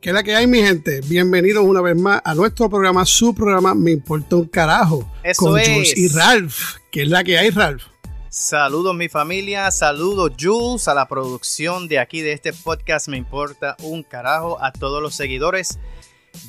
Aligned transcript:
¿Qué 0.00 0.08
es 0.08 0.14
la 0.14 0.22
que 0.22 0.34
hay, 0.34 0.46
mi 0.46 0.62
gente? 0.62 1.02
Bienvenidos 1.02 1.62
una 1.62 1.82
vez 1.82 1.94
más 1.94 2.22
a 2.24 2.34
nuestro 2.34 2.70
programa, 2.70 3.04
su 3.04 3.34
programa 3.34 3.74
Me 3.74 3.90
Importa 3.90 4.36
un 4.36 4.46
Carajo. 4.46 5.06
Eso 5.22 5.44
con 5.44 5.60
es. 5.60 5.68
Jules 5.68 5.94
y 5.94 6.08
Ralph. 6.08 6.76
¿Qué 6.90 7.02
es 7.02 7.08
la 7.08 7.22
que 7.22 7.36
hay, 7.36 7.50
Ralph? 7.50 7.82
Saludos 8.30 8.94
mi 8.94 9.10
familia, 9.10 9.70
saludos 9.70 10.32
Jules 10.40 10.88
a 10.88 10.94
la 10.94 11.06
producción 11.06 11.86
de 11.86 11.98
aquí 11.98 12.22
de 12.22 12.32
este 12.32 12.54
podcast 12.54 13.08
Me 13.08 13.18
Importa 13.18 13.76
un 13.82 14.02
Carajo, 14.02 14.56
a 14.62 14.72
todos 14.72 15.02
los 15.02 15.14
seguidores. 15.14 15.78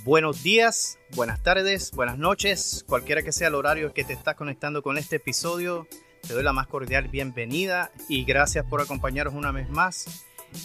Buenos 0.05 0.43
días, 0.43 0.97
buenas 1.13 1.43
tardes, 1.43 1.91
buenas 1.91 2.17
noches, 2.17 2.85
cualquiera 2.87 3.21
que 3.21 3.33
sea 3.33 3.49
el 3.49 3.55
horario 3.55 3.93
que 3.93 4.05
te 4.05 4.13
estás 4.13 4.35
conectando 4.35 4.81
con 4.81 4.97
este 4.97 5.17
episodio, 5.17 5.87
te 6.25 6.33
doy 6.33 6.43
la 6.43 6.53
más 6.53 6.67
cordial 6.67 7.09
bienvenida 7.09 7.91
y 8.07 8.23
gracias 8.23 8.65
por 8.65 8.79
acompañarnos 8.79 9.33
una 9.33 9.51
vez 9.51 9.69
más 9.69 10.05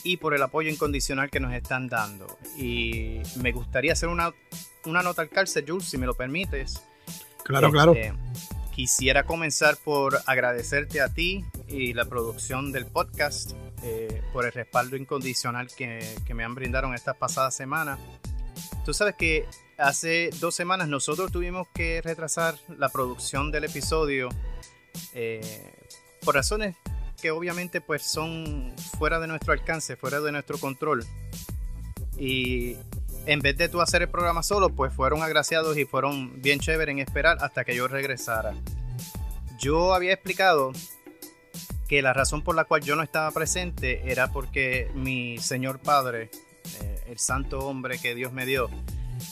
y 0.04 0.16
por 0.16 0.34
el 0.34 0.42
apoyo 0.42 0.70
incondicional 0.70 1.30
que 1.30 1.40
nos 1.40 1.52
están 1.52 1.88
dando. 1.88 2.38
Y 2.56 3.20
me 3.36 3.52
gustaría 3.52 3.92
hacer 3.92 4.08
una, 4.08 4.32
una 4.84 5.02
nota 5.02 5.22
al 5.22 5.28
cárcel, 5.28 5.64
Jules, 5.66 5.88
si 5.88 5.98
me 5.98 6.06
lo 6.06 6.14
permites. 6.14 6.82
Claro, 7.44 7.70
claro. 7.70 7.94
Este, 7.94 8.14
Quisiera 8.74 9.24
comenzar 9.24 9.78
por 9.82 10.20
agradecerte 10.26 11.00
a 11.00 11.08
ti 11.08 11.46
y 11.66 11.94
la 11.94 12.04
producción 12.04 12.72
del 12.72 12.84
podcast 12.84 13.52
eh, 13.82 14.22
por 14.34 14.44
el 14.44 14.52
respaldo 14.52 14.96
incondicional 14.96 15.68
que, 15.74 16.06
que 16.26 16.34
me 16.34 16.44
han 16.44 16.54
brindado 16.54 16.92
estas 16.92 17.16
pasadas 17.16 17.54
semanas. 17.54 17.98
Tú 18.84 18.92
sabes 18.92 19.14
que 19.14 19.46
hace 19.78 20.28
dos 20.40 20.54
semanas 20.54 20.88
nosotros 20.88 21.32
tuvimos 21.32 21.68
que 21.74 22.02
retrasar 22.02 22.56
la 22.76 22.90
producción 22.90 23.50
del 23.50 23.64
episodio 23.64 24.28
eh, 25.14 25.72
por 26.22 26.34
razones 26.34 26.76
que 27.16 27.30
obviamente 27.30 27.80
pues 27.80 28.02
son 28.02 28.72
fuera 28.98 29.18
de 29.18 29.26
nuestro 29.26 29.52
alcance, 29.52 29.96
fuera 29.96 30.20
de 30.20 30.32
nuestro 30.32 30.58
control. 30.58 31.04
Y 32.18 32.76
en 33.26 33.40
vez 33.40 33.56
de 33.56 33.68
tú 33.68 33.80
hacer 33.80 34.02
el 34.02 34.08
programa 34.08 34.42
solo, 34.42 34.70
pues 34.70 34.92
fueron 34.92 35.22
agraciados 35.22 35.76
y 35.76 35.84
fueron 35.84 36.40
bien 36.40 36.60
chéveres 36.60 36.92
en 36.92 37.00
esperar 37.00 37.38
hasta 37.40 37.64
que 37.64 37.74
yo 37.74 37.88
regresara. 37.88 38.54
Yo 39.58 39.94
había 39.94 40.12
explicado 40.12 40.72
que 41.88 42.02
la 42.02 42.12
razón 42.12 42.42
por 42.42 42.54
la 42.54 42.64
cual 42.64 42.82
yo 42.82 42.96
no 42.96 43.02
estaba 43.02 43.30
presente 43.30 44.10
era 44.10 44.32
porque 44.32 44.90
mi 44.94 45.38
señor 45.38 45.78
padre, 45.78 46.30
eh, 46.80 47.00
el 47.08 47.18
santo 47.18 47.60
hombre 47.60 47.98
que 47.98 48.14
Dios 48.14 48.32
me 48.32 48.44
dio, 48.44 48.68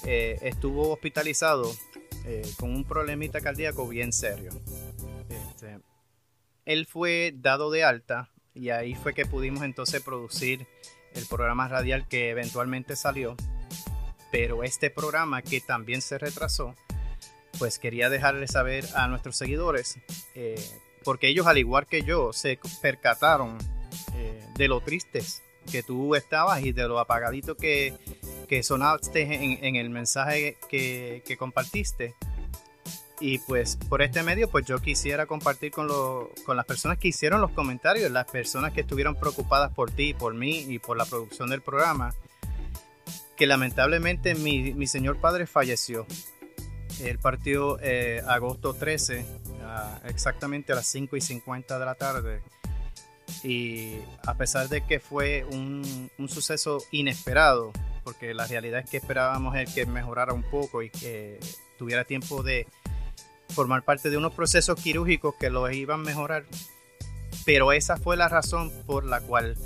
eh, 0.04 0.38
estuvo 0.42 0.92
hospitalizado 0.92 1.74
eh, 2.26 2.42
con 2.58 2.70
un 2.70 2.84
problemita 2.84 3.40
cardíaco 3.40 3.86
bien 3.88 4.12
serio. 4.12 4.50
Él 6.64 6.86
fue 6.86 7.34
dado 7.36 7.70
de 7.70 7.84
alta 7.84 8.30
y 8.54 8.70
ahí 8.70 8.94
fue 8.94 9.14
que 9.14 9.26
pudimos 9.26 9.62
entonces 9.62 10.02
producir 10.02 10.66
el 11.14 11.26
programa 11.26 11.68
radial 11.68 12.08
que 12.08 12.30
eventualmente 12.30 12.96
salió. 12.96 13.36
Pero 14.30 14.64
este 14.64 14.90
programa 14.90 15.42
que 15.42 15.60
también 15.60 16.02
se 16.02 16.18
retrasó, 16.18 16.74
pues 17.58 17.78
quería 17.78 18.08
dejarle 18.08 18.48
saber 18.48 18.84
a 18.94 19.06
nuestros 19.06 19.36
seguidores, 19.36 19.98
eh, 20.34 20.60
porque 21.04 21.28
ellos 21.28 21.46
al 21.46 21.58
igual 21.58 21.86
que 21.86 22.02
yo 22.02 22.32
se 22.32 22.58
percataron 22.80 23.58
eh, 24.14 24.44
de 24.56 24.68
lo 24.68 24.80
tristes 24.80 25.42
que 25.70 25.82
tú 25.82 26.14
estabas 26.14 26.62
y 26.62 26.72
de 26.72 26.88
lo 26.88 26.98
apagadito 26.98 27.56
que, 27.56 27.94
que 28.48 28.62
sonaste 28.62 29.22
en, 29.22 29.64
en 29.64 29.76
el 29.76 29.90
mensaje 29.90 30.56
que 30.68 31.36
compartiste. 31.38 32.14
Y 33.20 33.38
pues 33.38 33.76
por 33.76 34.02
este 34.02 34.22
medio, 34.22 34.50
pues 34.50 34.66
yo 34.66 34.80
quisiera 34.80 35.26
compartir 35.26 35.70
con, 35.70 35.86
lo, 35.86 36.30
con 36.44 36.56
las 36.56 36.66
personas 36.66 36.98
que 36.98 37.08
hicieron 37.08 37.40
los 37.40 37.52
comentarios, 37.52 38.10
las 38.10 38.30
personas 38.30 38.72
que 38.72 38.80
estuvieron 38.80 39.14
preocupadas 39.14 39.72
por 39.72 39.90
ti, 39.90 40.14
por 40.14 40.34
mí 40.34 40.64
y 40.68 40.78
por 40.80 40.96
la 40.96 41.04
producción 41.04 41.48
del 41.48 41.62
programa, 41.62 42.12
que 43.36 43.46
lamentablemente 43.46 44.34
mi, 44.34 44.74
mi 44.74 44.86
señor 44.86 45.18
padre 45.20 45.46
falleció. 45.46 46.06
Él 47.00 47.18
partió 47.18 47.78
eh, 47.80 48.22
agosto 48.26 48.74
13, 48.74 49.24
ah, 49.62 50.00
exactamente 50.06 50.72
a 50.72 50.76
las 50.76 50.86
5 50.86 51.16
y 51.16 51.20
50 51.20 51.78
de 51.78 51.84
la 51.84 51.94
tarde. 51.94 52.42
Y 53.42 53.98
a 54.26 54.34
pesar 54.34 54.68
de 54.68 54.84
que 54.84 55.00
fue 55.00 55.44
un, 55.50 56.10
un 56.18 56.28
suceso 56.28 56.78
inesperado, 56.90 57.72
porque 58.02 58.34
la 58.34 58.46
realidad 58.46 58.80
es 58.80 58.90
que 58.90 58.96
esperábamos 58.98 59.56
el 59.56 59.72
que 59.72 59.86
mejorara 59.86 60.32
un 60.32 60.42
poco 60.42 60.82
y 60.82 60.90
que 60.90 61.40
tuviera 61.78 62.04
tiempo 62.04 62.42
de 62.42 62.66
formar 63.48 63.84
parte 63.84 64.10
de 64.10 64.16
unos 64.16 64.34
procesos 64.34 64.80
quirúrgicos 64.80 65.34
que 65.38 65.50
lo 65.50 65.70
iban 65.70 66.00
a 66.00 66.04
mejorar. 66.04 66.44
Pero 67.44 67.72
esa 67.72 67.96
fue 67.96 68.16
la 68.16 68.28
razón 68.28 68.72
por 68.86 69.04
la 69.04 69.20
cual 69.20 69.56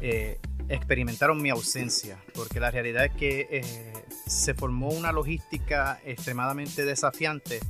eh, 0.00 0.38
experimentaron 0.68 1.40
mi 1.40 1.50
ausencia, 1.50 2.18
porque 2.34 2.60
la 2.60 2.70
realidad 2.70 3.04
es 3.04 3.12
que 3.12 3.46
eh, 3.50 3.92
se 4.26 4.54
formó 4.54 4.88
una 4.88 5.12
logística 5.12 6.00
extremadamente 6.04 6.84
desafiante 6.84 7.60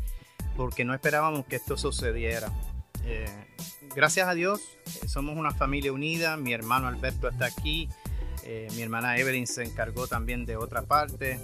porque 0.56 0.84
no 0.84 0.94
esperábamos 0.94 1.44
que 1.46 1.56
esto 1.56 1.76
sucediera. 1.76 2.50
Eh, 3.04 3.26
gracias 3.94 4.28
a 4.28 4.34
Dios, 4.34 4.60
somos 5.06 5.36
una 5.36 5.52
familia 5.52 5.92
unida, 5.92 6.36
mi 6.36 6.52
hermano 6.52 6.88
Alberto 6.88 7.28
está 7.28 7.46
aquí, 7.46 7.88
mi 8.76 8.82
hermana 8.82 9.18
Evelyn 9.18 9.46
se 9.48 9.64
encargó 9.64 10.06
también 10.06 10.46
de 10.46 10.56
otra 10.56 10.82
parte. 10.82 11.40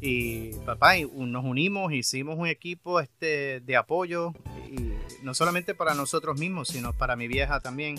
Y 0.00 0.52
papá, 0.66 0.98
y 0.98 1.04
nos 1.06 1.44
unimos, 1.44 1.92
hicimos 1.92 2.38
un 2.38 2.46
equipo 2.46 3.00
este, 3.00 3.60
de 3.60 3.76
apoyo, 3.76 4.32
y 4.70 4.92
no 5.22 5.34
solamente 5.34 5.74
para 5.74 5.94
nosotros 5.94 6.38
mismos, 6.38 6.68
sino 6.68 6.92
para 6.92 7.16
mi 7.16 7.28
vieja 7.28 7.60
también. 7.60 7.96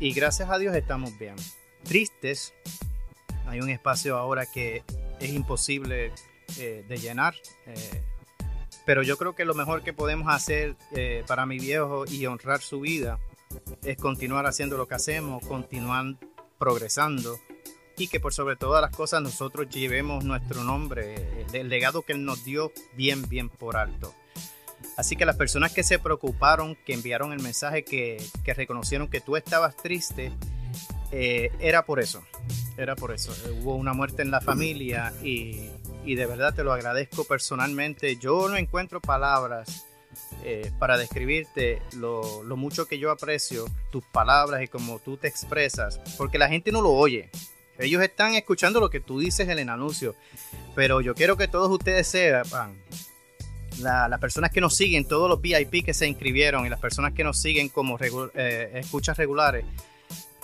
Y 0.00 0.12
gracias 0.12 0.50
a 0.50 0.58
Dios 0.58 0.74
estamos 0.74 1.16
bien. 1.18 1.36
Tristes, 1.84 2.52
hay 3.46 3.60
un 3.60 3.70
espacio 3.70 4.16
ahora 4.16 4.46
que 4.46 4.82
es 5.20 5.30
imposible 5.30 6.12
eh, 6.58 6.84
de 6.88 6.96
llenar. 6.96 7.34
eh, 7.66 8.02
pero 8.84 9.02
yo 9.02 9.16
creo 9.16 9.34
que 9.34 9.44
lo 9.44 9.54
mejor 9.54 9.82
que 9.82 9.92
podemos 9.92 10.28
hacer 10.28 10.76
eh, 10.92 11.24
para 11.26 11.46
mi 11.46 11.58
viejo 11.58 12.04
y 12.06 12.26
honrar 12.26 12.60
su 12.60 12.80
vida 12.80 13.18
es 13.84 13.96
continuar 13.96 14.46
haciendo 14.46 14.76
lo 14.76 14.88
que 14.88 14.94
hacemos, 14.94 15.46
continuar 15.46 16.16
progresando 16.58 17.38
y 17.96 18.08
que 18.08 18.20
por 18.20 18.32
sobre 18.32 18.56
todas 18.56 18.82
las 18.82 18.94
cosas 18.94 19.22
nosotros 19.22 19.68
llevemos 19.68 20.24
nuestro 20.24 20.64
nombre, 20.64 21.44
el 21.52 21.68
legado 21.68 22.02
que 22.02 22.12
él 22.12 22.24
nos 22.24 22.44
dio 22.44 22.72
bien, 22.94 23.28
bien 23.28 23.48
por 23.48 23.76
alto. 23.76 24.14
Así 24.96 25.16
que 25.16 25.24
las 25.24 25.36
personas 25.36 25.72
que 25.72 25.82
se 25.82 25.98
preocuparon, 25.98 26.76
que 26.84 26.94
enviaron 26.94 27.32
el 27.32 27.40
mensaje, 27.40 27.84
que, 27.84 28.22
que 28.44 28.54
reconocieron 28.54 29.08
que 29.08 29.20
tú 29.20 29.36
estabas 29.36 29.76
triste, 29.76 30.32
eh, 31.12 31.50
era 31.60 31.84
por 31.84 32.00
eso, 32.00 32.22
era 32.76 32.96
por 32.96 33.12
eso. 33.12 33.32
Eh, 33.32 33.60
hubo 33.62 33.76
una 33.76 33.92
muerte 33.92 34.22
en 34.22 34.30
la 34.30 34.40
familia 34.40 35.12
y, 35.22 35.70
y 36.04 36.14
de 36.14 36.26
verdad 36.26 36.54
te 36.54 36.64
lo 36.64 36.72
agradezco 36.72 37.24
personalmente. 37.24 38.16
Yo 38.16 38.48
no 38.48 38.56
encuentro 38.56 39.00
palabras 39.00 39.86
eh, 40.44 40.72
para 40.78 40.98
describirte 40.98 41.80
lo, 41.96 42.42
lo 42.42 42.56
mucho 42.56 42.86
que 42.86 42.98
yo 42.98 43.10
aprecio 43.10 43.64
tus 43.90 44.04
palabras 44.04 44.62
y 44.62 44.68
cómo 44.68 44.98
tú 44.98 45.16
te 45.16 45.28
expresas, 45.28 46.00
porque 46.18 46.38
la 46.38 46.48
gente 46.48 46.72
no 46.72 46.80
lo 46.80 46.90
oye. 46.90 47.30
Ellos 47.78 48.02
están 48.02 48.34
escuchando 48.34 48.80
lo 48.80 48.90
que 48.90 49.00
tú 49.00 49.18
dices 49.18 49.48
en 49.48 49.58
el 49.58 49.68
anuncio, 49.68 50.14
pero 50.74 51.00
yo 51.00 51.14
quiero 51.14 51.36
que 51.36 51.48
todos 51.48 51.70
ustedes 51.70 52.06
sepan, 52.06 52.76
la- 53.80 54.08
las 54.08 54.20
personas 54.20 54.50
que 54.50 54.60
nos 54.60 54.76
siguen, 54.76 55.06
todos 55.08 55.28
los 55.28 55.40
VIP 55.40 55.82
que 55.84 55.94
se 55.94 56.06
inscribieron 56.06 56.66
y 56.66 56.68
las 56.68 56.78
personas 56.80 57.12
que 57.14 57.24
nos 57.24 57.40
siguen 57.40 57.68
como 57.68 57.98
regu- 57.98 58.30
eh, 58.34 58.70
escuchas 58.74 59.16
regulares, 59.16 59.64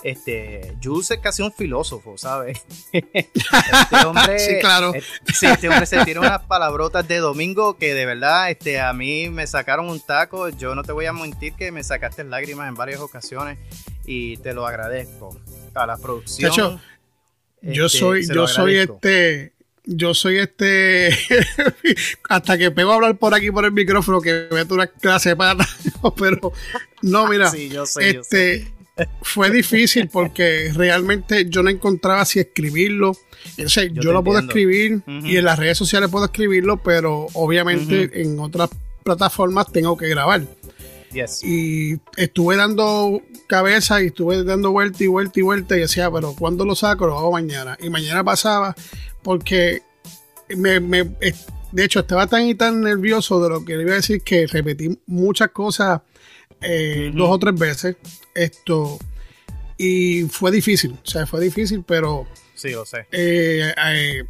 este, 0.01 0.75
Jules 0.81 1.11
es 1.11 1.19
casi 1.19 1.41
un 1.41 1.51
filósofo, 1.51 2.17
¿sabes? 2.17 2.61
Este 2.93 4.05
hombre, 4.05 4.39
Sí, 4.39 4.53
claro. 4.61 4.93
eh, 4.95 5.03
sí, 5.33 5.45
este 5.45 5.67
hombre 5.69 5.85
se 5.85 6.03
tira 6.05 6.21
unas 6.21 6.41
palabrotas 6.43 7.05
de 7.07 7.17
domingo 7.17 7.75
que 7.77 7.93
de 7.93 8.05
verdad 8.05 8.49
este, 8.49 8.79
a 8.79 8.93
mí 8.93 9.29
me 9.29 9.45
sacaron 9.45 9.89
un 9.89 9.99
taco. 9.99 10.47
Yo 10.49 10.73
no 10.73 10.83
te 10.83 10.93
voy 10.93 11.05
a 11.05 11.11
mentir 11.13 11.53
que 11.53 11.71
me 11.73 11.83
sacaste 11.83 12.23
lágrimas 12.23 12.69
en 12.69 12.75
varias 12.75 13.01
ocasiones 13.01 13.57
y 14.05 14.37
te 14.37 14.53
lo 14.53 14.65
agradezco. 14.65 15.37
A 15.75 15.85
la 15.85 15.97
producción. 15.97 16.49
De 16.49 16.55
hecho, 16.55 16.81
Yo 17.61 17.87
este, 17.87 17.99
soy, 17.99 18.27
yo 18.27 18.47
soy 18.47 18.77
este, 18.77 19.53
yo 19.85 20.13
soy 20.13 20.39
este, 20.39 21.09
hasta 22.29 22.57
que 22.57 22.71
pego 22.71 22.91
a 22.91 22.95
hablar 22.95 23.17
por 23.17 23.33
aquí 23.33 23.51
por 23.51 23.65
el 23.65 23.71
micrófono 23.71 24.21
que 24.21 24.47
meto 24.51 24.75
una 24.75 24.87
clase 24.87 25.35
para, 25.35 25.65
pero 26.17 26.53
no, 27.01 27.27
mira, 27.27 27.49
Sí, 27.49 27.69
yo 27.69 27.85
sé, 27.85 28.13
yo 28.13 28.23
sé. 28.23 28.55
este, 28.55 28.73
fue 29.21 29.49
difícil 29.49 30.09
porque 30.09 30.71
realmente 30.75 31.49
yo 31.49 31.63
no 31.63 31.69
encontraba 31.69 32.25
si 32.25 32.39
escribirlo. 32.39 33.15
Sea, 33.67 33.85
yo, 33.85 34.11
lo 34.11 34.23
puedo 34.23 34.39
escribir 34.39 35.01
y 35.07 35.37
en 35.37 35.45
las 35.45 35.57
redes 35.57 35.77
sociales 35.77 36.09
puedo 36.09 36.25
escribirlo, 36.25 36.77
pero 36.83 37.27
obviamente 37.33 38.21
en 38.21 38.39
otras 38.39 38.69
plataformas 39.03 39.71
tengo 39.71 39.97
que 39.97 40.07
grabar. 40.07 40.43
Yes. 41.13 41.43
Y 41.43 41.99
estuve 42.17 42.55
dando 42.55 43.21
cabeza 43.47 44.01
y 44.01 44.07
estuve 44.07 44.43
dando 44.43 44.71
vuelta 44.71 45.03
y 45.03 45.07
vuelta 45.07 45.39
y 45.39 45.43
vuelta 45.43 45.75
y 45.77 45.81
decía, 45.81 46.11
pero 46.11 46.33
¿cuándo 46.33 46.65
lo 46.65 46.75
saco? 46.75 47.07
Lo 47.07 47.17
hago 47.17 47.31
mañana. 47.31 47.77
Y 47.81 47.89
mañana 47.89 48.23
pasaba 48.23 48.75
porque 49.23 49.81
me, 50.55 50.79
me- 50.79 51.03
de 51.71 51.83
hecho 51.85 51.99
estaba 52.01 52.27
tan 52.27 52.47
y 52.47 52.55
tan 52.55 52.81
nervioso 52.81 53.41
de 53.41 53.49
lo 53.49 53.63
que 53.65 53.75
le 53.77 53.83
iba 53.83 53.93
a 53.93 53.95
decir 53.95 54.21
que 54.21 54.47
repetí 54.47 54.99
muchas 55.07 55.49
cosas 55.49 56.01
eh, 56.61 57.11
dos 57.13 57.29
o 57.29 57.39
tres 57.39 57.55
veces. 57.55 57.95
Esto 58.35 58.97
y 59.77 60.23
fue 60.23 60.51
difícil, 60.51 60.91
o 61.03 61.07
sea, 61.09 61.25
fue 61.25 61.41
difícil, 61.41 61.83
pero 61.87 62.27
Sí, 62.55 62.71
lo 62.71 62.85
sé. 62.85 63.07
Eh, 63.11 63.73
eh, 63.87 64.23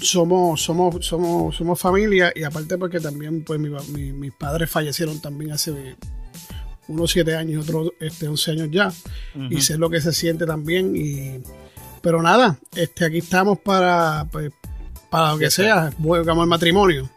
somos, 0.00 0.62
somos, 0.62 1.04
somos, 1.06 1.54
somos 1.56 1.78
familia 1.80 2.32
y 2.34 2.42
aparte 2.42 2.76
porque 2.78 2.98
también 3.00 3.44
pues 3.44 3.60
mi- 3.60 3.70
mi- 3.92 4.12
mis 4.12 4.32
padres 4.32 4.70
fallecieron 4.70 5.20
también 5.20 5.52
hace 5.52 5.96
unos 6.88 7.10
7 7.12 7.36
años, 7.36 7.64
otros 7.68 7.92
este, 8.00 8.26
11 8.28 8.50
años 8.52 8.68
ya 8.70 8.92
y 9.50 9.60
sé 9.60 9.78
lo 9.78 9.88
que 9.90 10.00
se 10.00 10.12
siente 10.12 10.46
también 10.46 10.94
y 10.96 11.40
pero 12.00 12.20
nada, 12.20 12.58
este 12.74 13.04
aquí 13.04 13.18
estamos 13.18 13.58
para 13.60 14.26
pues, 14.32 14.50
para 15.08 15.32
lo 15.32 15.38
que 15.38 15.44
Yes, 15.46 15.54
sea, 15.54 15.92
como 15.96 16.16
el 16.16 16.48
matrimonio 16.48 17.08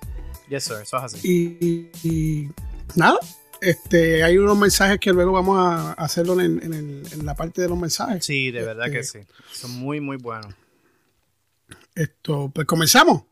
Yes, 0.49 0.65
sir, 0.65 0.77
eso 0.83 0.97
es 0.97 1.03
así. 1.03 1.27
y, 1.27 1.65
y- 1.65 2.07
y 2.07 2.49
nada, 2.95 3.17
este 3.61 4.23
hay 4.23 4.37
unos 4.37 4.55
mensajes 4.57 4.99
que 4.99 5.11
luego 5.11 5.31
vamos 5.31 5.57
a 5.59 5.93
hacerlo 5.93 6.39
en, 6.39 6.61
en 6.61 6.73
el- 6.73 7.03
en 7.11 7.25
la 7.25 7.33
parte 7.35 7.63
de 7.63 7.69
los 7.69 7.79
mensajes. 7.79 8.23
Sí, 8.23 8.51
de 8.51 8.61
verdad 8.63 8.91
que 8.91 8.99
Este, 8.99 9.23
sí. 9.23 9.27
Son 9.53 9.71
muy, 9.71 9.99
muy 10.01 10.17
buenos. 10.17 10.53
Esto, 11.95 12.51
pues 12.53 12.67
comenzamos, 12.67 13.23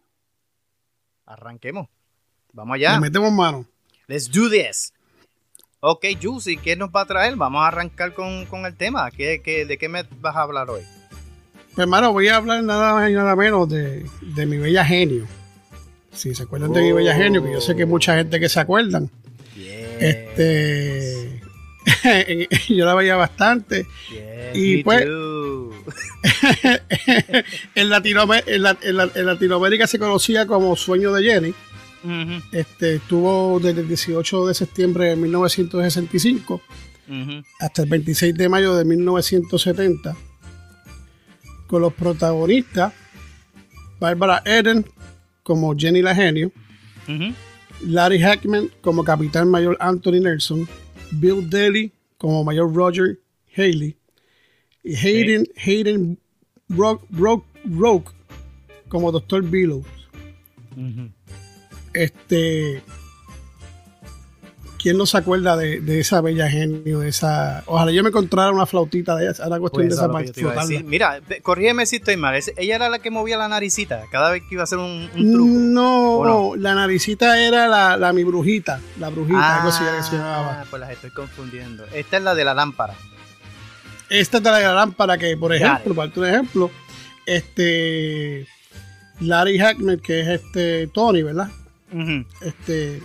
Arranquemos. 1.25 1.87
Vamos 2.51 2.75
allá. 2.75 2.93
le 2.95 2.99
metemos 3.01 3.31
mano. 3.31 3.65
Let's 4.07 4.29
do 4.29 4.49
this. 4.49 4.93
Ok, 5.79 6.05
Juicy, 6.21 6.57
¿qué 6.57 6.75
nos 6.75 6.89
va 6.89 7.01
a 7.01 7.05
traer? 7.05 7.35
Vamos 7.35 7.61
a 7.63 7.67
arrancar 7.67 8.13
con, 8.13 8.45
con 8.45 8.65
el 8.65 8.75
tema. 8.75 9.09
¿Qué, 9.11 9.41
qué, 9.43 9.65
de 9.65 9.77
qué 9.77 9.89
me 9.89 10.03
vas 10.21 10.35
a 10.35 10.41
hablar 10.41 10.69
hoy? 10.69 10.81
Pues 11.73 11.79
hermano, 11.79 12.13
voy 12.13 12.27
a 12.27 12.35
hablar 12.37 12.63
nada 12.63 12.93
más 12.93 13.09
y 13.09 13.13
nada 13.13 13.35
menos 13.35 13.67
de, 13.69 14.05
de 14.21 14.45
mi 14.45 14.57
bella 14.57 14.85
genio. 14.85 15.25
Si 16.11 16.35
se 16.35 16.43
acuerdan 16.43 16.71
de 16.71 16.81
mi 16.81 16.91
bella 16.91 17.15
genio, 17.15 17.43
que 17.43 17.51
yo 17.51 17.59
sé 17.61 17.75
que 17.75 17.85
mucha 17.85 18.15
gente 18.15 18.39
que 18.39 18.47
se 18.47 18.59
acuerdan. 18.59 19.09
Este. 19.99 21.32
yo 22.69 22.85
la 22.85 22.95
veía 22.95 23.15
bastante. 23.15 23.85
Y 24.53 24.83
pues- 24.83 25.03
en, 27.75 27.89
Latinoamé- 27.89 28.43
en 28.47 28.63
la- 28.63 28.77
en 28.81 28.97
la- 28.97 29.09
en 29.13 29.25
Latinoamérica 29.25 29.87
se 29.87 29.99
conocía 29.99 30.45
como 30.47 30.75
Sueño 30.75 31.13
de 31.13 31.23
Jenny. 31.23 31.53
Este, 32.51 32.95
estuvo 32.95 33.59
desde 33.61 33.79
el 33.81 33.87
18 33.87 34.47
de 34.47 34.53
septiembre 34.53 35.05
de 35.05 35.15
1965 35.15 36.61
ujú. 37.07 37.43
hasta 37.61 37.81
el 37.83 37.89
26 37.89 38.35
de 38.35 38.49
mayo 38.49 38.75
de 38.75 38.83
1970 38.83 40.13
con 41.67 41.81
los 41.81 41.93
protagonistas 41.93 42.91
Barbara 44.01 44.41
Eden 44.45 44.85
como 45.43 45.73
Jenny 45.77 46.01
la 46.01 46.13
genio. 46.13 46.51
Larry 47.85 48.19
Hackman 48.19 48.69
como 48.81 49.05
capitán 49.05 49.49
mayor 49.49 49.77
Anthony 49.79 50.19
Nelson, 50.21 50.67
Bill 51.19 51.41
Daly 51.41 51.91
como 52.17 52.43
mayor 52.43 52.71
Roger 52.71 53.19
Haley 53.55 53.95
y 54.83 54.95
Hayden, 54.95 55.47
Hayden 55.55 56.19
Rock, 56.69 57.05
Rock, 57.11 57.45
Rock 57.65 58.13
como 58.89 59.11
doctor 59.11 59.41
Billows. 59.43 59.85
Este. 61.93 62.81
¿Quién 64.83 64.97
no 64.97 65.05
se 65.05 65.17
acuerda 65.17 65.55
de, 65.55 65.79
de 65.79 66.01
esa 66.01 66.19
bella 66.19 66.49
genio? 66.49 66.99
De 66.99 67.07
esa. 67.07 67.63
Ojalá 67.67 67.89
yo 67.93 68.03
me 68.03 68.09
encontrara 68.09 68.51
una 68.51 68.65
flautita 68.65 69.15
de 69.15 69.29
ella. 69.29 69.45
Era 69.45 69.57
cuestión 69.57 69.87
Pues 69.87 69.87
de 69.87 69.95
esa 69.95 70.11
parte. 70.11 70.83
Mira, 70.83 71.21
corrígeme 71.41 71.85
si 71.85 71.95
estoy 71.95 72.17
mal. 72.17 72.37
Ella 72.57 72.75
era 72.75 72.89
la 72.89 72.99
que 72.99 73.09
movía 73.09 73.37
la 73.37 73.47
naricita 73.47 74.03
cada 74.11 74.29
vez 74.29 74.43
que 74.43 74.55
iba 74.55 74.63
a 74.63 74.65
hacer 74.65 74.79
un, 74.79 75.09
un 75.15 75.31
truco. 75.31 75.47
No, 75.47 76.17
¿O 76.17 76.55
la 76.57 76.75
naricita 76.75 77.39
era 77.39 77.69
la, 77.69 77.95
la 77.95 78.11
mi 78.11 78.25
brujita. 78.25 78.81
La 78.99 79.07
brujita, 79.07 79.59
algo 79.59 79.69
así 79.69 79.85
que 79.85 80.03
se 80.03 80.17
llamaba. 80.17 80.59
Ah, 80.59 80.65
pues 80.69 80.81
las 80.81 80.91
estoy 80.91 81.11
confundiendo. 81.11 81.85
Esta 81.93 82.17
es 82.17 82.23
la 82.23 82.35
de 82.35 82.43
la 82.43 82.53
lámpara. 82.53 82.95
Esta 84.09 84.39
es 84.39 84.43
de 84.43 84.51
la 84.51 84.73
lámpara 84.73 85.17
que, 85.17 85.37
por 85.37 85.55
ejemplo, 85.55 85.95
para 85.95 86.11
un 86.13 86.25
ejemplo, 86.25 86.71
este. 87.25 88.47
Larry 89.21 89.59
Hackman, 89.59 89.99
que 89.99 90.19
es 90.19 90.27
este 90.27 90.87
Tony, 90.87 91.23
¿verdad? 91.23 91.47
Este. 92.41 93.01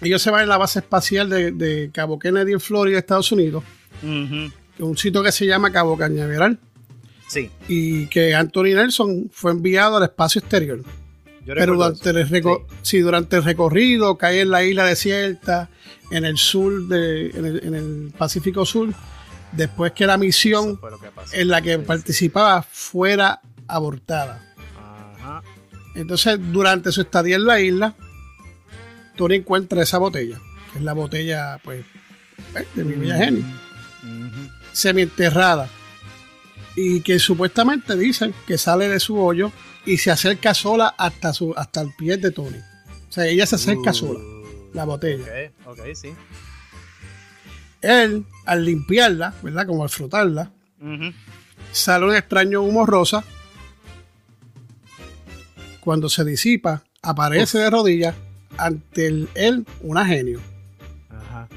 Ellos 0.00 0.22
se 0.22 0.30
van 0.30 0.42
en 0.42 0.48
la 0.48 0.56
base 0.58 0.78
espacial 0.80 1.28
de, 1.28 1.50
de 1.52 1.90
Cabo 1.92 2.18
Kennedy 2.18 2.52
en 2.52 2.60
Florida, 2.60 2.98
Estados 2.98 3.32
Unidos. 3.32 3.64
Un 4.02 4.96
sitio 4.96 5.22
que 5.22 5.32
se 5.32 5.44
llama 5.46 5.72
Cabo 5.72 5.96
Cañaveral. 5.96 6.58
Sí, 7.26 7.50
y 7.68 8.06
que 8.06 8.34
Anthony 8.34 8.74
Nelson 8.74 9.28
fue 9.32 9.50
enviado 9.50 9.96
al 9.98 10.04
espacio 10.04 10.38
exterior. 10.40 10.78
yo 11.44 11.54
Pero 11.54 11.74
durante 11.74 12.08
el, 12.10 12.26
reco- 12.28 12.64
sí, 12.80 13.00
durante 13.00 13.36
el 13.36 13.44
recorrido 13.44 14.16
cae 14.16 14.40
en 14.42 14.50
la 14.50 14.64
isla 14.64 14.84
desierta, 14.86 15.68
en 16.10 16.24
el 16.24 16.38
sur, 16.38 16.86
de, 16.88 17.28
en, 17.30 17.44
el, 17.44 17.60
en 17.64 17.74
el 17.74 18.12
Pacífico 18.16 18.64
Sur, 18.64 18.94
después 19.52 19.92
que 19.92 20.06
la 20.06 20.16
misión 20.16 20.78
que 20.78 21.40
en 21.40 21.48
la 21.48 21.60
que 21.60 21.74
Sí, 21.74 21.80
sí. 21.80 21.86
participaba 21.86 22.62
fuera 22.62 23.40
abortada. 23.66 24.54
Ajá. 25.18 25.42
Entonces, 25.96 26.38
durante 26.50 26.92
su 26.92 27.02
estadía 27.02 27.36
en 27.36 27.44
la 27.44 27.60
isla, 27.60 27.94
Tony 29.18 29.34
encuentra 29.34 29.82
esa 29.82 29.98
botella, 29.98 30.40
que 30.72 30.78
es 30.78 30.84
la 30.84 30.94
botella, 30.94 31.60
pues, 31.62 31.84
eh, 32.54 32.66
de 32.74 32.84
mi 32.84 32.94
bella 32.94 33.16
genio, 33.18 33.44
Ujú. 34.02 34.48
semienterrada. 34.72 35.68
Y 36.76 37.00
que 37.02 37.18
supuestamente 37.18 37.96
dicen 37.96 38.32
que 38.46 38.56
sale 38.56 38.88
de 38.88 39.00
su 39.00 39.18
hoyo 39.20 39.50
y 39.84 39.98
se 39.98 40.10
acerca 40.12 40.54
sola 40.54 40.94
hasta, 40.96 41.32
su, 41.34 41.52
hasta 41.56 41.80
el 41.82 41.90
pie 41.98 42.16
de 42.16 42.30
Tony. 42.30 42.56
O 43.08 43.12
sea, 43.12 43.26
ella 43.26 43.44
se 43.46 43.56
acerca 43.56 43.90
Uh, 43.90 43.94
sola, 43.94 44.20
la 44.72 44.84
botella. 44.84 45.24
Ok, 45.66 45.78
ok, 45.80 45.86
sí. 45.94 46.10
Él, 47.82 48.24
al 48.46 48.64
limpiarla, 48.64 49.34
¿verdad? 49.42 49.66
Como 49.66 49.82
al 49.82 49.88
frotarla, 49.90 50.50
sale 51.72 52.06
un 52.06 52.14
extraño 52.14 52.62
humo 52.62 52.86
rosa. 52.86 53.24
Cuando 55.80 56.08
se 56.08 56.24
disipa, 56.24 56.82
aparece 57.02 57.58
de 57.58 57.70
rodillas 57.70 58.14
ante 58.58 59.06
el- 59.06 59.28
él 59.34 59.64
una 59.80 60.04
genio. 60.04 60.40
Ajá. 61.10 61.48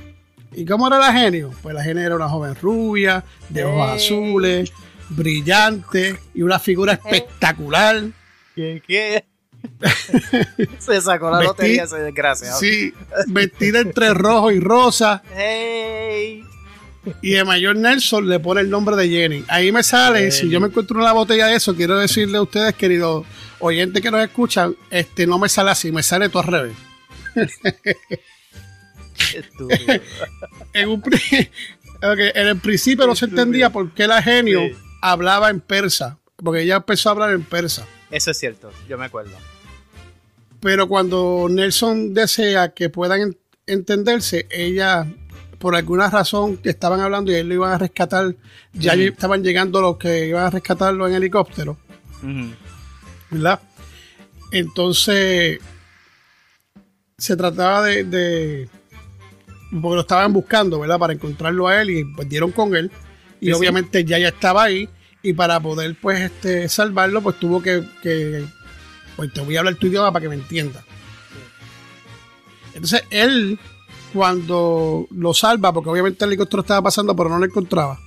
¿Y 0.53 0.65
cómo 0.65 0.87
era 0.87 0.97
la 0.99 1.11
genio? 1.13 1.51
Pues 1.61 1.73
la 1.75 1.83
genio 1.83 2.03
era 2.05 2.15
una 2.15 2.29
joven 2.29 2.55
rubia, 2.61 3.23
de 3.49 3.63
ojos 3.65 3.89
azules, 3.91 4.71
brillante 5.09 6.17
y 6.33 6.41
una 6.41 6.59
figura 6.59 6.93
espectacular. 6.93 8.03
¿Qué? 8.55 8.81
¿Qué? 8.87 9.25
Se 10.79 10.99
sacó 11.01 11.29
la 11.29 11.41
lotería 11.43 11.83
ese 11.83 11.97
desgraciado. 11.97 12.59
Sí, 12.59 12.93
vestida 13.27 13.79
entre 13.79 14.13
rojo 14.13 14.51
y 14.51 14.59
rosa. 14.59 15.21
¡Hey! 15.35 16.43
Y 17.21 17.31
de 17.31 17.43
mayor 17.43 17.75
Nelson 17.77 18.27
le 18.29 18.39
pone 18.39 18.61
el 18.61 18.69
nombre 18.69 18.95
de 18.95 19.09
Jenny. 19.09 19.43
Ahí 19.47 19.71
me 19.71 19.81
sale, 19.83 20.19
Jenny. 20.19 20.31
si 20.31 20.49
yo 20.49 20.59
me 20.59 20.67
encuentro 20.67 20.99
una 20.99 21.13
botella 21.13 21.47
de 21.47 21.55
eso, 21.55 21.75
quiero 21.75 21.97
decirle 21.97 22.37
a 22.37 22.41
ustedes, 22.43 22.75
queridos 22.75 23.25
oyentes 23.59 24.01
que 24.03 24.11
nos 24.11 24.21
escuchan, 24.21 24.75
este 24.89 25.25
no 25.25 25.39
me 25.39 25.49
sale 25.49 25.71
así, 25.71 25.91
me 25.91 26.03
sale 26.03 26.29
todo 26.29 26.43
al 26.43 26.47
revés. 26.49 26.73
Estúpido. 29.35 30.01
En, 30.73 30.89
un 30.89 31.03
el 32.35 32.57
principio 32.59 33.05
no 33.07 33.15
se 33.15 33.25
entendía 33.25 33.69
por 33.69 33.91
qué 33.93 34.07
la 34.07 34.21
genio 34.21 34.61
Sí. 34.61 34.73
hablaba 35.01 35.49
en 35.49 35.59
persa, 35.61 36.17
porque 36.37 36.61
ella 36.61 36.77
empezó 36.77 37.09
a 37.09 37.11
hablar 37.13 37.31
en 37.31 37.43
persa. 37.43 37.85
Eso 38.09 38.31
es 38.31 38.37
cierto, 38.37 38.71
yo 38.89 38.97
me 38.97 39.05
acuerdo. 39.05 39.31
Pero 40.59 40.87
cuando 40.87 41.47
Nelson 41.49 42.13
desea 42.13 42.69
que 42.73 42.89
puedan 42.89 43.21
en- 43.21 43.37
entenderse, 43.67 44.47
ella, 44.51 45.05
por 45.59 45.75
alguna 45.75 46.09
razón, 46.09 46.59
estaban 46.63 46.99
hablando 46.99 47.31
y 47.31 47.35
él 47.35 47.47
lo 47.47 47.53
iban 47.55 47.71
a 47.73 47.77
rescatar, 47.77 48.35
ya 48.73 48.93
estaban 48.93 49.43
llegando 49.43 49.81
los 49.81 49.97
que 49.97 50.27
iban 50.27 50.43
a 50.45 50.49
rescatarlo 50.49 51.07
en 51.07 51.13
helicóptero, 51.15 51.77
Ujú. 52.21 52.51
¿verdad? 53.31 53.59
Entonces, 54.51 55.59
se 57.21 57.35
trataba 57.37 57.83
de, 57.83 58.03
de- 58.03 58.69
porque 59.71 59.95
lo 59.95 60.01
estaban 60.01 60.33
buscando, 60.33 60.79
¿verdad? 60.79 60.99
Para 60.99 61.13
encontrarlo 61.13 61.67
a 61.67 61.81
él 61.81 61.89
y 61.91 62.03
pues 62.03 62.27
dieron 62.27 62.51
con 62.51 62.75
él. 62.75 62.91
Y 63.39 63.45
Sí, 63.47 63.51
sí. 63.51 63.57
obviamente 63.57 64.03
ya 64.03 64.17
ya 64.19 64.29
estaba 64.29 64.63
ahí 64.63 64.89
y 65.23 65.33
para 65.33 65.59
poder 65.59 65.95
pues 66.01 66.19
este 66.21 66.67
salvarlo 66.67 67.21
pues 67.21 67.39
tuvo 67.39 67.61
que, 67.61 67.83
que 68.01 68.43
pues 69.15 69.31
te 69.33 69.41
voy 69.41 69.55
a 69.55 69.59
hablar 69.59 69.75
tu 69.75 69.87
idioma 69.87 70.11
para 70.11 70.23
que 70.23 70.29
me 70.29 70.35
entiendas. 70.35 70.83
Entonces 72.73 73.03
él 73.09 73.59
cuando 74.13 75.07
lo 75.11 75.33
salva, 75.33 75.71
porque 75.71 75.89
obviamente 75.89 76.25
el 76.25 76.31
helicóptero 76.31 76.61
estaba 76.61 76.81
pasando 76.81 77.15
pero 77.15 77.29
no 77.29 77.39
lo 77.39 77.45
encontraba. 77.45 77.99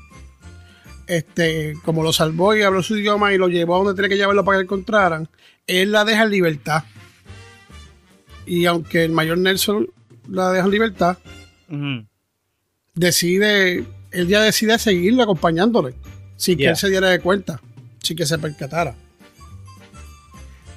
Este, 1.06 1.74
como 1.84 2.02
lo 2.02 2.12
salvó 2.12 2.54
y 2.54 2.62
habló 2.62 2.82
su 2.82 2.96
idioma 2.96 3.32
y 3.32 3.38
lo 3.38 3.48
llevó 3.48 3.74
a 3.76 3.78
donde 3.78 3.94
tenía 3.94 4.08
que 4.08 4.16
llevarlo 4.16 4.44
para 4.44 4.56
que 4.58 4.60
lo 4.60 4.64
encontraran, 4.64 5.28
él 5.66 5.92
la 5.92 6.04
deja 6.04 6.24
en 6.24 6.30
libertad. 6.30 6.84
Y 8.46 8.66
aunque 8.66 9.04
el 9.04 9.12
mayor 9.12 9.38
Nelson 9.38 9.88
la 10.28 10.52
deja 10.52 10.64
en 10.64 10.70
libertad, 10.70 11.18
decide, 12.94 13.84
él 14.10 14.28
ya 14.28 14.42
decide 14.42 14.78
seguirlo 14.78 15.22
acompañándole, 15.22 15.94
sin 16.36 16.58
que 16.58 16.66
él 16.66 16.76
se 16.76 16.88
diera 16.88 17.08
de 17.08 17.20
cuenta, 17.20 17.60
sin 18.02 18.16
que 18.16 18.26
se 18.26 18.38
percatara. 18.38 18.94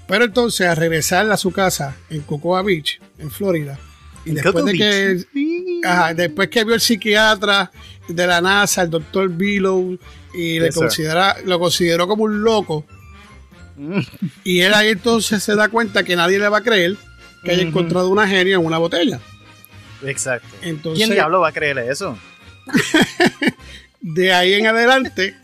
Pero 0.08 0.26
entonces, 0.26 0.68
a 0.68 0.76
regresar 0.76 1.30
a 1.30 1.38
su 1.38 1.52
casa 1.52 1.98
en 2.10 2.22
Cocoa 2.22 2.62
Beach, 2.62 3.02
en 3.20 3.30
Florida, 3.30 3.78
y 4.26 4.30
En 4.30 4.36
después 4.36 4.54
Cocoa 4.54 4.72
de 4.72 4.78
que, 4.78 5.26
ajá, 5.84 6.14
después 6.14 6.48
que 6.50 6.64
vio 6.64 6.76
el 6.76 6.82
psiquiatra 6.82 7.72
de 8.08 8.28
la 8.28 8.40
NASA, 8.40 8.84
el 8.84 8.90
doctor 8.90 9.28
Billow, 9.30 10.00
y 10.34 10.60
le 10.60 10.72
considera, 10.72 11.36
lo 11.46 11.60
consideró 11.60 12.08
como 12.08 12.24
un 12.24 12.42
loco. 12.42 12.86
Mm. 13.76 14.00
Y 14.44 14.62
él 14.62 14.74
ahí 14.74 14.90
entonces 14.90 15.44
se 15.44 15.56
da 15.56 15.68
cuenta 15.68 16.04
que 16.04 16.16
nadie 16.16 16.40
le 16.40 16.48
va 16.48 16.60
a 16.60 16.64
creer 16.64 16.98
que 17.48 17.54
haya 17.54 17.63
encontrado 17.63 18.10
una 18.10 18.27
genia 18.27 18.56
en 18.56 18.66
una 18.66 18.77
botella. 18.77 19.22
Exacto. 20.04 20.48
Entonces, 20.62 21.06
¿Quién 21.06 21.16
diablo 21.16 21.39
va 21.39 21.50
a 21.50 21.51
creerle 21.54 21.89
eso? 21.89 22.18
de 24.01 24.34
ahí 24.34 24.54
en 24.54 24.68
adelante, 24.68 25.36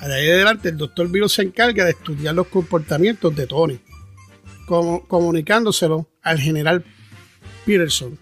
de 0.00 0.14
ahí 0.14 0.26
en 0.26 0.34
adelante, 0.34 0.70
el 0.70 0.76
doctor 0.76 1.08
Vilo 1.08 1.28
se 1.28 1.42
encarga 1.42 1.84
de 1.84 1.92
estudiar 1.92 2.34
los 2.34 2.48
comportamientos 2.48 3.34
de 3.36 3.46
Tony, 3.46 3.78
como, 4.66 5.06
comunicándoselo 5.06 6.08
al 6.22 6.40
general 6.40 6.84
Peterson. 7.64 8.18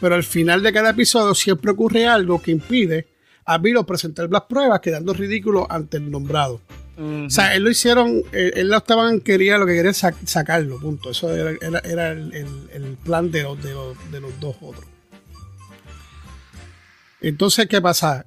Pero 0.00 0.14
al 0.14 0.24
final 0.24 0.62
de 0.62 0.72
cada 0.72 0.90
episodio 0.90 1.34
siempre 1.34 1.70
ocurre 1.70 2.06
algo 2.06 2.40
que 2.40 2.52
impide 2.52 3.06
a 3.44 3.58
Vilo 3.58 3.84
presentar 3.84 4.30
las 4.30 4.42
pruebas, 4.42 4.80
quedando 4.80 5.12
ridículo 5.12 5.66
ante 5.70 5.98
el 5.98 6.10
nombrado. 6.10 6.62
O 6.98 7.30
sea, 7.30 7.54
él 7.54 7.62
lo 7.64 7.70
hicieron, 7.70 8.22
él, 8.32 8.68
lo 8.68 8.76
estaban, 8.76 9.20
quería, 9.20 9.56
lo 9.56 9.66
que 9.66 9.74
quería 9.74 9.92
es 9.92 10.04
sacarlo, 10.24 10.78
punto. 10.78 11.10
Eso 11.10 11.34
era, 11.34 11.50
el, 12.10 12.98
plan 13.02 13.30
de 13.30 13.42
los, 13.42 13.62
de, 13.62 14.20
los, 14.20 14.40
dos 14.40 14.56
otros. 14.60 14.84
Entonces, 17.20 17.66
¿qué 17.66 17.80
pasa? 17.80 18.24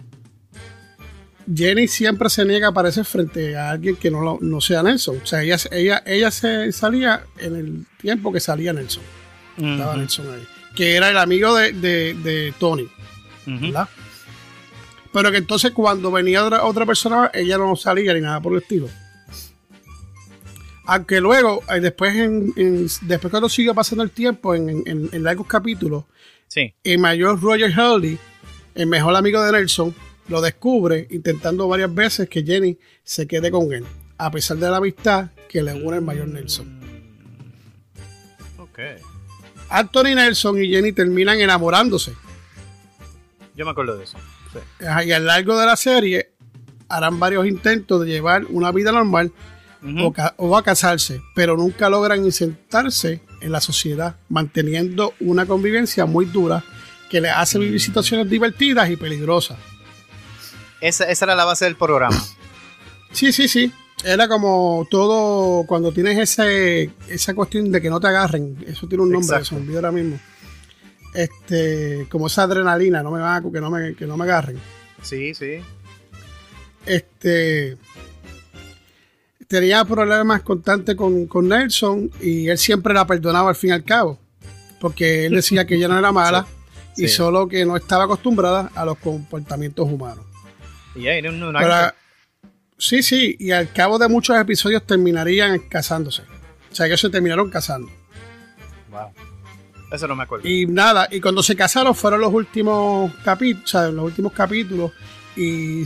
Jenny 1.54 1.88
siempre 1.88 2.28
se 2.30 2.44
niega 2.44 2.68
a 2.68 2.70
aparecer 2.72 3.06
frente 3.06 3.56
a 3.56 3.70
alguien 3.70 3.98
que 3.98 4.10
no, 4.10 4.40
no 4.42 4.62
sea 4.62 4.82
Nelson. 4.82 5.20
O 5.22 5.26
sea, 5.28 5.44
ella, 5.44 5.58
ella, 5.72 6.02
ella 6.06 6.32
se 6.32 6.72
salía 6.72 7.24
en 7.38 7.56
el 7.56 7.86
tiempo 8.02 8.34
que 8.34 8.40
salía 8.40 8.74
Nelson. 8.74 9.04
Estaba 9.58 9.96
Nelson 9.96 10.34
ahí. 10.34 10.48
Que 10.76 10.96
era 10.96 11.12
el 11.12 11.18
amigo 11.18 11.56
de, 11.56 11.72
de, 11.72 12.54
Tony. 12.60 12.90
¿Verdad? 13.46 13.88
Pero 15.16 15.32
que 15.32 15.38
entonces 15.38 15.72
cuando 15.72 16.12
venía 16.12 16.44
otra, 16.44 16.86
persona, 16.86 17.32
ella 17.34 17.58
no 17.58 17.78
salía 17.78 18.14
ni 18.14 18.20
nada 18.20 18.42
por 18.42 18.52
el 18.52 18.62
estilo. 18.62 18.90
Aunque 20.88 21.22
luego, 21.22 21.64
eh, 21.74 21.80
después, 21.80 22.14
en, 22.18 22.54
después 23.04 23.32
cuando 23.32 23.48
siguió 23.48 23.74
pasando 23.74 24.04
el 24.04 24.12
tiempo 24.12 24.54
en, 24.56 24.84
en, 24.86 25.24
largos 25.24 25.48
capítulos, 25.48 26.04
el 26.84 27.00
mayor 27.00 27.42
Roger 27.42 27.72
Hurley, 27.72 28.20
el 28.76 28.88
mejor 28.88 29.16
amigo 29.16 29.42
de 29.42 29.54
Nelson, 29.54 29.96
lo 30.28 30.42
descubre 30.42 31.08
intentando 31.10 31.70
varias 31.70 31.96
veces 31.96 32.28
que 32.28 32.44
Jenny 32.44 32.78
se 33.02 33.26
quede 33.26 33.50
con 33.50 33.72
él, 33.72 33.86
a 34.18 34.30
pesar 34.30 34.58
de 34.58 34.70
la 34.70 34.78
amistad 34.78 35.30
que 35.48 35.64
le 35.64 35.76
une 35.76 35.96
el 35.96 36.02
mayor 36.02 36.28
Nelson. 36.28 36.78
Ok. 38.58 38.80
Anthony 39.70 40.14
Nelson 40.14 40.62
y 40.62 40.68
Jenny 40.68 40.92
terminan 40.92 41.40
enamorándose. 41.40 42.12
Yo 43.56 43.64
me 43.64 43.72
acuerdo 43.72 43.98
de 43.98 44.04
eso. 44.04 44.18
Y 44.80 45.12
a 45.12 45.20
lo 45.20 45.26
largo 45.26 45.60
de 45.60 45.66
la 45.66 45.76
serie 45.76 46.32
harán 46.90 47.20
varios 47.20 47.48
intentos 47.48 48.02
de 48.02 48.08
llevar 48.08 48.46
una 48.46 48.72
vida 48.72 48.92
normal 48.92 49.32
o, 50.38 50.58
a 50.58 50.64
casarse, 50.64 51.22
pero 51.36 51.56
nunca 51.58 51.90
logran 51.90 52.26
insertarse 52.26 53.22
en 53.42 53.52
la 53.52 53.62
sociedad, 53.62 54.16
manteniendo 54.30 55.14
una 55.20 55.46
convivencia 55.46 56.06
muy 56.06 56.26
dura 56.26 56.64
que 57.10 57.22
les 57.22 57.32
hace 57.32 57.60
vivir 57.60 57.76
mm. 57.76 57.80
situaciones 57.80 58.30
divertidas 58.30 58.90
y 58.90 58.96
peligrosas. 58.96 59.58
Esa, 60.82 61.06
era 61.06 61.36
la 61.36 61.46
base 61.46 61.66
del 61.66 61.76
programa. 61.76 62.22
Sí, 63.12 63.32
sí, 63.32 63.48
sí. 63.48 63.72
Era 64.04 64.28
como 64.28 64.88
todo, 64.90 65.66
cuando 65.66 65.92
tienes 65.92 66.18
ese, 66.18 66.92
esa 67.08 67.34
cuestión 67.34 67.72
de 67.72 67.82
que 67.82 67.90
no 67.90 68.00
te 68.00 68.08
agarren, 68.08 68.64
eso 68.68 68.88
tiene 68.88 69.04
un 69.04 69.12
nombre, 69.12 69.46
se 69.46 69.56
me 69.56 69.62
olvidó 69.62 69.78
ahora 69.78 69.92
mismo 69.92 70.20
este, 71.16 72.08
como 72.10 72.28
esa 72.28 72.44
adrenalina, 72.44 73.02
no 73.02 73.12
me 73.12 73.20
va, 73.20 73.42
que 73.42 73.62
no 73.62 73.72
me, 73.72 73.96
que 73.96 74.06
no 74.06 74.18
me 74.18 74.26
agarren. 74.26 74.60
Sí, 75.02 75.34
sí. 75.34 75.60
Este 76.86 77.78
tenía 79.48 79.86
problemas 79.86 80.42
constantes 80.42 80.96
con, 80.96 81.28
con, 81.28 81.48
Nelson 81.48 82.12
y 82.22 82.48
él 82.48 82.58
siempre 82.58 82.94
la 82.94 83.06
perdonaba 83.06 83.50
al 83.50 83.56
fin 83.56 83.70
y 83.70 83.74
al 83.74 83.84
cabo. 83.84 84.20
Porque 84.80 85.26
él 85.26 85.36
decía 85.36 85.66
que 85.66 85.76
ella 85.76 85.88
no 85.88 85.98
era 85.98 86.12
mala 86.12 86.46
y 86.98 87.08
solo 87.08 87.48
que 87.48 87.66
no 87.66 87.76
estaba 87.76 88.06
acostumbrada 88.06 88.72
a 88.76 88.86
los 88.86 88.98
comportamientos 88.98 89.88
humanos. 89.88 90.26
Y 90.96 91.08
ahí, 91.08 91.22
no, 91.22 91.52
sí, 92.78 93.04
sí, 93.04 93.36
y 93.38 93.52
al 93.52 93.72
cabo 93.72 94.00
de 94.00 94.08
muchos 94.08 94.38
episodios 94.38 94.84
terminarían 94.84 95.60
casándose. 95.60 96.24
O 96.72 96.76
sea, 96.76 96.88
que 96.88 96.98
se 96.98 97.10
terminaron 97.10 97.50
casando. 97.50 97.90
Wow. 98.90 99.35
Eso 99.92 100.08
no 100.08 100.16
me 100.16 100.24
acuerdo. 100.24 100.48
Y 100.48 100.66
nada, 100.66 101.08
y 101.12 101.22
cuando 101.22 101.44
se 101.44 101.56
casaron 101.56 101.96
fueron 101.96 102.22
los 102.22 102.34
últimos 102.34 103.14
capítulos, 103.24 103.64
o 103.66 103.68
sea, 103.68 103.88
los 103.90 104.06
últimos 104.06 104.34
capítulos 104.34 104.92
y, 105.36 105.86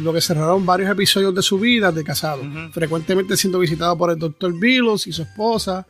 lo 0.00 0.12
que 0.12 0.20
cerraron 0.20 0.66
varios 0.66 0.90
episodios 0.90 1.34
de 1.34 1.42
su 1.42 1.58
vida 1.58 1.90
de 1.92 2.04
casado, 2.04 2.42
frecuentemente 2.72 3.36
siendo 3.36 3.58
visitado 3.58 3.96
por 3.96 4.10
el 4.10 4.18
doctor 4.18 4.52
Vilos 4.58 5.06
y 5.06 5.12
su 5.12 5.22
esposa. 5.22 5.86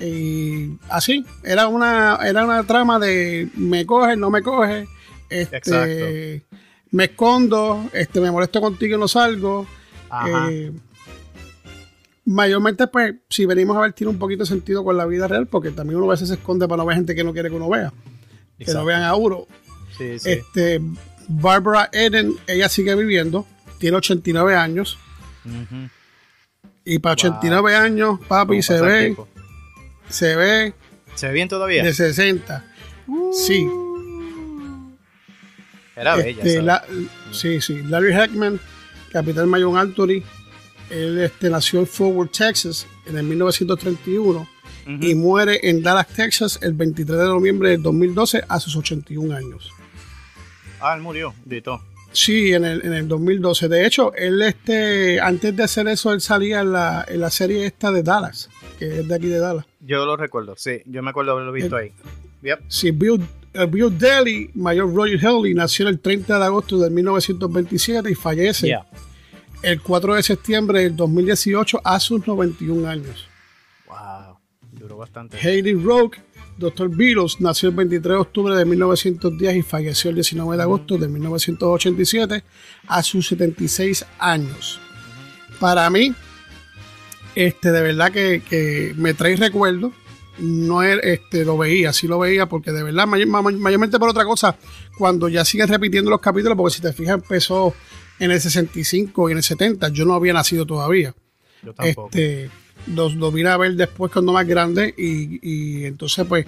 Y 0.00 0.78
así, 0.88 1.24
era 1.44 1.68
una, 1.68 2.18
era 2.24 2.44
una 2.44 2.64
trama 2.64 2.98
de 2.98 3.50
me 3.54 3.84
coge, 3.84 4.16
no 4.16 4.30
me 4.30 4.42
coge, 4.42 4.88
este, 5.28 6.42
me 6.90 7.04
escondo, 7.04 7.88
este, 7.92 8.20
me 8.20 8.30
molesto 8.30 8.60
contigo 8.60 8.96
y 8.96 9.00
no 9.00 9.08
salgo. 9.08 9.66
Eh, 10.26 10.72
mayormente, 12.30 12.86
pues, 12.86 13.16
si 13.28 13.44
venimos 13.44 13.76
a 13.76 13.80
ver, 13.80 13.92
tiene 13.92 14.12
un 14.12 14.18
poquito 14.18 14.44
de 14.44 14.48
sentido 14.48 14.84
con 14.84 14.96
la 14.96 15.04
vida 15.04 15.26
real, 15.26 15.48
porque 15.48 15.70
también 15.70 15.96
uno 15.96 16.06
a 16.06 16.10
veces 16.10 16.28
se 16.28 16.34
esconde 16.34 16.68
para 16.68 16.82
no 16.82 16.86
ver 16.86 16.96
gente 16.96 17.14
que 17.14 17.24
no 17.24 17.32
quiere 17.32 17.50
que 17.50 17.56
uno 17.56 17.68
vea. 17.68 17.92
Que 18.56 18.72
no 18.72 18.84
vean 18.84 19.02
a 19.02 19.16
uno. 19.16 19.46
Este, 19.98 20.80
Barbara 21.26 21.90
Eden, 21.92 22.36
ella 22.46 22.68
sigue 22.68 22.94
viviendo, 22.94 23.46
tiene 23.78 23.96
89 23.96 24.54
años. 24.54 24.96
Y 26.84 27.00
para 27.00 27.14
89 27.14 27.74
años, 27.74 28.20
papi, 28.28 28.62
se 28.62 28.80
ve. 28.80 29.16
Se 30.08 30.36
ve. 30.36 30.72
¿Se 31.16 31.26
ve 31.26 31.32
bien 31.32 31.48
todavía? 31.48 31.82
De 31.82 31.92
60. 31.92 32.64
Sí. 33.32 33.68
Era 35.96 36.16
este, 36.16 36.58
bella. 36.60 36.84
sí, 37.32 37.60
sí. 37.60 37.82
Larry 37.82 38.12
Heckman, 38.14 38.60
Capitán 39.10 39.48
Mayon 39.48 39.76
Anthony, 39.76 40.22
él 40.90 41.20
este, 41.20 41.50
nació 41.50 41.80
en 41.80 41.86
Fort 41.86 42.14
Worth, 42.14 42.32
Texas, 42.32 42.86
en 43.06 43.16
el 43.16 43.24
1931 43.24 44.48
y 44.86 45.14
muere 45.14 45.60
en 45.62 45.82
Dallas, 45.82 46.08
Texas, 46.08 46.58
el 46.62 46.72
23 46.72 47.18
de 47.18 47.24
noviembre 47.24 47.70
del 47.70 47.82
2012 47.82 48.42
a 48.48 48.58
sus 48.58 48.74
81 48.74 49.34
años. 49.34 49.70
Ah, 50.80 50.94
él 50.96 51.02
murió, 51.02 51.34
de 51.44 51.62
todo. 51.62 51.80
Sí, 52.12 52.52
en 52.52 52.64
el, 52.64 52.84
en 52.84 52.94
el 52.94 53.06
2012. 53.06 53.68
De 53.68 53.86
hecho, 53.86 54.12
él, 54.14 54.42
este, 54.42 55.20
antes 55.20 55.54
de 55.54 55.62
hacer 55.62 55.86
eso, 55.86 56.12
él 56.12 56.20
salía 56.20 56.60
en 56.60 56.72
la, 56.72 57.04
en 57.06 57.20
la 57.20 57.30
serie 57.30 57.66
esta 57.66 57.92
de 57.92 58.02
Dallas, 58.02 58.50
que 58.78 59.00
es 59.00 59.08
de 59.08 59.14
aquí 59.14 59.28
de 59.28 59.38
Dallas. 59.38 59.64
Yo 59.80 60.04
lo 60.04 60.16
recuerdo, 60.16 60.54
sí, 60.56 60.82
yo 60.86 61.02
me 61.02 61.10
acuerdo 61.10 61.32
haberlo 61.32 61.52
visto 61.52 61.76
ahí. 61.76 61.92
Sí, 62.66 62.90
Bill, 62.90 63.20
eh, 63.52 63.66
Bill 63.66 63.96
Daly, 63.96 64.50
mayor 64.54 64.92
Roger 64.92 65.24
Haley, 65.24 65.54
nació 65.54 65.88
el 65.88 66.00
30 66.00 66.38
de 66.38 66.44
agosto 66.44 66.78
de 66.78 66.90
1927 66.90 68.10
y 68.10 68.14
fallece 68.14 68.76
el 69.62 69.82
4 69.82 70.14
de 70.14 70.22
septiembre 70.22 70.82
del 70.82 70.96
2018 70.96 71.80
a 71.84 72.00
sus 72.00 72.26
91 72.26 72.88
años. 72.88 73.28
Wow, 73.86 74.38
duró 74.72 74.96
bastante. 74.96 75.36
Hayley 75.36 75.74
Rogue, 75.74 76.18
Dr. 76.56 76.88
Beatles, 76.88 77.40
nació 77.40 77.68
el 77.70 77.74
23 77.74 78.14
de 78.14 78.20
octubre 78.20 78.54
de 78.54 78.64
1910 78.64 79.56
y 79.56 79.62
falleció 79.62 80.10
el 80.10 80.16
19 80.16 80.56
de 80.56 80.62
agosto 80.62 80.98
de 80.98 81.08
1987 81.08 82.44
a 82.86 83.02
sus 83.02 83.28
76 83.28 84.06
años. 84.18 84.80
Para 85.58 85.88
mí, 85.90 86.14
este, 87.34 87.70
de 87.70 87.82
verdad 87.82 88.12
que, 88.12 88.94
me 88.96 89.14
trae 89.14 89.36
recuerdo. 89.36 89.92
No 90.38 90.82
este, 90.82 91.44
lo 91.44 91.58
veía, 91.58 91.92
sí 91.92 92.06
lo 92.08 92.18
veía, 92.18 92.46
porque 92.46 92.72
de 92.72 92.82
verdad, 92.82 93.06
mayormente 93.06 93.98
por 93.98 94.08
otra 94.08 94.24
cosa, 94.24 94.56
cuando 94.96 95.28
ya 95.28 95.44
siguen 95.44 95.68
repitiendo 95.68 96.10
los 96.10 96.20
capítulos, 96.20 96.56
porque 96.56 96.76
si 96.76 96.80
te 96.80 96.94
fijas, 96.94 97.16
empezó 97.16 97.74
en 98.20 98.30
el 98.30 98.40
65 98.40 99.28
y 99.28 99.32
en 99.32 99.38
el 99.38 99.44
70. 99.44 99.88
Yo 99.88 100.04
no 100.04 100.14
había 100.14 100.32
nacido 100.32 100.66
todavía. 100.66 101.14
Yo 101.62 101.74
tampoco. 101.74 102.08
Este, 102.08 102.50
lo, 102.86 103.32
vine 103.32 103.48
a 103.48 103.56
ver 103.56 103.74
después 103.74 104.12
cuando 104.12 104.32
más 104.32 104.46
grande 104.46 104.94
y, 104.96 105.40
y, 105.42 105.84
entonces 105.84 106.26
pues 106.26 106.46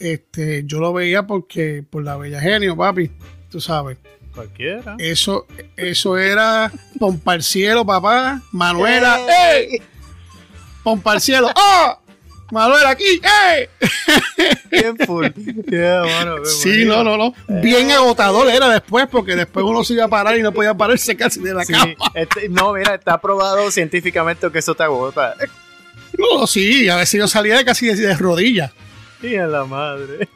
este 0.00 0.64
yo 0.64 0.80
lo 0.80 0.92
veía 0.92 1.26
porque 1.26 1.84
por 1.88 2.02
la 2.02 2.16
bella 2.16 2.40
genio, 2.40 2.76
papi, 2.76 3.10
tú 3.50 3.60
sabes. 3.60 3.98
Cualquiera. 4.34 4.96
Eso, 4.98 5.46
eso 5.76 6.16
era 6.16 6.72
Pompa 6.98 7.32
al 7.32 7.42
cielo, 7.42 7.84
papá. 7.84 8.42
Manuela, 8.52 9.18
¡ey! 9.52 9.82
Pompa 10.82 11.12
al 11.12 11.20
cielo, 11.20 11.50
¡oh! 11.54 11.98
Manuel 12.50 12.86
aquí, 12.86 13.20
¡eh! 13.22 13.68
Bien 14.70 14.96
full. 14.98 15.26
sí, 16.44 16.84
no, 16.84 17.04
no, 17.04 17.16
no. 17.16 17.34
Bien 17.60 17.90
agotador 17.90 18.48
era 18.48 18.68
después, 18.68 19.06
porque 19.10 19.36
después 19.36 19.64
uno 19.64 19.84
se 19.84 19.94
iba 19.94 20.04
a 20.04 20.08
parar 20.08 20.36
y 20.38 20.42
no 20.42 20.52
podía 20.52 20.74
pararse 20.74 21.16
casi 21.16 21.40
de 21.40 21.54
la 21.54 21.64
cama. 21.64 21.94
Este, 22.14 22.48
no, 22.48 22.72
mira, 22.72 22.94
está 22.94 23.20
probado 23.20 23.70
científicamente 23.70 24.50
que 24.50 24.58
eso 24.58 24.74
te 24.74 24.82
agota. 24.82 25.34
No, 26.18 26.46
sí, 26.46 26.88
a 26.88 26.96
veces 26.96 27.18
yo 27.18 27.28
salía 27.28 27.56
de 27.56 27.64
casi 27.64 27.86
de, 27.86 28.16
rodillas. 28.16 28.72
Y 29.22 29.36
a 29.36 29.46
la 29.46 29.64
madre. 29.64 30.28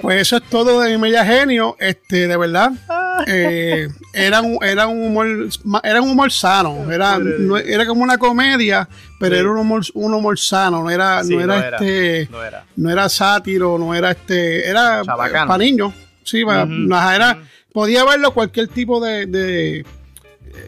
Pues 0.00 0.22
eso 0.22 0.38
es 0.38 0.42
todo 0.48 0.80
de 0.80 0.90
mi 0.90 0.96
media 0.96 1.24
genio, 1.24 1.76
este, 1.78 2.26
de 2.26 2.36
verdad. 2.36 2.72
Ah 2.88 3.03
eh, 3.26 3.88
era, 4.12 4.40
un, 4.42 4.58
era 4.62 4.86
un 4.86 5.06
humor 5.06 5.48
era 5.82 6.02
un 6.02 6.10
humor 6.10 6.30
sano 6.32 6.90
era, 6.90 7.18
era 7.64 7.86
como 7.86 8.02
una 8.02 8.18
comedia 8.18 8.88
pero 9.18 9.36
era 9.36 9.50
un 9.50 9.58
humor, 9.58 9.82
un 9.94 10.14
humor 10.14 10.38
sano 10.38 10.82
no 10.82 10.90
era 10.90 11.22
no 11.22 11.40
era, 11.40 11.68
este 11.68 12.28
no 12.76 12.90
era. 12.90 13.08
sátiro 13.08 13.78
no 13.78 13.94
era 13.94 14.12
este 14.12 14.68
era 14.68 15.02
para 15.04 15.58
niños 15.58 15.92
sí 16.22 16.42
era 16.42 17.38
podía 17.72 18.04
verlo 18.04 18.32
cualquier 18.32 18.68
tipo 18.68 19.04
de, 19.04 19.26
de, 19.26 19.84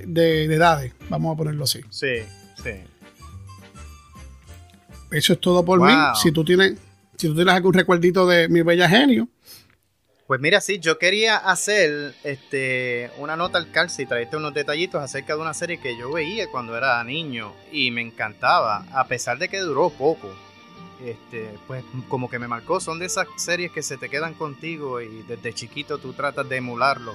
de, 0.05 0.45
edades 0.45 0.93
vamos 1.09 1.35
a 1.35 1.37
ponerlo 1.37 1.65
así. 1.65 1.81
Sí 1.91 2.23
sí. 2.63 2.71
Eso 5.11 5.33
es 5.35 5.41
todo 5.41 5.65
por 5.65 5.81
mí. 5.81 5.93
Si 6.21 6.33
tú 6.33 6.45
tienes 6.45 6.75
si 7.17 7.29
tú 7.29 7.35
tienes 7.35 7.55
algún 7.55 7.73
recuerdito 7.73 8.27
de 8.27 8.49
mi 8.49 8.63
bella 8.63 8.89
genio 8.89 9.29
pues 10.27 10.41
mira, 10.41 10.61
sí, 10.61 10.81
yo 10.81 10.99
quería 10.99 11.37
hacer 11.37 12.15
este, 12.25 13.11
una 13.19 13.37
nota 13.37 13.59
al 13.59 13.71
calce 13.71 14.03
y 14.03 14.07
traerte 14.07 14.37
unos 14.37 14.55
detallitos 14.55 15.01
acerca 15.01 15.37
de 15.37 15.41
una 15.41 15.55
serie 15.55 15.79
que 15.79 15.97
yo 15.97 16.13
veía 16.13 16.51
cuando 16.51 16.77
era 16.77 17.03
niño 17.05 17.53
y 17.71 17.93
me 17.93 18.01
encantaba, 18.01 18.85
a 18.93 19.07
pesar 19.07 19.39
de 19.39 19.49
que 19.49 19.61
duró 19.61 19.91
poco. 19.91 20.29
Este, 21.05 21.51
pues 21.67 21.85
como 22.09 22.29
que 22.29 22.39
me 22.39 22.49
marcó, 22.49 22.81
son 22.81 22.99
de 22.99 23.07
esas 23.07 23.29
series 23.37 23.71
que 23.71 23.83
se 23.83 23.99
te 23.99 24.09
quedan 24.09 24.35
contigo 24.35 25.01
y 25.01 25.23
desde 25.29 25.53
chiquito 25.53 25.99
tú 25.99 26.13
tratas 26.13 26.49
de 26.49 26.57
emularlo. 26.57 27.15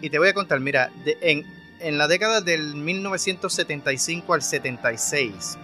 Y 0.00 0.10
te 0.10 0.18
voy 0.20 0.28
a 0.28 0.34
contar, 0.34 0.60
mira, 0.60 0.92
en, 1.04 1.44
en 1.80 1.98
la 1.98 2.06
década 2.06 2.40
del 2.40 2.76
1975 2.76 4.34
al 4.34 4.42
76, 4.42 5.58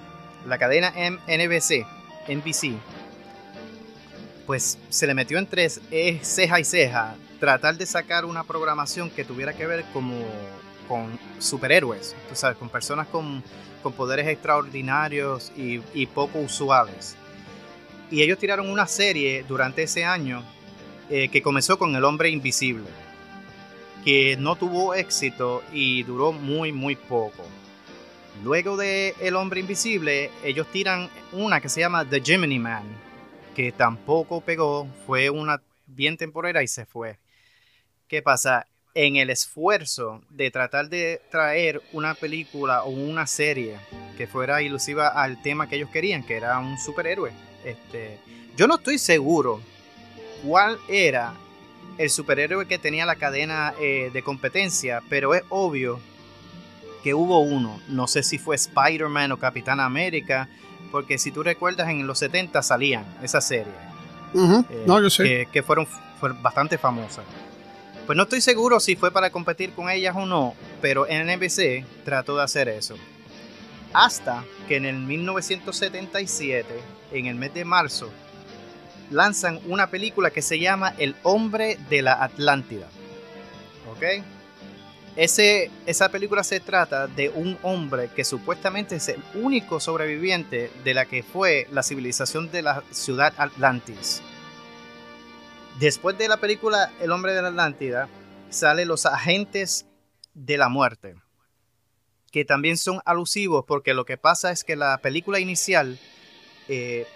la 0.47 0.59
cadena 0.59 0.93
NBC, 1.29 1.87
NBC, 2.26 2.73
pues 4.47 4.79
se 4.89 5.07
le 5.07 5.15
metió 5.15 5.39
entre 5.39 5.69
ceja 5.69 6.61
y 6.61 6.65
ceja 6.65 7.17
tratar 7.41 7.77
de 7.77 7.87
sacar 7.87 8.25
una 8.25 8.45
programación 8.45 9.11
que 9.11 9.25
tuviera 9.25 9.53
que 9.53 9.67
ver 9.67 9.85
como 9.93 10.15
con 10.89 11.19
superhéroes, 11.39 12.15
tú 12.29 12.35
sabes, 12.35 12.57
con 12.57 12.69
personas 12.69 13.07
con, 13.09 13.43
poderes 13.97 14.27
extraordinarios 14.29 15.53
y, 15.57 16.07
poco 16.07 16.39
usuales. 16.39 17.17
Y 18.11 18.23
ellos 18.23 18.39
tiraron 18.39 18.71
una 18.71 18.87
serie 18.87 19.45
durante 19.47 19.83
ese 19.83 20.05
año 20.05 20.43
eh, 21.11 21.29
que 21.29 21.43
comenzó 21.43 21.79
con 21.79 21.95
El 21.95 22.05
Hombre 22.05 22.31
Invisible, 22.31 22.87
que 24.03 24.37
no 24.39 24.57
tuvo 24.57 24.95
éxito 24.95 25.63
y 25.71 26.03
duró 26.03 26.33
muy, 26.33 26.73
muy 26.73 26.97
poco. 26.97 27.45
Luego 28.43 28.79
de 28.79 29.15
El 29.21 29.37
Hombre 29.37 29.61
Invisible, 29.61 30.31
ellos 30.43 30.67
tiran 30.73 31.11
una 31.33 31.61
que 31.61 31.69
se 31.69 31.81
llama 31.81 32.07
The 32.07 32.23
Gemini 32.23 32.59
Man, 32.59 32.85
que 33.54 33.73
tampoco 33.73 34.40
pegó, 34.40 34.87
fue 35.06 35.30
una 35.30 35.62
bien 35.87 36.16
temporera 36.16 36.62
y 36.62 36.68
se 36.68 36.87
fue. 36.87 37.18
¿Qué 38.08 38.23
pasa? 38.23 38.66
En 38.94 39.16
el 39.16 39.30
esfuerzo 39.30 40.23
de 40.30 40.50
tratar 40.50 40.88
de 40.88 41.20
traer 41.30 41.82
una 41.92 42.14
película 42.14 42.84
o 42.84 42.90
una 42.90 43.26
serie 43.26 43.76
que 44.16 44.28
fuera 44.28 44.62
ilusiva 44.62 45.08
al 45.08 45.42
tema 45.42 45.68
que 45.68 45.76
ellos 45.76 45.90
querían, 45.90 46.25
que 46.25 46.37
era 46.37 46.58
un 46.58 46.78
superhéroe, 46.78 47.32
este, 47.64 48.18
yo 48.56 48.68
no 48.68 48.76
estoy 48.76 48.99
seguro 48.99 49.61
cuál 50.44 50.78
era 50.88 51.34
el 51.99 52.11
superhéroe 52.11 52.66
que 52.66 52.78
tenía 52.78 53.06
la 53.06 53.16
cadena 53.16 53.75
eh, 53.80 54.11
de 54.12 54.23
competencia, 54.23 55.02
pero 55.08 55.34
es 55.34 55.42
obvio 55.49 56.00
que 57.02 57.14
hubo 57.14 57.40
uno. 57.40 57.80
No 57.88 58.06
sé 58.06 58.23
si 58.23 58.38
fue 58.38 58.56
Spider-Man 58.56 59.32
o 59.32 59.38
Capitán 59.38 59.80
América 59.80 60.49
porque 60.91 61.19
si 61.19 61.33
tú 61.33 61.43
recuerdas, 61.43 61.88
en 61.88 62.07
los 62.07 62.19
70 62.19 62.62
salían 62.62 63.05
esas 63.23 63.47
series. 63.47 63.75
Eh, 64.35 64.85
no, 64.87 65.00
yo 65.00 65.11
sé. 65.11 65.49
Que, 65.53 65.62
fueron, 65.62 65.87
bastante 66.43 66.79
famosas. 66.79 67.25
Pues 68.07 68.17
no 68.17 68.25
estoy 68.25 68.41
seguro 68.41 68.81
si 68.81 68.97
fue 68.97 69.11
para 69.11 69.31
competir 69.31 69.73
con 69.73 69.88
ellas 69.88 70.14
o 70.17 70.26
no, 70.26 70.55
pero 70.83 71.07
NBC 71.07 71.85
trató 72.05 72.37
de 72.37 72.43
hacer 72.43 72.69
eso. 72.69 72.97
Hasta 73.93 74.45
que 74.69 74.76
en 74.76 74.85
el 74.85 74.97
1977, 74.97 76.69
en 77.12 77.26
el 77.26 77.37
mes 77.37 77.55
de 77.55 77.64
marzo, 77.64 78.11
lanzan 79.11 79.61
una 79.67 79.89
película 79.89 80.30
que 80.30 80.43
se 80.43 80.58
llama 80.58 80.95
El 80.99 81.15
hombre 81.23 81.78
de 81.89 82.02
la 82.02 82.23
Atlántida. 82.23 82.89
¿Ok? 83.93 84.25
Ese, 85.17 85.71
esa 85.87 86.09
película 86.09 86.43
se 86.43 86.59
trata 86.59 87.07
de 87.07 87.29
un 87.29 87.57
hombre 87.63 88.11
que 88.17 88.25
supuestamente 88.25 88.97
es 88.97 89.09
el 89.09 89.23
único 89.35 89.79
sobreviviente 89.79 90.73
de 90.83 90.95
la 90.95 91.07
que 91.07 91.23
fue 91.23 91.69
la 91.71 91.85
civilización 91.85 92.50
de 92.50 92.63
la 92.63 92.83
ciudad 92.91 93.33
Atlantis. 93.37 94.23
Después 95.79 96.19
de 96.19 96.29
la 96.29 96.39
película 96.39 96.91
El 97.00 97.13
hombre 97.13 97.33
de 97.33 97.43
la 97.43 97.49
Atlántida, 97.49 98.09
salen 98.50 98.89
los 98.89 99.07
agentes 99.07 99.87
de 100.35 100.57
la 100.57 100.69
muerte, 100.69 101.15
que 102.33 102.45
también 102.45 102.77
son 102.77 103.00
alusivos 103.05 103.65
porque 103.67 103.95
lo 103.95 104.05
que 104.05 104.17
pasa 104.17 104.50
es 104.50 104.65
que 104.65 104.75
la 104.75 104.99
película 104.99 105.39
inicial 105.39 105.99
eh, 106.69 107.07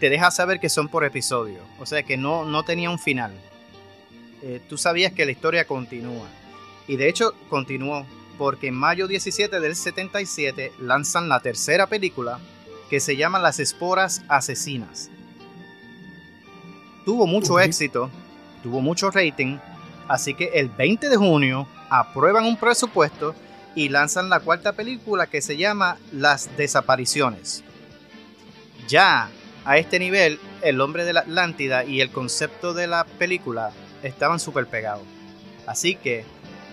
te 0.00 0.10
deja 0.10 0.32
saber 0.32 0.58
que 0.58 0.68
son 0.68 0.88
por 0.88 1.04
episodio, 1.04 1.60
o 1.78 1.86
sea 1.86 2.02
que 2.02 2.16
no, 2.16 2.44
no 2.44 2.64
tenía 2.64 2.90
un 2.90 2.98
final. 2.98 3.32
Eh, 4.42 4.60
tú 4.68 4.76
sabías 4.76 5.12
que 5.12 5.24
la 5.24 5.32
historia 5.32 5.66
continúa. 5.66 6.28
Y 6.86 6.96
de 6.96 7.08
hecho 7.08 7.34
continuó, 7.48 8.06
porque 8.38 8.68
en 8.68 8.74
mayo 8.74 9.06
17 9.06 9.60
del 9.60 9.76
77 9.76 10.72
lanzan 10.78 11.28
la 11.28 11.40
tercera 11.40 11.86
película 11.86 12.38
que 12.90 13.00
se 13.00 13.16
llama 13.16 13.38
Las 13.38 13.60
Esporas 13.60 14.22
Asesinas. 14.28 15.10
Tuvo 17.04 17.26
mucho 17.26 17.58
éxito, 17.60 18.10
tuvo 18.62 18.80
mucho 18.80 19.10
rating, 19.10 19.58
así 20.08 20.34
que 20.34 20.50
el 20.54 20.68
20 20.68 21.08
de 21.08 21.16
junio 21.16 21.66
aprueban 21.90 22.44
un 22.44 22.56
presupuesto 22.56 23.34
y 23.74 23.88
lanzan 23.88 24.28
la 24.28 24.40
cuarta 24.40 24.72
película 24.72 25.26
que 25.26 25.42
se 25.42 25.56
llama 25.56 25.98
Las 26.12 26.56
Desapariciones. 26.56 27.64
Ya 28.88 29.30
a 29.64 29.78
este 29.78 29.98
nivel, 29.98 30.38
el 30.62 30.80
hombre 30.80 31.04
de 31.04 31.12
la 31.12 31.20
Atlántida 31.20 31.84
y 31.84 32.00
el 32.00 32.10
concepto 32.10 32.74
de 32.74 32.86
la 32.86 33.04
película 33.04 33.72
estaban 34.02 34.38
súper 34.38 34.66
pegados. 34.66 35.04
Así 35.66 35.96
que 35.96 36.24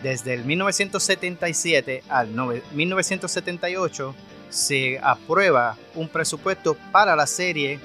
desde 0.03 0.33
el 0.33 0.45
1977 0.45 2.03
al 2.09 2.29
1978 2.73 4.15
se 4.49 4.99
aprueba 5.01 5.77
un 5.95 6.09
presupuesto 6.09 6.75
para 6.91 7.15
la 7.15 7.25
serie 7.25 7.79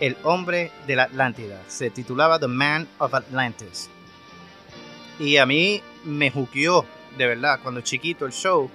El 0.00 0.16
hombre 0.22 0.70
de 0.86 0.96
la 0.96 1.04
Atlántida. 1.04 1.60
Se 1.68 1.90
titulaba 1.90 2.38
The 2.38 2.48
Man 2.48 2.88
of 2.98 3.14
Atlantis. 3.14 3.90
Y 5.18 5.38
a 5.38 5.46
mí 5.46 5.82
me 6.04 6.30
juqueó, 6.30 6.84
de 7.16 7.26
verdad, 7.26 7.60
cuando 7.62 7.80
chiquito 7.80 8.26
el 8.26 8.32
show, 8.32 8.70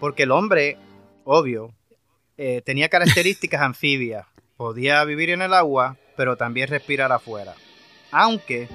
porque 0.00 0.24
el 0.24 0.30
hombre, 0.30 0.78
obvio, 1.24 1.74
eh, 2.36 2.62
tenía 2.64 2.88
características 2.88 3.60
anfibias. 3.62 4.26
Podía 4.56 5.04
vivir 5.04 5.30
en 5.30 5.42
el 5.42 5.52
agua, 5.52 5.96
pero 6.16 6.36
también 6.36 6.68
respirar 6.68 7.10
afuera. 7.12 7.54
Aunque 8.10 8.68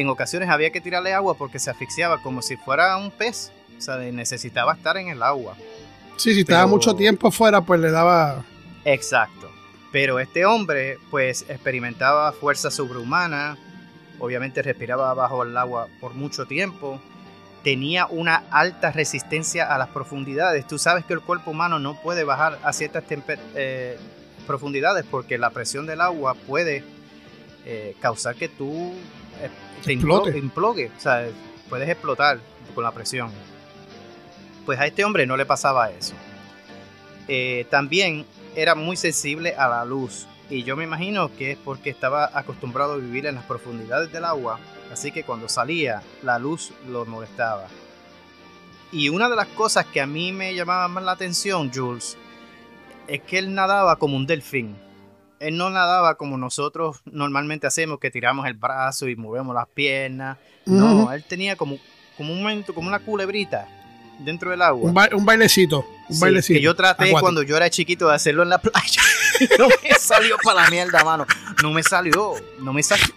en 0.00 0.08
ocasiones 0.08 0.48
había 0.48 0.70
que 0.70 0.80
tirarle 0.80 1.12
agua 1.12 1.34
porque 1.34 1.58
se 1.58 1.70
asfixiaba 1.70 2.22
como 2.22 2.40
si 2.40 2.56
fuera 2.56 2.96
un 2.96 3.10
pez. 3.10 3.52
O 3.76 3.80
sea, 3.80 3.96
necesitaba 3.96 4.74
estar 4.74 4.96
en 4.96 5.08
el 5.08 5.22
agua. 5.22 5.56
Sí, 6.16 6.34
si 6.34 6.40
estaba 6.40 6.66
mucho 6.66 6.94
tiempo 6.94 7.30
fuera, 7.30 7.60
pues 7.60 7.80
le 7.80 7.90
daba... 7.90 8.44
Exacto. 8.84 9.50
Pero 9.92 10.18
este 10.18 10.44
hombre, 10.44 10.98
pues, 11.10 11.44
experimentaba 11.48 12.32
fuerza 12.32 12.70
sobrehumana, 12.70 13.56
obviamente 14.18 14.62
respiraba 14.62 15.14
bajo 15.14 15.42
el 15.42 15.56
agua 15.56 15.88
por 16.00 16.14
mucho 16.14 16.46
tiempo, 16.46 17.00
tenía 17.62 18.06
una 18.06 18.44
alta 18.50 18.92
resistencia 18.92 19.72
a 19.72 19.78
las 19.78 19.88
profundidades. 19.88 20.66
Tú 20.66 20.78
sabes 20.78 21.04
que 21.04 21.14
el 21.14 21.20
cuerpo 21.20 21.52
humano 21.52 21.78
no 21.78 22.00
puede 22.00 22.24
bajar 22.24 22.58
a 22.62 22.72
ciertas 22.72 23.04
eh, 23.54 23.98
profundidades 24.46 25.04
porque 25.08 25.38
la 25.38 25.50
presión 25.50 25.86
del 25.86 26.00
agua 26.00 26.34
puede 26.34 26.84
eh, 27.64 27.96
causar 28.00 28.34
que 28.34 28.48
tú 28.48 28.94
te 29.84 29.92
implogue. 29.92 30.90
O 30.96 31.00
sea, 31.00 31.28
puedes 31.68 31.88
explotar 31.88 32.40
con 32.74 32.84
la 32.84 32.92
presión. 32.92 33.30
Pues 34.64 34.78
a 34.78 34.86
este 34.86 35.04
hombre 35.04 35.26
no 35.26 35.36
le 35.36 35.46
pasaba 35.46 35.90
eso. 35.90 36.14
Eh, 37.26 37.66
también 37.70 38.26
era 38.54 38.74
muy 38.74 38.96
sensible 38.96 39.54
a 39.54 39.68
la 39.68 39.84
luz. 39.84 40.26
Y 40.50 40.62
yo 40.62 40.76
me 40.76 40.84
imagino 40.84 41.34
que 41.36 41.52
es 41.52 41.58
porque 41.58 41.90
estaba 41.90 42.30
acostumbrado 42.32 42.94
a 42.94 42.96
vivir 42.96 43.26
en 43.26 43.34
las 43.34 43.44
profundidades 43.44 44.10
del 44.12 44.24
agua. 44.24 44.58
Así 44.90 45.12
que 45.12 45.24
cuando 45.24 45.48
salía, 45.48 46.02
la 46.22 46.38
luz 46.38 46.72
lo 46.88 47.04
molestaba. 47.04 47.66
Y 48.90 49.10
una 49.10 49.28
de 49.28 49.36
las 49.36 49.48
cosas 49.48 49.84
que 49.84 50.00
a 50.00 50.06
mí 50.06 50.32
me 50.32 50.54
llamaba 50.54 50.88
más 50.88 51.04
la 51.04 51.12
atención, 51.12 51.70
Jules, 51.72 52.16
es 53.06 53.20
que 53.20 53.38
él 53.38 53.54
nadaba 53.54 53.96
como 53.96 54.16
un 54.16 54.26
delfín 54.26 54.76
él 55.40 55.56
no 55.56 55.70
nadaba 55.70 56.16
como 56.16 56.36
nosotros 56.36 56.98
normalmente 57.04 57.66
hacemos, 57.66 57.98
que 57.98 58.10
tiramos 58.10 58.46
el 58.46 58.54
brazo 58.54 59.08
y 59.08 59.16
movemos 59.16 59.54
las 59.54 59.68
piernas. 59.68 60.38
No, 60.66 61.12
él 61.12 61.24
tenía 61.24 61.56
como, 61.56 61.78
como 62.16 62.32
un 62.32 62.42
momento, 62.42 62.74
como 62.74 62.88
una 62.88 62.98
culebrita 62.98 63.68
dentro 64.18 64.50
del 64.50 64.62
agua. 64.62 64.90
Un, 65.12 65.24
bailecito. 65.24 65.86
Un 66.08 66.20
bailecito. 66.20 66.58
Que 66.58 66.62
yo 66.62 66.74
traté 66.74 67.10
cuando 67.12 67.42
yo 67.42 67.56
era 67.56 67.70
chiquito 67.70 68.08
de 68.08 68.14
hacerlo 68.14 68.42
en 68.42 68.50
la 68.50 68.58
playa. 68.58 69.02
no 69.58 69.68
me 69.68 69.94
salió 69.98 70.36
para 70.42 70.64
la 70.64 70.70
mierda, 70.70 71.04
mano. 71.04 71.26
No 71.62 71.72
me 71.72 71.82
salió. 71.82 72.34
No 72.60 72.72
me 72.72 72.82
salió. 72.82 73.06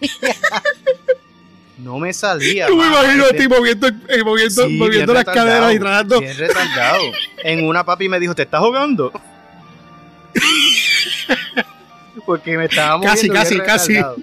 No 1.78 1.98
me 1.98 2.12
salía. 2.12 2.68
Yo 2.68 2.76
me 2.76 2.86
imagino 2.86 3.24
a 3.24 3.28
Este- 3.28 3.38
ti 3.38 3.48
moviendo, 3.48 3.88
eh, 3.88 4.22
moviendo, 4.24 4.66
Sí, 4.68 4.76
moviendo 4.78 5.12
las 5.14 5.24
caderas 5.24 5.74
y 5.74 5.80
tratando. 5.80 6.20
Bien 6.20 6.36
retardado. 6.36 7.02
En 7.42 7.66
una 7.66 7.84
papi 7.84 8.08
me 8.08 8.20
dijo, 8.20 8.36
¿te 8.36 8.42
estás 8.42 8.60
jugando? 8.60 9.10
Porque 12.26 12.56
me 12.56 12.66
estaba 12.66 12.96
moviendo 12.98 13.14
Casi, 13.16 13.28
bien 13.28 13.34
casi, 13.34 13.58
casi. 13.58 13.92
retardado. 13.94 14.16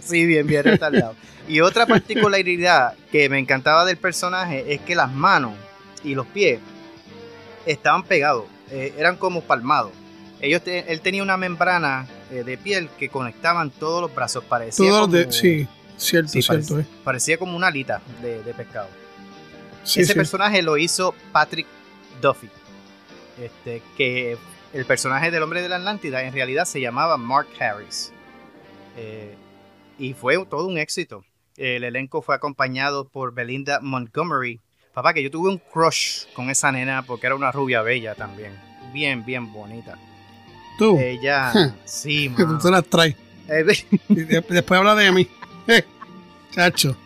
Sí, 0.00 0.26
bien, 0.26 0.46
bien 0.46 0.64
retardado. 0.64 1.14
Y 1.48 1.60
otra 1.60 1.86
particularidad 1.86 2.94
que 3.10 3.28
me 3.28 3.38
encantaba 3.38 3.84
del 3.84 3.96
personaje 3.96 4.72
es 4.72 4.80
que 4.80 4.94
las 4.94 5.10
manos 5.12 5.54
y 6.02 6.14
los 6.14 6.26
pies 6.26 6.60
estaban 7.66 8.02
pegados, 8.02 8.44
eh, 8.70 8.94
eran 8.98 9.16
como 9.16 9.42
palmados. 9.42 9.92
Ellos 10.40 10.62
te- 10.62 10.92
él 10.92 11.00
tenía 11.00 11.22
una 11.22 11.36
membrana 11.36 12.06
eh, 12.30 12.44
de 12.44 12.56
piel 12.58 12.88
que 12.98 13.08
conectaban 13.08 13.70
todos 13.70 14.00
los 14.02 14.14
brazos, 14.14 14.44
parecía 14.44 14.86
de, 15.06 15.22
como- 15.24 15.32
sí, 15.32 15.66
cierto, 15.96 16.30
Sí, 16.30 16.42
cierto. 16.42 16.80
eh. 16.80 16.86
parecía 17.04 17.38
como 17.38 17.56
una 17.56 17.68
alita 17.68 18.00
de, 18.22 18.42
de 18.42 18.54
pescado. 18.54 18.88
Sí, 19.84 20.00
Ese 20.00 20.12
sí. 20.12 20.18
personaje 20.18 20.62
lo 20.62 20.76
hizo 20.76 21.14
Patrick 21.32 21.66
Duffy. 22.20 22.48
Este, 23.40 23.82
que 23.96 24.36
el 24.74 24.84
personaje 24.86 25.30
del 25.30 25.42
hombre 25.42 25.62
de 25.62 25.68
la 25.68 25.76
Atlántida 25.76 26.22
en 26.24 26.32
realidad 26.32 26.64
se 26.64 26.80
llamaba 26.80 27.16
Mark 27.16 27.46
Harris. 27.60 28.12
Eh, 28.96 29.34
y 29.98 30.14
fue 30.14 30.44
todo 30.46 30.66
un 30.66 30.78
éxito. 30.78 31.24
El 31.56 31.84
elenco 31.84 32.22
fue 32.22 32.34
acompañado 32.34 33.08
por 33.08 33.32
Belinda 33.32 33.78
Montgomery. 33.80 34.60
Papá, 34.92 35.14
que 35.14 35.22
yo 35.22 35.30
tuve 35.30 35.48
un 35.48 35.58
crush 35.58 36.24
con 36.34 36.50
esa 36.50 36.72
nena 36.72 37.02
porque 37.02 37.26
era 37.26 37.36
una 37.36 37.52
rubia 37.52 37.82
bella 37.82 38.16
también. 38.16 38.52
Bien, 38.92 39.24
bien 39.24 39.52
bonita. 39.52 39.96
Tú, 40.76 40.98
Ella, 40.98 41.52
sí, 41.84 42.28
que 42.36 42.44
tú 42.44 42.58
te 42.58 42.70
las 42.70 42.84
traes. 42.84 43.14
Eh, 43.48 43.64
después 44.48 44.78
habla 44.78 44.96
de 44.96 45.12
mí. 45.12 45.28
Eh, 45.68 45.84
chacho. 46.50 46.96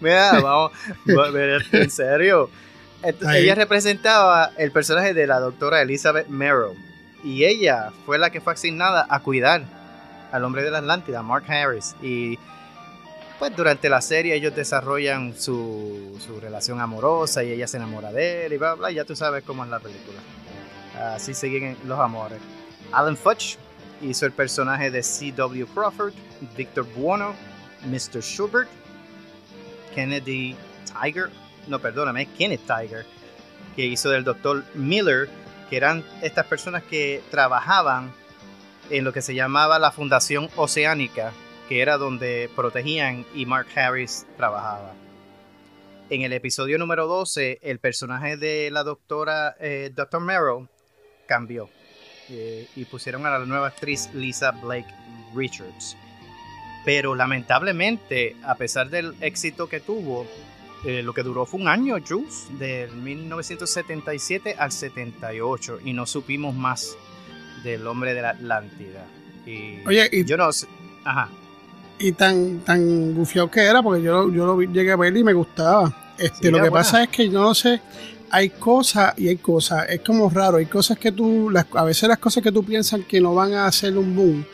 Mira, 0.00 0.40
vamos, 0.40 0.72
en 1.72 1.90
serio. 1.90 2.48
Ella 3.02 3.54
representaba 3.54 4.52
el 4.56 4.72
personaje 4.72 5.12
de 5.12 5.26
la 5.26 5.38
doctora 5.38 5.82
Elizabeth 5.82 6.28
Merrill. 6.28 6.78
Y 7.24 7.44
ella 7.44 7.90
fue 8.04 8.18
la 8.18 8.30
que 8.30 8.40
fue 8.40 8.52
asignada 8.52 9.06
a 9.08 9.20
cuidar 9.20 9.62
al 10.30 10.44
hombre 10.44 10.62
de 10.62 10.70
la 10.70 10.78
Atlántida, 10.78 11.22
Mark 11.22 11.44
Harris. 11.48 11.96
Y 12.02 12.38
pues 13.38 13.56
durante 13.56 13.88
la 13.88 14.00
serie 14.00 14.34
ellos 14.34 14.54
desarrollan 14.54 15.34
su, 15.34 16.16
su 16.24 16.38
relación 16.38 16.80
amorosa 16.80 17.42
y 17.42 17.52
ella 17.52 17.66
se 17.66 17.78
enamora 17.78 18.12
de 18.12 18.46
él 18.46 18.52
y 18.52 18.58
bla, 18.58 18.74
bla. 18.74 18.90
Ya 18.90 19.04
tú 19.04 19.16
sabes 19.16 19.42
cómo 19.44 19.64
es 19.64 19.70
la 19.70 19.80
película. 19.80 20.18
Así 21.00 21.34
siguen 21.34 21.76
los 21.86 21.98
amores. 21.98 22.38
Alan 22.92 23.16
Futch 23.16 23.56
hizo 24.02 24.26
el 24.26 24.32
personaje 24.32 24.90
de 24.90 25.02
C.W. 25.02 25.66
Crawford, 25.74 26.12
Victor 26.56 26.86
Buono, 26.94 27.34
Mr. 27.86 28.22
Schubert, 28.22 28.68
Kennedy 29.94 30.56
Tiger, 30.86 31.30
no 31.66 31.78
perdóname, 31.78 32.26
Kenneth 32.36 32.62
Tiger, 32.66 33.04
que 33.76 33.86
hizo 33.86 34.10
del 34.10 34.24
doctor 34.24 34.64
Miller, 34.74 35.28
eran 35.76 36.04
estas 36.22 36.46
personas 36.46 36.82
que 36.82 37.22
trabajaban 37.30 38.12
en 38.90 39.04
lo 39.04 39.12
que 39.12 39.22
se 39.22 39.34
llamaba 39.34 39.78
la 39.78 39.92
Fundación 39.92 40.48
Oceánica, 40.56 41.32
que 41.68 41.80
era 41.80 41.96
donde 41.96 42.50
protegían 42.54 43.24
y 43.34 43.46
Mark 43.46 43.68
Harris 43.74 44.26
trabajaba. 44.36 44.92
En 46.10 46.22
el 46.22 46.32
episodio 46.34 46.78
número 46.78 47.06
12, 47.06 47.60
el 47.62 47.78
personaje 47.78 48.36
de 48.36 48.70
la 48.70 48.84
doctora 48.84 49.56
eh, 49.58 49.90
Dr. 49.94 50.20
Merrill 50.20 50.68
cambió 51.26 51.70
eh, 52.28 52.68
y 52.76 52.84
pusieron 52.84 53.24
a 53.26 53.38
la 53.38 53.46
nueva 53.46 53.68
actriz 53.68 54.10
Lisa 54.12 54.50
Blake 54.50 54.92
Richards. 55.34 55.96
Pero 56.84 57.14
lamentablemente, 57.14 58.36
a 58.44 58.54
pesar 58.56 58.90
del 58.90 59.14
éxito 59.22 59.68
que 59.68 59.80
tuvo, 59.80 60.26
eh, 60.84 61.02
lo 61.02 61.12
que 61.14 61.22
duró 61.22 61.46
fue 61.46 61.60
un 61.60 61.68
año, 61.68 61.96
Jules, 62.06 62.46
del 62.58 62.90
1977 62.92 64.56
al 64.58 64.72
78, 64.72 65.78
y 65.84 65.92
no 65.92 66.06
supimos 66.06 66.54
más 66.54 66.96
del 67.62 67.86
hombre 67.86 68.14
de 68.14 68.22
la 68.22 68.30
Atlántida. 68.30 69.06
Y 69.46 69.86
Oye, 69.86 70.08
y, 70.12 70.24
yo 70.24 70.36
no 70.36 70.52
sé. 70.52 70.66
Ajá. 71.04 71.28
y 71.98 72.12
tan, 72.12 72.60
tan 72.60 73.14
gufiado 73.14 73.50
que 73.50 73.60
era, 73.60 73.82
porque 73.82 74.02
yo, 74.02 74.30
yo 74.32 74.46
lo 74.46 74.56
vi- 74.56 74.68
llegué 74.68 74.92
a 74.92 74.96
ver 74.96 75.16
y 75.16 75.22
me 75.24 75.32
gustaba. 75.32 76.12
Este, 76.18 76.46
Sí, 76.46 76.50
lo 76.50 76.58
que 76.58 76.68
buena. 76.68 76.72
pasa 76.72 77.02
es 77.02 77.08
que 77.08 77.28
yo 77.28 77.40
no 77.42 77.54
sé, 77.54 77.80
hay 78.30 78.50
cosas 78.50 79.14
y 79.18 79.28
hay 79.28 79.36
cosas, 79.36 79.86
es 79.88 80.00
como 80.00 80.28
raro, 80.30 80.56
hay 80.58 80.66
cosas 80.66 80.98
que 80.98 81.12
tú, 81.12 81.50
las, 81.50 81.66
a 81.74 81.84
veces 81.84 82.08
las 82.08 82.18
cosas 82.18 82.42
que 82.42 82.52
tú 82.52 82.64
piensas 82.64 83.00
que 83.08 83.20
no 83.20 83.34
van 83.34 83.52
a 83.54 83.66
hacer 83.66 83.96
un 83.98 84.14
boom, 84.14 84.44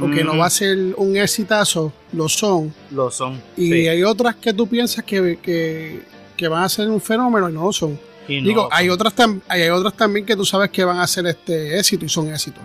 o 0.00 0.10
que 0.10 0.24
no 0.24 0.36
va 0.36 0.46
a 0.46 0.50
ser 0.50 0.76
un 0.96 1.16
exitazo, 1.16 1.92
lo 2.12 2.28
son. 2.28 2.74
Lo 2.90 3.10
son. 3.10 3.40
Y 3.56 3.70
sí. 3.72 3.88
hay 3.88 4.02
otras 4.02 4.36
que 4.36 4.52
tú 4.52 4.66
piensas 4.66 5.04
que, 5.04 5.38
que, 5.42 6.02
que 6.36 6.48
van 6.48 6.64
a 6.64 6.68
ser 6.68 6.88
un 6.88 7.00
fenómeno 7.00 7.48
y 7.48 7.52
no 7.52 7.64
lo 7.64 7.72
son. 7.72 7.98
Y 8.28 8.40
no 8.40 8.48
Digo, 8.48 8.68
hay 8.70 8.88
otras, 8.88 9.14
hay 9.48 9.68
otras 9.68 9.94
también 9.94 10.24
que 10.24 10.36
tú 10.36 10.44
sabes 10.44 10.70
que 10.70 10.84
van 10.84 10.98
a 10.98 11.06
ser 11.06 11.26
este 11.26 11.78
éxito 11.78 12.04
y 12.04 12.08
son 12.08 12.32
éxitos. 12.32 12.62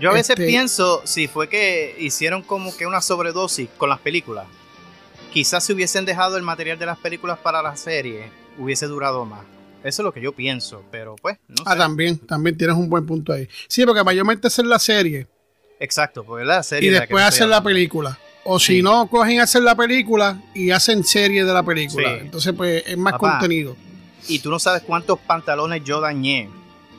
Yo 0.00 0.10
a 0.10 0.12
veces 0.12 0.30
Este- 0.30 0.46
pienso 0.46 1.00
si 1.04 1.26
fue 1.28 1.48
que 1.48 1.96
hicieron 1.98 2.42
como 2.42 2.76
que 2.76 2.86
una 2.86 3.00
sobredosis 3.00 3.68
con 3.78 3.88
las 3.88 4.00
películas. 4.00 4.46
Quizás 5.32 5.64
si 5.64 5.72
hubiesen 5.72 6.04
dejado 6.04 6.36
el 6.36 6.42
material 6.42 6.78
de 6.78 6.86
las 6.86 6.98
películas 6.98 7.38
para 7.38 7.62
la 7.62 7.76
serie, 7.76 8.30
hubiese 8.58 8.86
durado 8.86 9.24
más. 9.24 9.40
Eso 9.84 10.02
es 10.02 10.04
lo 10.04 10.12
que 10.12 10.20
yo 10.20 10.32
pienso, 10.32 10.82
pero 10.90 11.14
pues, 11.16 11.38
no 11.48 11.62
Ah, 11.64 11.72
sé. 11.74 11.78
también, 11.78 12.18
también 12.18 12.56
tienes 12.58 12.76
un 12.76 12.88
buen 12.90 13.06
punto 13.06 13.32
ahí. 13.32 13.46
Sí, 13.68 13.84
porque 13.86 14.02
mayormente 14.02 14.48
hacer 14.48 14.64
la 14.66 14.78
serie 14.78 15.26
Exacto, 15.78 16.24
porque 16.24 16.44
la 16.44 16.62
serie 16.62 16.90
y 16.90 16.92
la 16.92 17.00
después 17.00 17.24
hacer 17.24 17.48
la 17.48 17.62
película. 17.62 18.18
O 18.44 18.58
Sí. 18.58 18.76
si 18.76 18.82
no, 18.82 19.06
cogen 19.08 19.40
hacer 19.40 19.62
la 19.62 19.74
película 19.74 20.38
y 20.54 20.70
hacen 20.70 21.02
serie 21.04 21.44
de 21.44 21.52
la 21.52 21.62
película. 21.62 22.08
Sí. 22.08 22.18
Entonces, 22.20 22.54
pues 22.56 22.84
es 22.86 22.96
más 22.96 23.14
Papá. 23.14 23.32
contenido. 23.38 23.76
Y 24.28 24.38
tú 24.38 24.50
no 24.50 24.58
sabes 24.58 24.82
cuántos 24.82 25.18
pantalones 25.18 25.82
yo 25.84 26.00
dañé. 26.00 26.48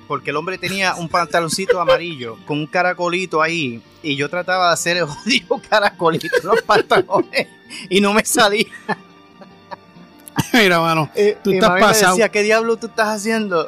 Porque 0.08 0.30
el 0.30 0.38
hombre 0.38 0.58
tenía 0.58 0.96
un 0.96 1.10
pantaloncito 1.10 1.80
amarillo 1.82 2.38
con 2.46 2.60
un 2.60 2.68
caracolito 2.68 3.42
ahí. 3.42 3.82
Y 4.04 4.16
yo 4.16 4.30
trataba 4.30 4.68
de 4.68 4.74
hacer 4.74 4.98
el 4.98 5.06
jodido 5.06 5.62
caracolito 5.70 6.28
en 6.42 6.48
los 6.48 6.62
pantalones. 6.62 7.48
Y 7.90 8.00
no 8.02 8.13
me 8.13 8.24
salía. 8.26 8.66
Mira, 10.54 10.80
mano, 10.80 11.10
Tú 11.44 11.52
y 11.52 11.56
estás 11.56 11.72
me 11.72 11.88
decía, 12.10 12.30
¿qué 12.30 12.44
diablo 12.44 12.78
tú 12.78 12.88
estás 12.88 13.08
haciendo? 13.10 13.68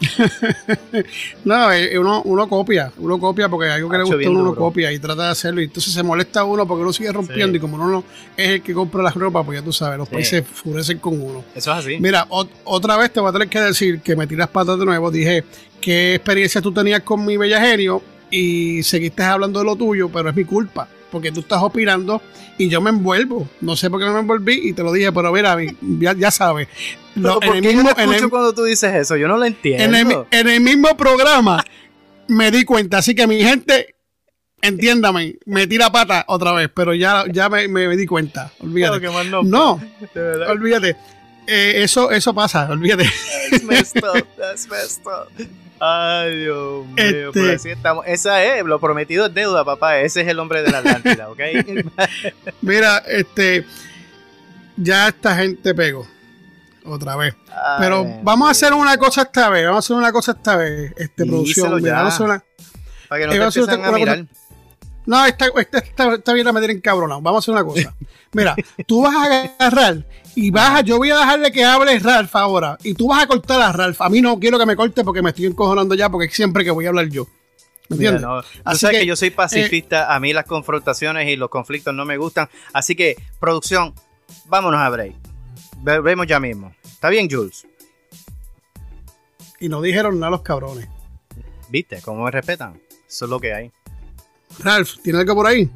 no, 1.44 1.72
eh, 1.72 1.98
uno, 1.98 2.22
uno 2.22 2.48
copia, 2.48 2.92
uno 2.98 3.18
copia 3.18 3.48
porque 3.48 3.68
algo 3.70 3.88
que 3.88 3.98
le 3.98 4.04
gusta 4.04 4.30
uno, 4.30 4.54
copia 4.54 4.92
y 4.92 4.98
trata 4.98 5.24
de 5.26 5.30
hacerlo. 5.30 5.60
Y 5.60 5.64
entonces 5.64 5.92
se 5.92 6.02
molesta 6.02 6.44
uno 6.44 6.66
porque 6.66 6.82
uno 6.82 6.92
sigue 6.92 7.12
rompiendo 7.12 7.52
Sí. 7.52 7.56
y 7.56 7.60
como 7.60 7.76
uno 7.76 7.88
no 7.88 8.04
es 8.36 8.48
el 8.48 8.62
que 8.62 8.72
compra 8.74 9.02
las 9.02 9.14
ropa, 9.14 9.42
pues 9.44 9.58
ya 9.60 9.64
tú 9.64 9.72
sabes, 9.72 9.98
los 9.98 10.08
Sí. 10.08 10.14
países 10.14 10.32
enfurecen 10.40 10.98
con 10.98 11.20
uno. 11.20 11.44
Eso 11.54 11.72
es 11.72 11.78
así. 11.78 11.96
Mira, 12.00 12.26
ot- 12.28 12.48
otra 12.64 12.96
vez 12.96 13.12
te 13.12 13.20
voy 13.20 13.30
a 13.30 13.32
tener 13.32 13.48
que 13.48 13.60
decir 13.60 14.00
que 14.00 14.16
me 14.16 14.26
tiras 14.26 14.48
patas 14.48 14.78
de 14.78 14.84
nuevo. 14.86 15.10
Dije, 15.10 15.44
¿qué 15.80 16.14
experiencia 16.14 16.60
tú 16.60 16.72
tenías 16.72 17.00
con 17.02 17.24
mi 17.24 17.36
bella 17.36 17.60
genio? 17.60 18.02
Y 18.30 18.82
seguiste 18.84 19.22
hablando 19.22 19.58
de 19.58 19.64
lo 19.64 19.76
tuyo, 19.76 20.08
pero 20.08 20.30
es 20.30 20.36
mi 20.36 20.44
culpa. 20.44 20.88
Porque 21.10 21.32
tú 21.32 21.40
estás 21.40 21.62
opinando 21.62 22.22
y 22.58 22.68
yo 22.68 22.80
me 22.80 22.90
envuelvo. 22.90 23.48
No 23.60 23.76
sé 23.76 23.90
por 23.90 23.98
qué 24.00 24.06
no 24.06 24.12
me 24.14 24.20
envolví 24.20 24.60
y 24.68 24.72
te 24.72 24.82
lo 24.82 24.92
dije, 24.92 25.10
pero 25.12 25.32
mira, 25.32 25.56
mi- 25.56 25.68
ya, 25.98 26.12
ya 26.14 26.30
sabes. 26.30 26.68
Lo- 27.16 27.40
Pero 27.40 27.40
en, 27.40 27.48
¿por 27.48 27.56
el 27.56 27.62
qué 27.62 27.68
yo 27.72 27.76
mismo, 27.82 27.90
en, 27.98 28.12
el, 28.14 28.30
cuando 28.30 28.54
tú 28.54 28.64
dices 28.64 28.94
eso? 28.94 29.16
Yo 29.16 29.26
no 29.28 29.36
lo 29.36 29.44
entiendo. 29.44 29.84
en 29.84 29.94
el- 29.94 30.24
en 30.30 30.48
el 30.48 30.60
mismo 30.60 30.96
programa 30.96 31.64
me 32.28 32.50
di 32.50 32.64
cuenta. 32.64 32.98
Así 32.98 33.14
que 33.14 33.26
mi 33.26 33.42
gente, 33.42 33.94
entiéndame, 34.62 35.36
me 35.46 35.66
tira 35.66 35.90
pata 35.90 36.24
otra 36.28 36.52
vez, 36.52 36.70
pero 36.74 36.94
ya, 36.94 37.24
ya 37.32 37.48
me, 37.48 37.66
me 37.68 37.96
di 37.96 38.06
cuenta. 38.06 38.52
Olvídate. 38.60 39.00
Claro 39.00 39.00
que 39.00 39.16
más 39.18 39.26
no. 39.26 39.42
No, 39.42 39.80
olvídate. 40.48 40.96
Eh, 41.52 41.82
eso, 41.82 42.10
eso 42.12 42.32
pasa, 42.32 42.68
olvídate. 42.70 43.10
That's 43.50 43.64
messed 43.64 44.04
up. 44.04 44.26
That's 44.38 44.68
messed 44.68 45.04
up. 45.06 45.28
Ay, 45.80 46.40
Dios 46.40 46.86
mío. 46.86 47.28
Este- 47.28 47.52
así 47.54 47.70
estamos. 47.70 48.04
Esa 48.06 48.42
es, 48.44 48.64
lo 48.64 48.78
prometido 48.78 49.26
es 49.26 49.34
deuda, 49.34 49.64
papá. 49.64 49.98
Ese 49.98 50.20
es 50.20 50.28
el 50.28 50.38
hombre 50.38 50.62
de 50.62 50.70
la 50.70 50.78
Atlántida, 50.78 51.28
¿ok? 51.30 51.40
Mira, 52.62 52.98
este, 53.06 53.64
ya 54.76 55.08
esta 55.08 55.34
gente 55.36 55.74
pegó 55.74 56.06
otra 56.84 57.16
vez. 57.16 57.34
Pero 57.78 58.06
vamos 58.22 58.48
a 58.48 58.50
hacer 58.52 58.72
una 58.72 58.96
cosa 58.96 59.22
esta 59.22 59.48
vez, 59.48 59.64
vamos 59.66 59.84
a 59.84 59.86
hacer 59.86 59.96
una 59.96 60.12
cosa 60.12 60.32
esta 60.32 60.56
vez, 60.56 60.92
este, 60.96 61.24
producción. 61.26 61.74
Mira, 61.82 61.96
vamos 61.96 62.12
a 62.12 62.14
hacer 62.14 62.26
una- 62.26 62.44
Para 63.08 63.20
que 63.20 63.26
no 63.26 63.32
Eh, 63.32 63.36
te 63.36 63.42
a 63.42 63.46
cosa- 63.46 63.92
mirar. 63.92 64.24
No, 65.06 65.24
esta, 65.26 65.46
esta, 65.56 65.78
esta, 65.78 66.14
esta 66.14 66.32
viene 66.32 66.50
a 66.50 66.52
meter 66.52 66.70
en 66.70 66.80
cabrón. 66.80 67.10
Vamos 67.10 67.34
a 67.34 67.38
hacer 67.38 67.54
una 67.54 67.64
cosa. 67.64 67.94
Mira, 68.32 68.54
tú 68.86 69.02
vas 69.02 69.14
a 69.16 69.42
agarrar 69.58 70.06
y 70.36 70.50
vas 70.50 70.70
a, 70.70 70.80
yo 70.82 70.98
voy 70.98 71.10
a 71.10 71.18
dejarle 71.18 71.50
que 71.50 71.64
hable 71.64 71.98
Ralph 71.98 72.36
ahora. 72.36 72.78
Y 72.84 72.94
tú 72.94 73.08
vas 73.08 73.24
a 73.24 73.26
cortar 73.26 73.60
a 73.60 73.72
Ralph. 73.72 74.00
A 74.00 74.08
mí 74.08 74.20
no 74.20 74.38
quiero 74.38 74.58
que 74.58 74.66
me 74.66 74.76
corte 74.76 75.02
porque 75.02 75.22
me 75.22 75.30
estoy 75.30 75.46
encojonando 75.46 75.94
ya 75.94 76.08
porque 76.10 76.26
es 76.26 76.34
siempre 76.34 76.64
que 76.64 76.70
voy 76.70 76.86
a 76.86 76.90
hablar 76.90 77.08
yo. 77.08 77.26
¿Me 77.88 77.96
Mira, 77.96 78.12
no, 78.20 78.40
Así 78.62 78.86
que, 78.86 78.92
que, 78.92 79.00
eh, 79.00 79.06
yo 79.06 79.16
soy 79.16 79.30
pacifista, 79.30 80.14
a 80.14 80.20
mí 80.20 80.32
las 80.32 80.44
confrontaciones 80.44 81.28
y 81.28 81.34
los 81.34 81.48
conflictos 81.50 81.92
no 81.92 82.04
me 82.04 82.18
gustan. 82.18 82.48
Así 82.72 82.94
que, 82.94 83.16
producción, 83.40 83.94
vámonos 84.46 84.80
a 84.80 84.88
break. 84.90 85.16
Ve- 85.78 86.00
Vemos 86.00 86.28
ya 86.28 86.38
mismo. 86.38 86.72
¿Está 86.84 87.08
bien, 87.08 87.28
Jules? 87.28 87.66
Y 89.58 89.68
no 89.68 89.82
dijeron 89.82 90.20
nada 90.20 90.30
los 90.30 90.42
cabrones. 90.42 90.86
¿Viste 91.68 92.00
cómo 92.02 92.24
me 92.24 92.30
respetan? 92.30 92.80
Eso 93.08 93.24
es 93.24 93.30
lo 93.30 93.40
que 93.40 93.52
hay. 93.54 93.72
Ralph, 94.58 94.96
¿tiene 95.02 95.20
algo 95.20 95.34
por 95.34 95.46
ahí? 95.46 95.70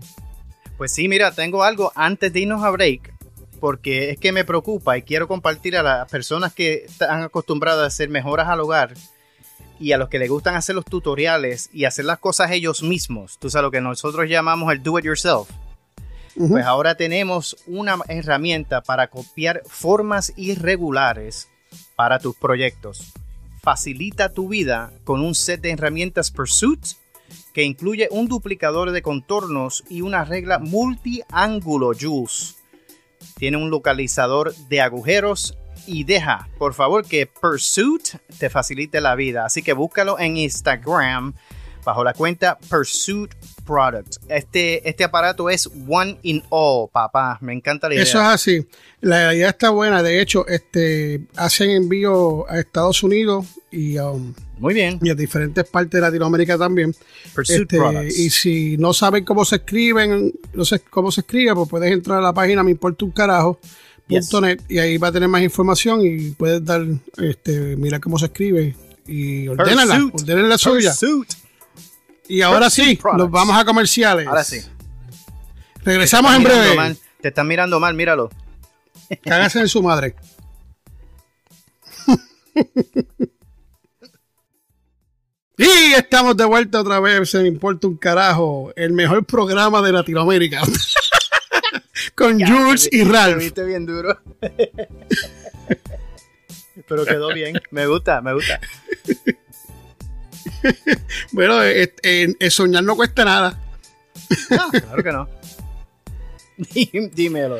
Pues 0.77 0.93
sí, 0.93 1.09
mira, 1.09 1.33
tengo 1.33 1.63
algo 1.63 1.93
antes 1.95 2.33
de 2.33 2.41
irnos 2.41 2.63
a 2.65 2.71
break, 2.71 3.15
porque 3.61 4.11
es 4.11 4.19
que 4.19 4.33
me 4.33 4.45
preocupa 4.45 4.99
y 4.99 5.03
quiero 5.03 5.29
compartir 5.29 5.77
a 5.77 5.83
las 5.83 6.11
personas 6.11 6.53
que 6.53 6.85
están 6.87 7.23
acostumbradas 7.23 7.85
a 7.85 7.87
hacer 7.87 8.09
mejoras 8.09 8.49
al 8.49 8.61
hogar 8.61 8.95
y 9.79 9.93
a 9.93 9.99
los 9.99 10.09
que 10.09 10.19
les 10.19 10.29
gustan 10.29 10.55
hacer 10.57 10.75
los 10.75 10.85
tutoriales 10.85 11.71
y 11.73 11.85
hacer 11.85 12.05
las 12.05 12.19
cosas 12.19 12.51
ellos 12.51 12.83
mismos. 12.83 13.39
Tú 13.39 13.51
sabes 13.51 13.65
lo 13.65 13.71
que 13.71 13.81
nosotros 13.81 14.29
llamamos 14.29 14.73
el 14.73 14.83
do 14.83 14.99
it 14.99 15.05
yourself. 15.05 15.49
Pues 16.37 16.65
ahora 16.65 16.97
tenemos 16.97 17.57
una 17.67 17.97
herramienta 18.09 18.83
para 18.83 19.07
copiar 19.07 19.63
formas 19.67 20.33
irregulares 20.37 21.49
para 21.95 22.19
tus 22.19 22.35
proyectos. 22.35 23.13
Facilita 23.63 24.29
tu 24.31 24.49
vida 24.49 24.93
con 25.05 25.23
un 25.23 25.37
set 25.37 25.61
de 25.61 25.71
herramientas 25.71 26.33
Pursuit 26.33 26.85
que 27.53 27.63
incluye 27.63 28.09
un 28.11 28.29
duplicador 28.29 28.91
de 28.91 29.03
contornos 29.03 29.85
y 29.89 30.01
una 30.01 30.25
regla 30.25 30.59
multiángulo 30.59 31.93
Juice. 31.99 32.55
Tiene 33.37 33.57
un 33.57 33.71
localizador 33.71 34.55
de 34.69 34.81
agujeros 34.81 35.57
y 35.87 36.05
deja, 36.05 36.49
por 36.59 36.75
favor, 36.75 37.07
que 37.07 37.27
Pursuit 37.27 38.17
te 38.39 38.51
facilite 38.51 39.01
la 39.01 39.15
vida. 39.15 39.45
Así 39.45 39.63
que 39.63 39.73
búscalo 39.73 40.19
en 40.19 40.37
Instagram 40.37 41.35
bajo 41.85 42.03
la 42.03 42.15
cuenta 42.15 42.59
Pursuit 42.69 43.33
Product. 43.65 44.17
Este, 44.29 44.89
este 44.89 45.05
aparato 45.05 45.49
es 45.49 45.69
one 45.89 46.19
in 46.23 46.43
all, 46.51 46.89
papá. 46.91 47.39
Me 47.41 47.53
encanta 47.53 47.89
la 47.89 47.95
idea. 47.95 48.05
Eso 48.05 48.21
es 48.21 48.27
así. 48.27 48.67
La 49.01 49.35
idea 49.35 49.51
está 49.51 49.71
buena. 49.71 50.03
De 50.03 50.21
hecho, 50.21 50.47
este, 50.47 51.23
hacen 51.37 51.71
envío 51.71 52.49
a 52.51 52.59
Estados 52.59 53.03
Unidos 53.03 53.47
y, 53.71 53.99
um, 53.99 54.35
Muy 54.59 54.75
bien. 54.75 54.99
y 55.03 55.11
a 55.11 55.15
diferentes 55.15 55.65
partes 55.65 55.93
de 55.93 56.01
Latinoamérica 56.01 56.59
también. 56.59 56.95
Este, 57.37 57.79
y 58.09 58.31
si 58.31 58.77
no 58.77 58.93
saben 58.93 59.25
cómo 59.25 59.45
se 59.45 59.57
escriben, 59.57 60.33
no 60.53 60.65
sé 60.65 60.81
cómo 60.81 61.11
se 61.11 61.23
escribe, 61.23 61.55
pues 61.55 61.69
puedes 61.69 61.93
entrar 61.93 62.19
a 62.19 62.23
la 62.23 62.33
página 62.33 62.63
me 62.63 62.71
importa 62.71 63.05
un 63.05 63.11
carajo. 63.11 63.59
y 64.69 64.79
ahí 64.79 64.99
va 64.99 65.09
a 65.09 65.13
tener 65.13 65.29
más 65.29 65.43
información 65.43 66.01
y 66.03 66.31
puedes 66.31 66.65
dar, 66.65 66.85
este, 67.17 67.77
mira 67.77 67.99
cómo 68.01 68.19
se 68.19 68.27
escribe 68.27 68.77
y 69.07 69.49
ordénala, 69.49 70.11
ordénala 70.13 70.49
la 70.49 70.59
suya. 70.59 70.95
Y 72.29 72.43
ahora 72.43 72.71
sí, 72.71 72.99
nos 73.17 73.31
vamos 73.31 73.57
a 73.57 73.65
comerciales. 73.65 74.27
Ahora 74.27 74.45
sí. 74.45 74.61
Regresamos 75.85 76.35
en 76.35 76.43
breve. 76.43 76.97
Te 77.21 77.29
están 77.29 77.47
mirando 77.47 77.79
mal, 77.81 77.95
míralo. 77.95 78.31
Cágase 79.23 79.61
en 79.61 79.69
su 79.69 79.83
madre. 79.83 80.15
y 85.59 85.93
estamos 85.97 86.37
de 86.37 86.45
vuelta 86.45 86.81
otra 86.81 87.01
vez. 87.01 87.31
Se 87.31 87.39
me 87.41 87.49
importa 87.49 87.87
un 87.87 87.97
carajo. 87.97 88.73
El 88.77 88.93
mejor 88.93 89.25
programa 89.25 89.83
de 89.83 89.93
Latinoamérica. 89.93 90.63
Con 92.15 92.41
Jules 92.41 92.89
y 92.91 93.05
Ralph. 93.05 93.37
Me 93.37 93.45
viste 93.45 93.65
bien 93.65 93.85
duro. 93.87 94.19
Pero 96.89 97.05
quedó 97.05 97.33
bien. 97.33 97.61
Me 97.71 97.87
gusta, 97.87 98.21
me 98.21 98.35
gusta. 98.35 98.61
bueno, 101.33 101.57
soñar 102.51 102.85
no 102.85 102.97
cuesta 102.97 103.25
nada. 103.25 103.61
claro 104.49 105.03
que 105.03 105.13
no. 105.13 105.29
Dímelo. 107.13 107.59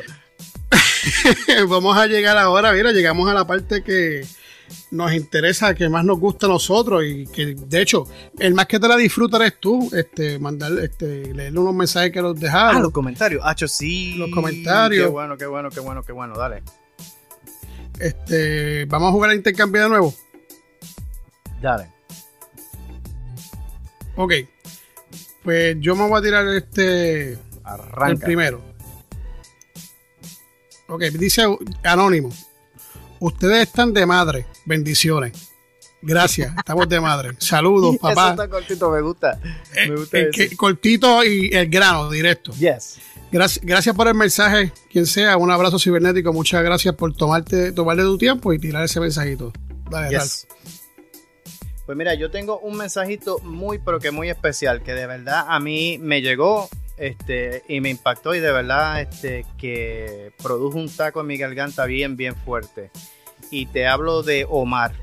Vamos 1.67 1.97
a 1.97 2.07
llegar 2.07 2.37
ahora, 2.37 2.73
mira, 2.73 2.91
llegamos 2.91 3.29
a 3.29 3.33
la 3.33 3.45
parte 3.45 3.83
que 3.83 4.25
nos 4.91 5.13
interesa, 5.13 5.75
que 5.75 5.89
más 5.89 6.03
nos 6.05 6.19
gusta 6.19 6.45
a 6.47 6.49
nosotros 6.49 7.03
y 7.05 7.27
que 7.27 7.55
de 7.55 7.81
hecho, 7.81 8.07
el 8.39 8.53
más 8.53 8.65
que 8.65 8.79
te 8.79 8.87
la 8.87 8.97
disfrutas 8.97 9.39
eres 9.41 9.59
tú, 9.59 9.89
este, 9.93 10.39
mandar, 10.39 10.71
este, 10.79 11.33
leerle 11.33 11.59
unos 11.59 11.75
mensajes 11.75 12.11
que 12.11 12.21
los 12.21 12.39
dejaron. 12.39 12.77
Ah, 12.77 12.79
los 12.79 12.91
comentarios. 12.91 13.41
Hacho, 13.45 13.67
sí. 13.67 14.15
Los 14.15 14.31
comentarios. 14.31 15.05
Qué 15.05 15.11
bueno, 15.11 15.37
qué 15.37 15.45
bueno, 15.45 15.69
qué 15.69 15.79
bueno, 15.79 16.03
qué 16.03 16.11
bueno, 16.11 16.35
dale. 16.35 16.63
Este, 17.99 18.85
vamos 18.85 19.09
a 19.09 19.11
jugar 19.11 19.29
a 19.31 19.35
intercambio 19.35 19.83
de 19.83 19.89
nuevo. 19.89 20.13
Dale. 21.61 21.94
Ok. 24.15 24.33
Pues 25.43 25.77
yo 25.79 25.95
me 25.95 26.07
voy 26.07 26.19
a 26.19 26.21
tirar 26.21 26.47
este. 26.47 27.37
Arranca. 27.63 28.11
El 28.11 28.19
primero. 28.19 28.61
Ok, 30.87 31.01
dice 31.13 31.43
Anónimo. 31.83 32.31
Ustedes 33.19 33.67
están 33.67 33.93
de 33.93 34.05
madre. 34.05 34.45
Bendiciones. 34.65 35.51
Gracias, 36.01 36.55
estamos 36.57 36.87
de 36.87 37.01
madre. 37.01 37.31
Saludos, 37.39 37.97
papá. 37.97 38.21
Eso 38.21 38.29
está 38.31 38.47
cortito, 38.47 38.91
me 38.91 39.01
gusta. 39.01 39.39
Me 39.73 39.83
eh, 39.83 39.95
gusta 39.95 40.17
eh, 40.19 40.55
cortito 40.55 41.23
y 41.23 41.49
el 41.51 41.67
grano, 41.69 42.09
directo. 42.09 42.51
Yes. 42.53 42.99
Gracias, 43.31 43.65
gracias 43.65 43.95
por 43.95 44.07
el 44.07 44.13
mensaje, 44.13 44.71
quien 44.91 45.07
sea. 45.07 45.35
Un 45.37 45.49
abrazo 45.49 45.79
cibernético. 45.79 46.31
Muchas 46.31 46.63
gracias 46.63 46.93
por 46.95 47.15
tomarte, 47.15 47.71
tomarle 47.71 48.03
tu 48.03 48.17
tiempo 48.17 48.53
y 48.53 48.59
tirar 48.59 48.83
ese 48.83 48.99
mensajito. 48.99 49.51
Dale, 49.89 50.09
yes. 50.09 50.47
Pues 51.85 51.97
mira, 51.97 52.15
yo 52.15 52.31
tengo 52.31 52.59
un 52.59 52.77
mensajito 52.77 53.37
muy, 53.39 53.77
pero 53.77 53.99
que 53.99 54.09
muy 54.09 54.29
especial, 54.29 54.81
que 54.81 54.93
de 54.93 55.05
verdad 55.05 55.45
a 55.47 55.59
mí 55.59 55.99
me 55.99 56.21
llegó 56.21 56.67
este, 56.97 57.63
y 57.67 57.79
me 57.79 57.89
impactó 57.89 58.33
y 58.33 58.39
de 58.39 58.51
verdad 58.51 59.01
este, 59.01 59.45
que 59.57 60.33
produjo 60.41 60.79
un 60.79 60.89
taco 60.89 61.21
en 61.21 61.27
mi 61.27 61.37
garganta 61.37 61.85
bien, 61.85 62.17
bien 62.17 62.35
fuerte. 62.35 62.89
Y 63.51 63.67
te 63.67 63.85
hablo 63.85 64.23
de 64.23 64.47
Omar. 64.49 64.93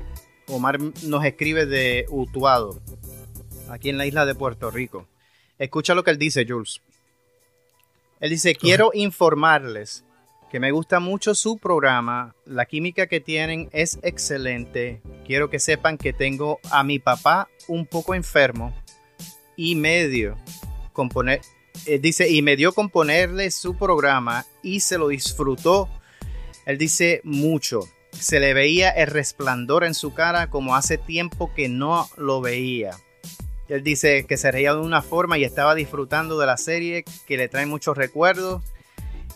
Omar 0.47 0.79
nos 0.79 1.23
escribe 1.23 1.65
de 1.65 2.05
Utuado, 2.09 2.81
aquí 3.69 3.89
en 3.89 3.97
la 3.97 4.05
isla 4.05 4.25
de 4.25 4.35
Puerto 4.35 4.69
Rico. 4.69 5.07
Escucha 5.59 5.95
lo 5.95 6.03
que 6.03 6.11
él 6.11 6.17
dice, 6.17 6.45
Jules. 6.45 6.81
Él 8.19 8.31
dice, 8.31 8.55
quiero 8.55 8.91
informarles 8.93 10.03
que 10.53 10.59
me 10.59 10.69
gusta 10.69 10.99
mucho 10.99 11.33
su 11.33 11.57
programa, 11.57 12.35
la 12.45 12.67
química 12.67 13.07
que 13.07 13.19
tienen 13.19 13.69
es 13.73 13.97
excelente. 14.03 15.01
Quiero 15.25 15.49
que 15.49 15.57
sepan 15.57 15.97
que 15.97 16.13
tengo 16.13 16.59
a 16.69 16.83
mi 16.83 16.99
papá 16.99 17.49
un 17.67 17.87
poco 17.87 18.13
enfermo 18.13 18.71
y 19.55 19.73
medio 19.73 20.37
componer, 20.91 21.41
eh, 21.87 21.97
dice, 21.97 22.29
y 22.29 22.43
me 22.43 22.55
dio 22.55 22.71
componerle 22.71 23.49
su 23.49 23.75
programa 23.75 24.45
y 24.61 24.81
se 24.81 24.99
lo 24.99 25.07
disfrutó. 25.07 25.89
Él 26.67 26.77
dice 26.77 27.21
mucho. 27.23 27.79
Se 28.11 28.39
le 28.39 28.53
veía 28.53 28.91
el 28.91 29.07
resplandor 29.07 29.83
en 29.83 29.95
su 29.95 30.13
cara 30.13 30.51
como 30.51 30.75
hace 30.75 30.99
tiempo 30.99 31.51
que 31.55 31.67
no 31.67 32.07
lo 32.15 32.41
veía. 32.41 32.91
Él 33.69 33.81
dice 33.81 34.27
que 34.27 34.37
se 34.37 34.51
reía 34.51 34.75
de 34.75 34.81
una 34.81 35.01
forma 35.01 35.39
y 35.39 35.45
estaba 35.45 35.73
disfrutando 35.73 36.37
de 36.37 36.45
la 36.45 36.57
serie 36.57 37.05
que 37.25 37.37
le 37.37 37.49
trae 37.49 37.65
muchos 37.65 37.97
recuerdos 37.97 38.61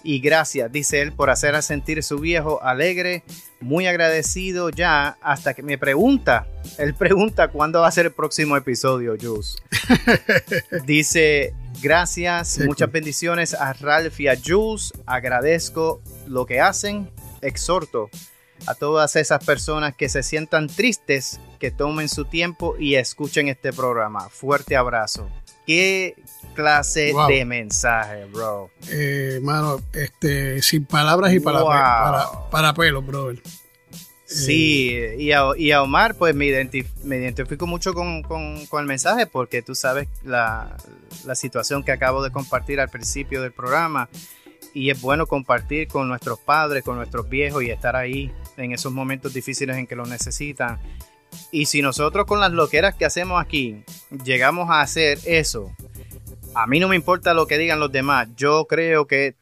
y 0.07 0.21
gracias, 0.21 0.71
dice 0.71 1.01
él, 1.01 1.11
por 1.11 1.29
hacer 1.29 1.53
a 1.53 1.61
sentir 1.61 2.01
su 2.01 2.17
viejo 2.19 2.63
alegre, 2.63 3.23
muy 3.59 3.87
agradecido 3.87 4.69
ya, 4.69 5.17
hasta 5.19 5.53
que 5.53 5.63
me 5.63 5.77
pregunta, 5.77 6.47
él 6.77 6.95
pregunta 6.95 7.49
cuándo 7.49 7.81
va 7.81 7.89
a 7.89 7.91
ser 7.91 8.05
el 8.05 8.13
próximo 8.13 8.55
episodio, 8.55 9.17
Jules. 9.21 9.57
dice, 10.85 11.53
gracias, 11.81 12.57
muchas 12.59 12.89
bendiciones 12.89 13.53
a 13.53 13.73
Ralph 13.73 14.17
y 14.21 14.29
a 14.29 14.37
Jules, 14.41 14.93
agradezco 15.05 16.01
lo 16.25 16.45
que 16.45 16.61
hacen, 16.61 17.11
exhorto 17.41 18.09
a 18.65 18.75
todas 18.75 19.17
esas 19.17 19.43
personas 19.43 19.93
que 19.93 20.07
se 20.07 20.23
sientan 20.23 20.67
tristes, 20.67 21.41
que 21.59 21.69
tomen 21.69 22.07
su 22.07 22.23
tiempo 22.23 22.75
y 22.79 22.95
escuchen 22.95 23.49
este 23.49 23.73
programa. 23.73 24.29
Fuerte 24.29 24.77
abrazo. 24.77 25.29
¿Qué 25.65 26.15
clase 26.57 27.13
de 27.29 27.45
mensaje, 27.45 28.25
bro? 28.25 28.71
Eh, 28.89 29.39
mano, 29.43 29.79
este, 29.93 30.59
sin 30.63 30.85
palabras 30.85 31.31
y 31.31 31.39
para, 31.39 31.63
para, 31.63 32.49
para 32.49 32.73
pelo, 32.73 33.03
bro. 33.03 33.31
Sí, 34.25 34.97
y 35.19 35.31
a, 35.31 35.81
Omar, 35.83 36.15
pues 36.15 36.35
me, 36.35 36.47
identifico 36.47 37.67
mucho 37.67 37.93
con, 37.93 38.23
el 38.71 38.85
mensaje 38.85 39.27
porque 39.27 39.61
tú 39.61 39.75
sabes 39.75 40.09
la, 40.23 40.75
la, 41.25 41.35
situación 41.35 41.83
que 41.83 41.91
acabo 41.93 42.21
de 42.23 42.31
compartir 42.31 42.81
al 42.81 42.89
principio 42.89 43.41
del 43.41 43.53
programa 43.53 44.09
y 44.73 44.89
es 44.89 44.99
bueno 44.99 45.27
compartir 45.27 45.87
con 45.87 46.09
nuestros 46.09 46.39
padres, 46.39 46.83
con 46.83 46.97
nuestros 46.97 47.29
viejos 47.29 47.63
y 47.63 47.69
estar 47.69 47.95
ahí 47.95 48.33
en 48.57 48.73
esos 48.73 48.91
momentos 48.91 49.33
difíciles 49.33 49.77
en 49.77 49.87
que 49.87 49.95
lo 49.95 50.05
necesitan 50.05 50.79
y 51.51 51.65
si 51.65 51.81
nosotros 51.81 52.25
con 52.25 52.39
las 52.39 52.51
loqueras 52.51 52.95
que 52.95 53.05
hacemos 53.05 53.41
aquí 53.41 53.83
llegamos 54.23 54.69
a 54.69 54.81
hacer 54.81 55.19
eso, 55.25 55.71
a 56.57 56.65
mí 56.65 56.79
no 56.79 56.87
me 56.87 56.95
importa 56.95 57.33
lo 57.33 57.45
que 57.45 57.57
digan 57.57 57.79
los 57.79 57.91
demás. 57.91 58.27
Yo 58.35 58.65
creo 58.65 59.05
que 59.05 59.35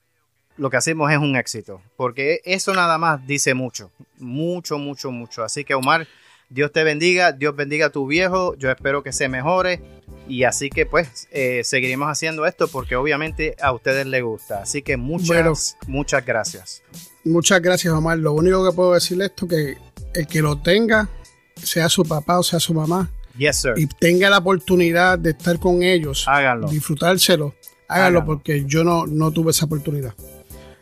lo 0.58 0.70
que 0.70 0.78
hacemos 0.78 1.12
es 1.12 1.18
un 1.18 1.36
éxito. 1.38 1.82
Porque 1.96 2.42
eso 2.44 2.74
nada 2.74 2.98
más 2.98 3.26
dice 3.26 3.54
mucho. 3.54 3.90
Mucho, 4.18 4.78
mucho, 4.78 5.12
mucho. 5.12 5.44
Así 5.44 5.64
que 5.64 5.76
Omar, 5.76 6.08
Dios 6.50 6.74
te 6.74 6.84
bendiga. 6.84 7.32
Dios 7.32 7.56
bendiga 7.56 7.88
a 7.88 7.90
tu 7.90 8.06
viejo. 8.06 8.56
Yo 8.56 8.70
espero 8.70 9.02
que 9.02 9.14
se 9.14 9.30
mejore. 9.30 9.82
Y 10.28 10.44
así 10.44 10.70
que 10.70 10.86
pues 10.86 11.28
eh, 11.32 11.62
seguiremos 11.64 12.10
haciendo 12.10 12.46
esto 12.46 12.68
porque 12.68 12.96
obviamente 12.96 13.56
a 13.62 13.72
ustedes 13.72 14.06
les 14.08 14.22
gusta. 14.22 14.64
Así 14.64 14.82
que 14.82 14.98
muchas, 14.98 15.78
muchas 15.88 16.26
gracias. 16.26 16.84
Muchas 17.24 17.62
gracias 17.62 17.94
Omar. 17.94 18.18
Lo 18.18 18.34
único 18.34 18.68
que 18.68 18.76
puedo 18.76 18.94
decirle 18.94 19.26
esto 19.26 19.48
que 19.48 19.78
el 20.14 20.28
que 20.28 20.42
lo 20.42 20.58
tenga 20.58 21.08
sea 21.56 21.88
su 21.90 22.04
papá 22.04 22.40
o 22.40 22.44
sea 22.44 22.60
su 22.60 22.74
mamá, 22.74 23.10
yes, 23.38 23.58
sir. 23.58 23.74
y 23.78 23.88
tenga 23.88 24.30
la 24.30 24.38
oportunidad 24.40 25.18
de 25.20 25.32
estar 25.32 25.60
con 25.60 25.84
ellos, 25.84 26.26
Háganlo. 26.28 26.68
disfrutárselo, 26.70 27.56
hágalo 27.88 28.26
porque 28.26 28.64
yo 28.66 28.84
no, 28.84 29.06
no 29.06 29.32
tuve 29.32 29.52
esa 29.52 29.66
oportunidad. 29.66 30.14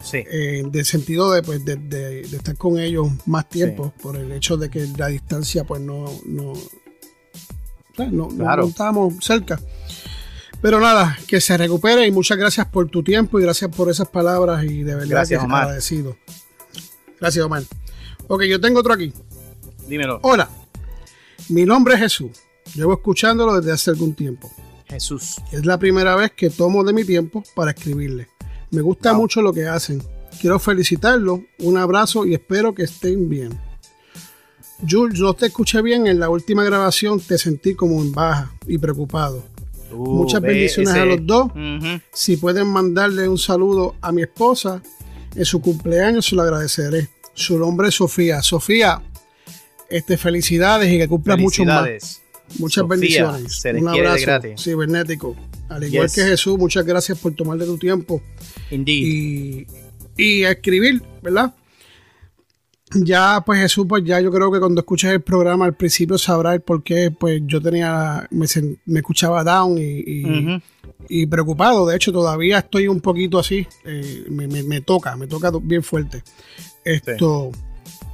Sí. 0.03 0.17
Eh, 0.29 0.63
de 0.69 0.83
sentido 0.83 1.31
de, 1.31 1.41
pues, 1.43 1.63
de, 1.63 1.77
de- 1.77 2.21
de 2.23 2.37
estar 2.37 2.57
con 2.57 2.77
ellos 2.77 3.07
más 3.25 3.47
tiempo, 3.47 3.93
por 4.01 4.17
el 4.17 4.31
hecho 4.33 4.57
de 4.57 4.69
que 4.69 4.85
la 4.97 5.07
distancia, 5.07 5.63
pues 5.63 5.79
no, 5.81 6.05
no, 6.25 6.53
no- 8.11 8.27
Claro. 8.29 8.63
no 8.63 8.69
estábamos 8.69 9.13
cerca. 9.21 9.59
Pero 10.61 10.79
nada, 10.79 11.17
que 11.27 11.39
se 11.41 11.57
recupere 11.57 12.05
y 12.07 12.11
muchas 12.11 12.37
gracias 12.37 12.65
por 12.67 12.89
tu 12.89 13.03
tiempo 13.03 13.39
y 13.39 13.43
gracias 13.43 13.69
por 13.75 13.89
esas 13.89 14.07
palabras 14.07 14.63
y 14.63 14.83
de 14.83 14.95
verdad 14.95 15.09
Gracias, 15.09 15.39
que 15.39 15.45
Omar. 15.45 15.63
agradecido. 15.63 16.17
Gracias, 17.19 17.45
Omar. 17.45 17.63
Ok, 18.27 18.43
yo 18.43 18.59
tengo 18.61 18.79
otro 18.79 18.93
aquí. 18.93 19.13
Dímelo. 19.87 20.19
Hola, 20.23 20.49
mi 21.49 21.65
nombre 21.65 21.95
es 21.95 21.99
Jesús. 22.01 22.31
Llevo 22.75 22.93
escuchándolo 22.93 23.55
desde 23.59 23.71
hace 23.71 23.91
algún 23.91 24.13
tiempo. 24.13 24.51
Jesús. 24.87 25.35
Es 25.51 25.65
la 25.65 25.77
primera 25.77 26.15
vez 26.15 26.31
que 26.31 26.49
tomo 26.49 26.83
de 26.83 26.93
mi 26.93 27.03
tiempo 27.03 27.43
para 27.55 27.71
escribirle. 27.71 28.27
Me 28.71 28.81
gusta 28.81 29.11
Wow. 29.11 29.21
mucho 29.21 29.41
lo 29.41 29.53
que 29.53 29.67
hacen. 29.67 30.01
Quiero 30.41 30.59
felicitarlo, 30.59 31.43
un 31.59 31.77
abrazo 31.77 32.25
y 32.25 32.33
espero 32.33 32.73
que 32.73 32.83
estén 32.83 33.29
bien. 33.29 33.57
Jules, 34.87 35.19
no 35.19 35.33
te 35.33 35.45
escuché 35.47 35.81
bien 35.81 36.07
en 36.07 36.19
la 36.19 36.29
última 36.29 36.63
grabación, 36.63 37.19
te 37.19 37.37
sentí 37.37 37.75
como 37.75 38.01
en 38.01 38.11
baja 38.11 38.51
y 38.67 38.77
preocupado. 38.77 39.43
Uh, 39.91 40.13
Muchas 40.15 40.41
bendiciones 40.41 40.93
a 40.93 41.05
los 41.05 41.25
dos. 41.25 41.51
Si 42.11 42.37
pueden 42.37 42.67
mandarle 42.67 43.27
un 43.27 43.37
saludo 43.37 43.95
a 44.01 44.11
mi 44.11 44.23
esposa 44.23 44.81
en 45.35 45.45
su 45.45 45.61
cumpleaños, 45.61 46.25
se 46.25 46.35
lo 46.35 46.41
agradeceré. 46.41 47.09
Su 47.33 47.57
nombre 47.57 47.89
es 47.89 47.95
Sofía. 47.95 48.41
Sofía, 48.41 49.01
este, 49.93 50.17
felicidades 50.17 50.91
y 50.91 50.97
que 50.97 51.07
cumplas 51.07 51.39
mucho 51.39 51.63
más. 51.65 52.21
Muchas 52.59 52.81
Sofía, 52.81 52.87
bendiciones. 52.87 53.59
se 53.61 53.73
les 53.73 53.81
Un 53.81 53.87
quiere 53.91 54.01
de 54.03 54.07
abrazo 54.09 54.25
gratis. 54.25 54.63
cibernético. 54.63 55.35
Al 55.69 55.83
igual 55.85 56.07
Yes. 56.07 56.15
que 56.15 56.23
Jesús, 56.23 56.57
muchas 56.59 56.85
gracias 56.85 57.17
por 57.17 57.33
tomarle 57.33 57.65
tu 57.65 57.77
tiempo 57.77 58.21
Indeed. 58.69 58.95
y, 59.05 59.67
y 60.17 60.43
escribir, 60.43 61.01
¿verdad? 61.23 61.53
Ya, 62.95 63.41
pues 63.43 63.59
Jesús, 63.59 63.85
pues 63.89 64.03
ya 64.03 64.19
yo 64.21 64.29
creo 64.31 64.51
que 64.51 64.59
cuando 64.59 64.81
escuches 64.81 65.11
el 65.11 65.21
programa 65.21 65.65
al 65.65 65.73
principio 65.75 66.15
sabrás 66.19 66.59
por 66.61 66.83
qué, 66.83 67.09
pues 67.09 67.41
yo 67.47 67.59
tenía, 67.59 68.27
me, 68.29 68.45
escuchaba 68.99 69.43
down 69.43 69.79
y, 69.79 70.03
y- 70.05 70.25
Ujú. 70.25 70.61
y 71.09 71.25
preocupado. 71.25 71.87
De 71.87 71.95
hecho, 71.95 72.11
todavía 72.11 72.59
estoy 72.59 72.87
un 72.87 73.01
poquito 73.01 73.39
así. 73.39 73.65
eh, 73.85 74.25
me, 74.29 74.47
me- 74.47 74.61
me 74.63 74.81
toca, 74.81 75.15
me 75.15 75.25
toca 75.25 75.51
bien 75.63 75.81
fuerte. 75.81 76.21
Esto. 76.85 77.49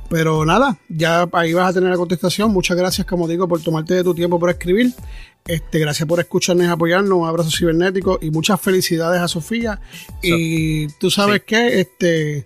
Pero 0.10 0.43
nada, 0.45 0.78
ya 0.89 1.28
ahí 1.34 1.54
vas 1.54 1.69
a 1.69 1.74
tener 1.74 1.89
la 1.91 1.98
contestación. 1.98 2.52
Muchas 2.52 2.76
gracias, 2.76 3.06
como 3.06 3.28
digo, 3.28 3.48
por 3.48 3.62
tomarte 3.62 3.93
de 3.93 4.04
tu 4.04 4.13
tiempo 4.15 4.39
por 4.39 4.50
escribir. 4.50 4.91
Este, 5.45 5.80
gracias 5.80 6.08
por 6.08 6.19
escucharnos 6.19 6.65
y 6.65 6.69
apoyarnos. 6.69 7.17
Un 7.17 7.28
abrazo 7.28 7.50
cibernético 7.52 8.17
y 8.22 8.32
muchas 8.32 8.60
felicidades 8.60 9.22
a 9.22 9.28
Sofía. 9.28 9.80
y 10.24 10.88
tú 11.00 11.12
sabes 11.12 11.39
sí. 11.39 11.43
qué, 11.48 11.80
este, 11.82 12.45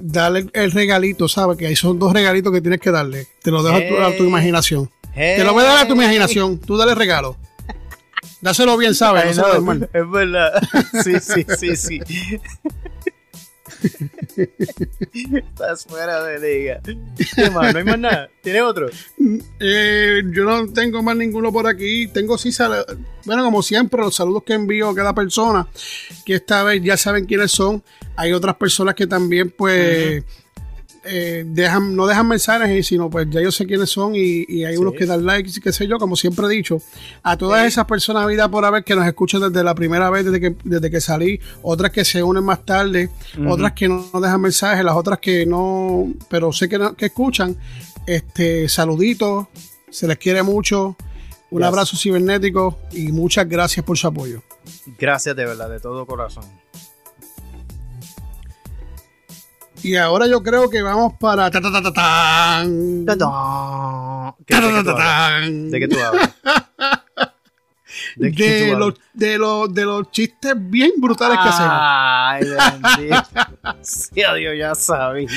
dale 0.00 0.46
el 0.52 0.72
regalito, 0.72 1.28
¿sabes? 1.28 1.56
Que 1.56 1.66
ahí 1.68 1.76
son 1.76 1.98
dos 1.98 2.12
regalitos 2.12 2.52
que 2.52 2.60
tienes 2.60 2.80
que 2.80 2.90
darle. 2.90 3.26
Te 3.42 3.50
lo 3.50 3.62
dejo 3.62 3.76
a, 3.76 3.80
tu, 3.88 3.96
a 4.02 4.16
tu 4.16 4.22
Hey. 4.24 4.28
imaginación. 4.28 4.90
Te 5.14 5.44
lo 5.44 5.52
voy 5.52 5.62
a 5.62 5.66
dar 5.68 5.84
a 5.84 5.88
tu 5.88 5.94
imaginación. 5.94 6.58
Tú 6.58 6.76
dale 6.76 6.94
regalo. 6.94 7.36
Dáselo 8.40 8.76
bien, 8.76 8.94
¿sabes? 8.94 9.36
No. 9.36 9.72
Es 9.92 10.10
verdad. 10.10 10.60
Sí, 11.04 11.14
sí, 11.20 11.44
sí, 11.58 11.76
sí. 11.76 12.00
Estás 14.36 15.84
fuera 15.84 16.22
de 16.24 16.38
liga. 16.38 16.80
¿Qué 16.82 17.50
más? 17.50 17.72
¿No 17.72 17.78
hay 17.78 17.84
más 17.84 17.98
nada? 17.98 18.30
¿Tienes 18.42 18.62
otro? 18.62 18.88
Eh, 19.58 20.22
yo 20.32 20.44
no 20.44 20.72
tengo 20.72 21.02
más 21.02 21.16
ninguno 21.16 21.52
por 21.52 21.66
aquí. 21.66 22.08
Tengo 22.08 22.38
sí, 22.38 22.50
bueno, 23.24 23.44
como 23.44 23.62
siempre, 23.62 24.00
los 24.00 24.14
saludos 24.14 24.44
que 24.44 24.54
envío 24.54 24.88
a 24.88 24.94
cada 24.94 25.14
persona, 25.14 25.66
que 26.24 26.34
esta 26.34 26.62
vez 26.62 26.82
ya 26.82 26.96
saben 26.96 27.26
quiénes 27.26 27.50
son. 27.50 27.82
Hay 28.16 28.32
otras 28.32 28.56
personas 28.56 28.94
que 28.94 29.06
también, 29.06 29.50
pues, 29.50 30.24
eh, 31.04 31.44
dejan, 31.46 31.96
no 31.96 32.06
dejan 32.06 32.28
mensajes, 32.28 32.86
sino 32.86 33.08
pues 33.08 33.26
ya 33.30 33.40
yo 33.40 33.50
sé 33.50 33.66
quiénes 33.66 33.88
son 33.90 34.14
y, 34.14 34.44
y 34.48 34.64
hay 34.64 34.74
Sí. 34.74 34.78
unos 34.80 34.94
que 34.94 35.06
dan 35.06 35.24
likes 35.24 35.50
y 35.56 35.60
qué 35.60 35.72
sé 35.72 35.86
yo, 35.86 35.98
como 35.98 36.14
siempre 36.16 36.46
he 36.46 36.48
dicho. 36.50 36.78
A 37.22 37.36
todas 37.36 37.66
esas 37.66 37.86
personas 37.86 38.26
vida 38.26 38.50
por 38.50 38.64
haber 38.64 38.84
que 38.84 38.94
nos 38.94 39.06
escuchan 39.06 39.40
desde 39.40 39.64
la 39.64 39.74
primera 39.74 40.10
vez, 40.10 40.24
desde 40.26 40.40
que, 40.40 40.56
desde 40.64 40.90
que 40.90 41.00
salí, 41.00 41.40
otras 41.62 41.90
que 41.90 42.04
se 42.04 42.22
unen 42.22 42.44
más 42.44 42.64
tarde, 42.66 43.08
otras 43.48 43.72
que 43.72 43.88
no, 43.88 44.08
no 44.12 44.20
dejan 44.20 44.40
mensajes, 44.40 44.84
las 44.84 44.94
otras 44.96 45.18
que 45.20 45.46
no, 45.46 46.12
pero 46.28 46.52
sé 46.52 46.68
que, 46.68 46.78
no- 46.78 46.94
que 46.94 47.06
escuchan. 47.06 47.56
Este, 48.06 48.68
saluditos, 48.68 49.46
se 49.90 50.06
les 50.06 50.18
quiere 50.18 50.42
mucho. 50.42 50.96
Un 51.50 51.64
abrazo 51.64 51.96
cibernético 51.96 52.78
y 52.92 53.10
muchas 53.10 53.48
gracias 53.48 53.84
por 53.84 53.98
su 53.98 54.06
apoyo. 54.06 54.42
Gracias 54.98 55.34
de 55.34 55.44
verdad, 55.46 55.68
de 55.68 55.80
todo 55.80 56.06
corazón. 56.06 56.44
Y 59.82 59.96
ahora 59.96 60.26
yo 60.26 60.42
creo 60.42 60.68
que 60.68 60.82
vamos 60.82 61.14
para. 61.18 61.50
ta, 61.50 61.60
ta, 61.60 61.72
ta, 61.72 61.82
ta, 61.82 61.92
tan. 61.92 63.06
Ta-da. 63.06 64.34
¿Qué- 64.46 64.54
Ta, 64.54 64.60
¿De 64.60 64.68
ta, 64.68 64.74
qué 64.76 64.82
tú 64.82 64.84
ta, 64.84 64.96
ta, 64.96 65.26
hablas? 65.26 65.40
tan. 65.48 65.70
¿De 65.70 65.80
qué 65.80 65.88
tú 65.88 65.98
hablas? 66.00 66.30
¿De 68.16 68.32
qué 68.32 68.50
De 68.50 68.72
tú 68.72 68.78
los, 68.78 68.94
de, 69.14 69.38
los, 69.38 69.74
de 69.74 69.84
los 69.84 70.10
chistes 70.10 70.54
bien 70.56 70.92
brutales 70.98 71.38
que 71.42 71.48
hacemos. 71.48 71.72
Ay, 71.78 72.42
bendito. 72.44 73.22
Sí, 73.82 74.10
Dios, 74.38 74.54
ya 74.58 74.74
sabía. 74.74 75.28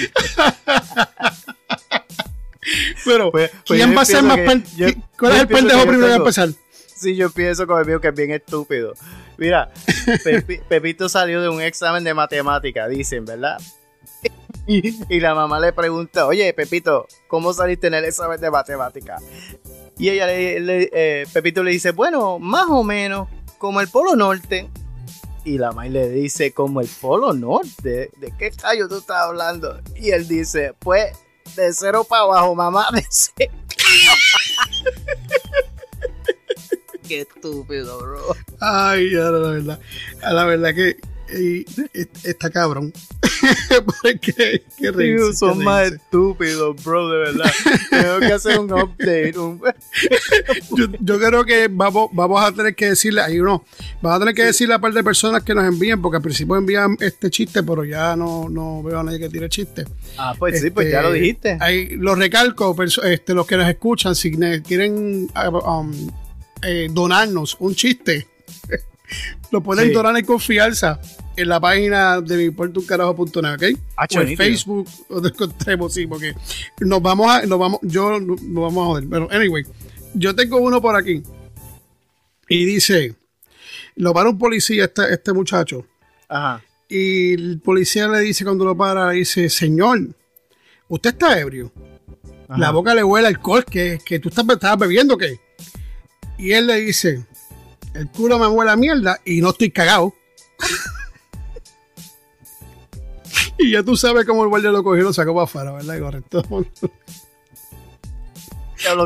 Pero, 3.05 3.31
Pues- 3.31 3.51
pues 3.67 3.79
¿quién 3.79 3.95
va 3.95 4.01
a 4.01 4.05
ser 4.05 4.23
más 4.23 4.37
yo- 4.75 4.87
¿Cuál 5.19 5.31
yo 5.31 5.35
es 5.35 5.41
el 5.41 5.47
pendejo 5.47 5.79
que 5.81 5.87
primero 5.87 6.07
que 6.07 6.13
tengo- 6.13 6.15
empezar? 6.23 6.49
Sí, 6.95 7.15
yo 7.15 7.29
pienso 7.29 7.67
con 7.67 7.79
el 7.79 7.85
mío 7.85 7.99
que 7.99 8.07
es 8.09 8.15
bien 8.15 8.31
estúpido. 8.31 8.93
Mira, 9.37 9.69
Pepi- 10.23 10.61
Pepito 10.69 11.09
salió 11.09 11.41
de 11.41 11.49
un 11.49 11.61
examen 11.61 12.03
de 12.03 12.13
matemática, 12.13 12.87
dicen, 12.87 13.25
¿verdad? 13.25 13.59
Y, 14.67 15.03
y 15.15 15.19
la 15.19 15.35
mamá 15.35 15.59
le 15.59 15.73
pregunta, 15.73 16.25
oye, 16.25 16.53
Pepito, 16.53 17.07
¿cómo 17.27 17.53
saliste 17.53 17.87
en 17.87 17.95
el 17.95 18.05
examen 18.05 18.39
de 18.39 18.49
matemática? 18.51 19.17
Y 19.97 20.09
ella 20.09 20.25
le, 20.27 20.59
le- 20.59 20.89
eh, 20.93 21.25
Pepito 21.31 21.63
le 21.63 21.71
dice, 21.71 21.91
bueno, 21.91 22.39
más 22.39 22.65
o 22.69 22.83
menos, 22.83 23.27
como 23.57 23.79
el 23.81 23.87
Polo 23.89 24.15
Norte. 24.15 24.69
Y 25.45 25.57
la 25.57 25.69
mamá 25.69 25.85
le 25.87 26.09
dice, 26.09 26.53
como 26.53 26.79
el 26.81 26.87
Polo 27.01 27.33
Norte, 27.33 28.09
¿de 28.17 28.33
qué 28.39 28.51
callo 28.51 28.87
tú 28.87 28.97
estás 28.99 29.17
hablando? 29.23 29.79
Y 29.95 30.11
él 30.11 30.27
dice, 30.27 30.73
pues, 30.79 31.11
de 31.57 31.73
cero 31.73 32.05
para 32.07 32.23
abajo, 32.23 32.55
mamá, 32.55 32.87
de 32.93 33.05
cero. 33.09 33.51
Qué 37.07 37.21
estúpido, 37.21 37.99
bro. 37.99 38.21
Ay, 38.61 39.13
a 39.15 39.29
la 39.29 39.49
verdad. 39.51 39.79
A 40.23 40.33
la 40.33 40.45
verdad 40.45 40.73
que 40.73 40.95
eh, 41.35 41.65
está 42.23 42.49
cabrón. 42.49 42.93
Porque, 44.01 44.63
reírse, 44.79 45.33
son 45.33 45.63
más 45.63 45.91
estúpidos, 45.91 46.81
bro, 46.83 47.09
de 47.09 47.17
verdad. 47.17 47.51
Tengo 47.89 48.19
que 48.19 48.31
hacer 48.33 48.59
un 48.59 48.71
update. 48.71 49.37
un- 49.37 49.61
Yo, 50.77 50.85
yo 50.99 51.19
creo 51.19 51.43
que 51.45 51.67
vamos, 51.69 52.09
vamos 52.13 52.41
a 52.43 52.51
tener 52.51 52.73
que 52.75 52.87
decirle, 52.89 53.21
ahí 53.21 53.37
no, 53.37 53.63
vamos 54.01 54.17
a 54.17 54.19
tener 54.19 54.33
que 54.35 54.45
decirle 54.45 54.73
a 54.73 54.77
un 54.77 54.81
par 54.81 54.93
de 54.93 55.03
personas 55.03 55.43
que 55.43 55.53
nos 55.53 55.65
envíen, 55.65 56.01
porque 56.01 56.17
al 56.17 56.21
principio 56.23 56.55
envían 56.55 56.95
este 56.99 57.29
chiste, 57.29 57.63
pero 57.63 57.83
ya 57.83 58.15
no, 58.15 58.47
no 58.49 58.81
veo 58.83 58.99
a 58.99 59.03
nadie 59.03 59.19
que 59.19 59.29
tire 59.29 59.49
chiste. 59.49 59.85
Ah, 60.17 60.33
pues 60.37 60.61
sí, 60.61 60.69
pues 60.69 60.89
ya 60.91 60.99
Este, 60.99 61.09
lo 61.09 61.13
dijiste. 61.13 61.57
Ahí 61.59 61.89
los 61.97 62.17
recalco, 62.17 62.75
este, 63.03 63.33
los 63.33 63.45
que 63.45 63.57
nos 63.57 63.67
escuchan, 63.69 64.15
si 64.15 64.31
quieren 64.61 65.29
ah, 65.35 65.49
um, 65.49 65.91
eh, 66.61 66.87
donarnos 66.91 67.57
un 67.59 67.75
chiste, 67.75 68.27
lo 69.51 69.61
pueden 69.61 69.87
Sí. 69.89 69.93
donar 69.93 70.17
en 70.17 70.25
confianza 70.25 70.99
en 71.35 71.49
la 71.49 71.59
página 71.59 72.21
de 72.21 72.37
mi 72.37 72.49
puertouncarajo.net, 72.51 73.53
¿ok? 73.53 73.79
Hacho, 73.97 74.19
o 74.19 74.21
en. 74.21 74.37
Facebook, 74.37 74.87
o 75.09 75.25
encontremos, 75.25 75.93
sí, 75.93 76.07
porque 76.07 76.35
nos 76.81 77.01
vamos 77.01 77.31
a, 77.31 77.45
nos 77.45 77.59
vamos, 77.59 77.79
yo 77.81 78.19
nos 78.19 78.39
vamos 78.39 78.83
a 78.83 78.85
joder. 78.85 79.09
Pero, 79.09 79.27
anyway, 79.31 79.63
yo 80.13 80.35
tengo 80.35 80.57
uno 80.57 80.81
por 80.81 80.95
aquí. 80.95 81.23
Y 82.49 82.65
dice, 82.65 83.15
lo 83.95 84.13
para 84.13 84.29
un 84.29 84.37
policía 84.37 84.85
este, 84.85 85.13
este 85.13 85.33
muchacho. 85.33 85.85
Ajá. 86.27 86.63
Y 86.87 87.33
el 87.33 87.59
policía 87.59 88.07
le 88.07 88.19
dice 88.19 88.43
cuando 88.43 88.65
lo 88.65 88.77
para, 88.77 89.09
le 89.11 89.19
dice, 89.19 89.49
señor, 89.49 90.09
usted 90.87 91.11
está 91.11 91.39
ebrio. 91.39 91.71
ajá. 92.47 92.59
La 92.59 92.71
boca 92.71 92.93
le 92.93 93.03
huele 93.03 93.27
alcohol, 93.27 93.65
que, 93.65 93.99
que 94.05 94.19
tú 94.19 94.29
estás, 94.29 94.77
bebiendo, 94.77 95.17
¿qué? 95.17 95.39
Y 96.37 96.51
él 96.51 96.67
le 96.67 96.75
dice, 96.75 97.25
el 97.93 98.09
culo 98.09 98.37
me 98.37 98.47
huele 98.47 98.71
a 98.71 98.75
mierda 98.75 99.19
y 99.25 99.41
no 99.41 99.49
estoy 99.49 99.71
cagado. 99.71 100.13
y 103.57 103.71
ya 103.71 103.83
tú 103.83 103.95
sabes 103.95 104.25
cómo 104.25 104.43
el 104.43 104.49
guardia 104.49 104.71
lo 104.71 104.83
cogió 104.83 105.01
y 105.01 105.03
lo 105.05 105.13
sacó 105.13 105.33
para 105.33 105.43
afuera, 105.43 105.71
¿verdad? 105.71 105.99
Correcto. 105.99 106.43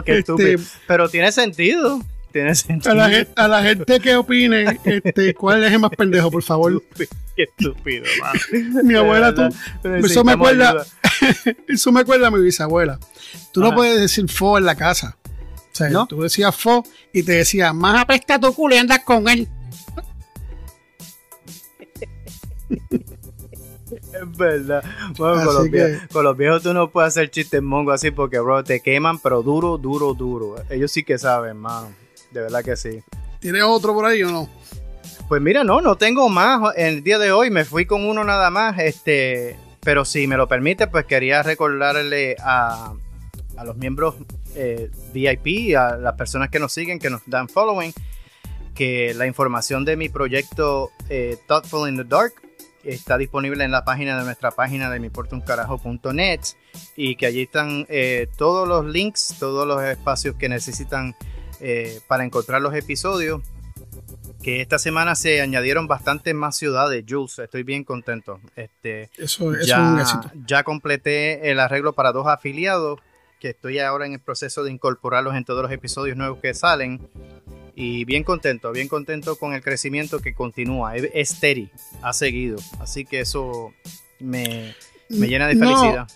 Este-. 0.05 0.57
Pero 0.87 1.09
tiene 1.09 1.31
sentido. 1.31 2.01
Tiene 2.31 2.55
sentido. 2.55 2.91
A 2.91 2.95
la, 2.95 3.09
gente, 3.09 3.31
a 3.35 3.47
la 3.47 3.63
gente 3.63 3.99
que 3.99 4.15
opine, 4.15 4.79
este, 4.83 5.33
¿cuál 5.33 5.63
es 5.63 5.71
el 5.73 5.79
más 5.79 5.91
pendejo, 5.91 6.29
por 6.31 6.43
favor? 6.43 6.83
Qué 7.35 7.43
estúpido, 7.43 8.05
mano. 8.19 8.83
Mi 8.83 8.95
abuela, 8.95 9.33
tú, 9.33 9.49
eso 10.03 10.23
me 10.23 10.33
acuerda, 10.33 10.85
eso 11.67 11.91
me 11.91 12.01
acuerda 12.01 12.27
a 12.27 12.31
mi 12.31 12.41
bisabuela. 12.41 12.99
Tú 13.51 13.61
no 13.61 13.73
puedes 13.73 13.99
decir 13.99 14.29
fo 14.29 14.57
en 14.57 14.65
la 14.65 14.75
casa. 14.75 15.17
O 15.71 15.75
sea, 15.77 15.89
¿No? 15.89 16.07
tú 16.07 16.21
decías 16.21 16.55
fo 16.55 16.83
y 17.13 17.21
te 17.23 17.33
decía, 17.33 17.71
más 17.71 18.01
apesta 18.01 18.39
tu 18.39 18.53
culo 18.53 18.75
y 18.75 18.79
andas 18.79 19.03
con 19.03 19.27
él. 19.29 19.47
Es 24.13 24.37
verdad. 24.37 24.83
Bueno, 25.17 25.45
con 25.45 25.55
los, 25.55 25.69
viejos, 25.69 26.07
con 26.11 26.23
los, 26.23 26.37
viejos, 26.37 26.63
tú 26.63 26.73
no 26.73 26.89
puedes 26.89 27.09
hacer 27.09 27.29
chistes 27.29 27.61
mongo 27.61 27.91
así 27.91 28.11
porque, 28.11 28.39
bro, 28.39 28.63
te 28.63 28.79
queman, 28.79 29.19
pero 29.19 29.43
duro, 29.43 29.77
duro, 29.77 30.13
duro. 30.13 30.55
Ellos 30.69 30.91
sí 30.91 31.03
que 31.03 31.17
saben, 31.17 31.57
mano. 31.57 31.93
De 32.31 32.41
verdad 32.41 32.63
que 32.63 32.75
sí. 32.75 33.03
¿Tienes 33.39 33.63
otro 33.63 33.93
por 33.93 34.05
ahí 34.05 34.23
o 34.23 34.31
no? 34.31 34.49
Pues 35.27 35.41
mira, 35.41 35.63
no, 35.63 35.81
no 35.81 35.97
tengo 35.97 36.29
más. 36.29 36.75
El 36.75 37.03
día 37.03 37.19
de 37.19 37.31
hoy 37.31 37.49
me 37.49 37.65
fui 37.65 37.85
con 37.85 38.05
uno 38.05 38.23
nada 38.23 38.49
más. 38.49 38.79
Este, 38.79 39.57
pero 39.81 40.05
si 40.05 40.27
me 40.27 40.37
lo 40.37 40.47
permite, 40.47 40.87
pues 40.87 41.05
quería 41.05 41.43
recordarle 41.43 42.35
a, 42.39 42.93
a 43.57 43.63
los 43.63 43.75
miembros 43.75 44.15
eh, 44.55 44.89
VIP, 45.13 45.75
a 45.77 45.97
las 45.97 46.15
personas 46.15 46.49
que 46.49 46.59
nos 46.59 46.71
siguen, 46.73 46.99
que 46.99 47.09
nos 47.09 47.21
dan 47.25 47.49
following, 47.49 47.93
que 48.73 49.13
la 49.13 49.27
información 49.27 49.85
de 49.85 49.97
mi 49.97 50.09
proyecto 50.09 50.91
eh, 51.09 51.37
Thoughtful 51.47 51.89
in 51.89 51.97
the 51.97 52.03
Dark 52.03 52.33
está 52.87 53.17
disponible 53.17 53.63
en 53.63 53.71
la 53.71 53.83
página 53.83 54.17
de 54.17 54.23
nuestra 54.23 54.51
página 54.51 54.89
de 54.89 54.99
miportuncarajo.net 54.99 56.39
y 56.95 57.15
que 57.15 57.25
allí 57.25 57.43
están 57.43 57.85
eh, 57.89 58.27
todos 58.37 58.67
los 58.67 58.85
links, 58.85 59.35
todos 59.39 59.67
los 59.67 59.83
espacios 59.83 60.35
que 60.35 60.49
necesitan 60.49 61.15
eh, 61.59 61.99
para 62.07 62.23
encontrar 62.23 62.61
los 62.61 62.73
episodios. 62.73 63.41
Que 64.41 64.61
esta 64.61 64.79
semana 64.79 65.15
se 65.15 65.41
añadieron 65.41 65.87
bastantes 65.87 66.33
más 66.33 66.55
ciudades, 66.55 67.03
Jules. 67.07 67.37
Estoy 67.39 67.63
bien 67.63 67.83
contento. 67.83 68.39
Este, 68.55 69.09
eso, 69.17 69.53
eso 69.53 69.65
ya, 69.65 69.75
es 69.75 69.81
un 69.81 69.99
éxito. 69.99 70.31
Ya 70.45 70.63
completé 70.63 71.51
el 71.51 71.59
arreglo 71.59 71.93
para 71.93 72.13
dos 72.13 72.27
afiliados, 72.27 72.99
que 73.41 73.49
estoy 73.49 73.79
ahora 73.79 74.05
en 74.05 74.13
el 74.13 74.19
proceso 74.19 74.63
de 74.63 74.71
incorporarlos 74.71 75.35
en 75.35 75.43
todos 75.43 75.63
los 75.63 75.71
episodios 75.71 76.15
nuevos 76.15 76.39
que 76.39 76.53
salen 76.53 77.09
y 77.79 78.05
bien 78.05 78.23
contento, 78.23 78.71
bien 78.71 78.87
contento 78.87 79.35
con 79.35 79.53
el 79.53 79.61
crecimiento 79.61 80.19
que 80.19 80.33
continúa. 80.33 80.95
Es 80.95 81.29
steady, 81.29 81.69
ha 82.01 82.11
seguido. 82.11 82.57
Así 82.79 83.05
que 83.05 83.19
eso 83.19 83.71
me, 84.19 84.73
llena 85.09 85.47
de 85.47 85.55
felicidad. 85.55 86.07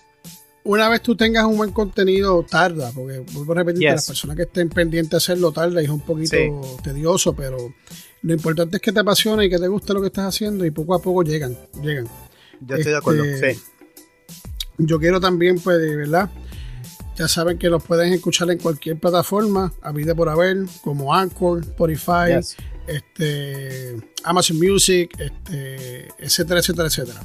una 0.63 0.89
vez 0.89 1.03
tú 1.03 1.15
tengas 1.15 1.45
un 1.45 1.57
buen 1.57 1.71
contenido, 1.71 2.43
tarda, 2.49 2.91
porque 2.91 3.19
vuelvo 3.33 3.51
a 3.53 3.57
repetir, 3.57 3.83
las 3.83 4.07
personas 4.07 4.37
que 4.37 4.43
estén 4.43 4.69
pendientes 4.69 5.11
de 5.11 5.17
hacerlo 5.17 5.51
tarda 5.51 5.83
y 5.83 5.85
es 5.85 5.91
un 5.91 6.01
poquito 6.01 6.35
tedioso, 6.83 7.35
pero 7.35 7.71
lo 8.23 8.33
importante 8.33 8.77
es 8.77 8.81
que 8.81 8.91
te 8.91 9.01
apasione 9.01 9.45
y 9.45 9.49
que 9.51 9.59
te 9.59 9.67
guste 9.67 9.93
lo 9.93 10.01
que 10.01 10.07
estás 10.07 10.33
haciendo 10.33 10.65
y 10.65 10.71
poco 10.71 10.95
a 10.95 10.99
poco 10.99 11.21
llegan, 11.21 11.55
llegan. 11.79 12.07
Yo 12.59 12.75
estoy 12.75 12.91
de 12.91 12.97
acuerdo, 12.97 13.23
este, 13.23 13.53
sí. 13.53 13.61
Yo 14.79 14.99
quiero 14.99 15.19
también, 15.19 15.59
pues, 15.59 15.77
de 15.77 15.95
verdad, 15.95 16.31
ya 17.15 17.27
saben 17.27 17.57
que 17.57 17.69
los 17.69 17.83
pueden 17.83 18.13
escuchar 18.13 18.49
en 18.51 18.57
cualquier 18.57 18.97
plataforma, 18.97 19.73
a 19.81 19.91
vida 19.91 20.15
por 20.15 20.29
haber, 20.29 20.65
como 20.83 21.13
Anchor, 21.13 21.59
Spotify, 21.61 22.39
este, 22.87 23.95
Amazon 24.23 24.57
Music, 24.57 25.11
este, 25.19 26.07
etcétera, 26.17 26.59
etcétera, 26.59 26.87
etcétera. 26.87 27.21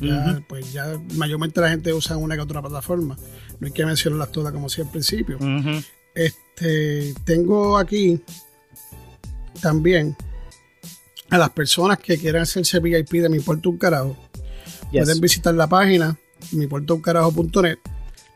Ya, 0.00 0.40
Pues 0.48 0.72
ya 0.72 0.98
mayormente 1.14 1.60
la 1.60 1.70
gente 1.70 1.92
usa 1.92 2.16
una 2.16 2.36
que 2.36 2.42
otra 2.42 2.62
plataforma. 2.62 3.16
No 3.58 3.66
hay 3.66 3.72
que 3.72 3.84
mencionarlas 3.84 4.30
todas 4.30 4.52
como 4.52 4.68
decía 4.68 4.84
al 4.84 4.90
principio. 4.90 5.38
Este, 6.14 7.14
tengo 7.24 7.76
aquí 7.76 8.20
también 9.60 10.16
a 11.28 11.38
las 11.38 11.50
personas 11.50 11.98
que 11.98 12.18
quieran 12.18 12.42
hacerse 12.42 12.78
VIP 12.80 13.10
de 13.10 13.28
mi 13.28 13.40
puerto 13.40 13.70
un 13.70 13.78
carajo. 13.78 14.16
Pueden 14.90 15.20
visitar 15.20 15.54
la 15.54 15.68
página 15.68 16.18
mipuertouncarajo.net 16.52 17.78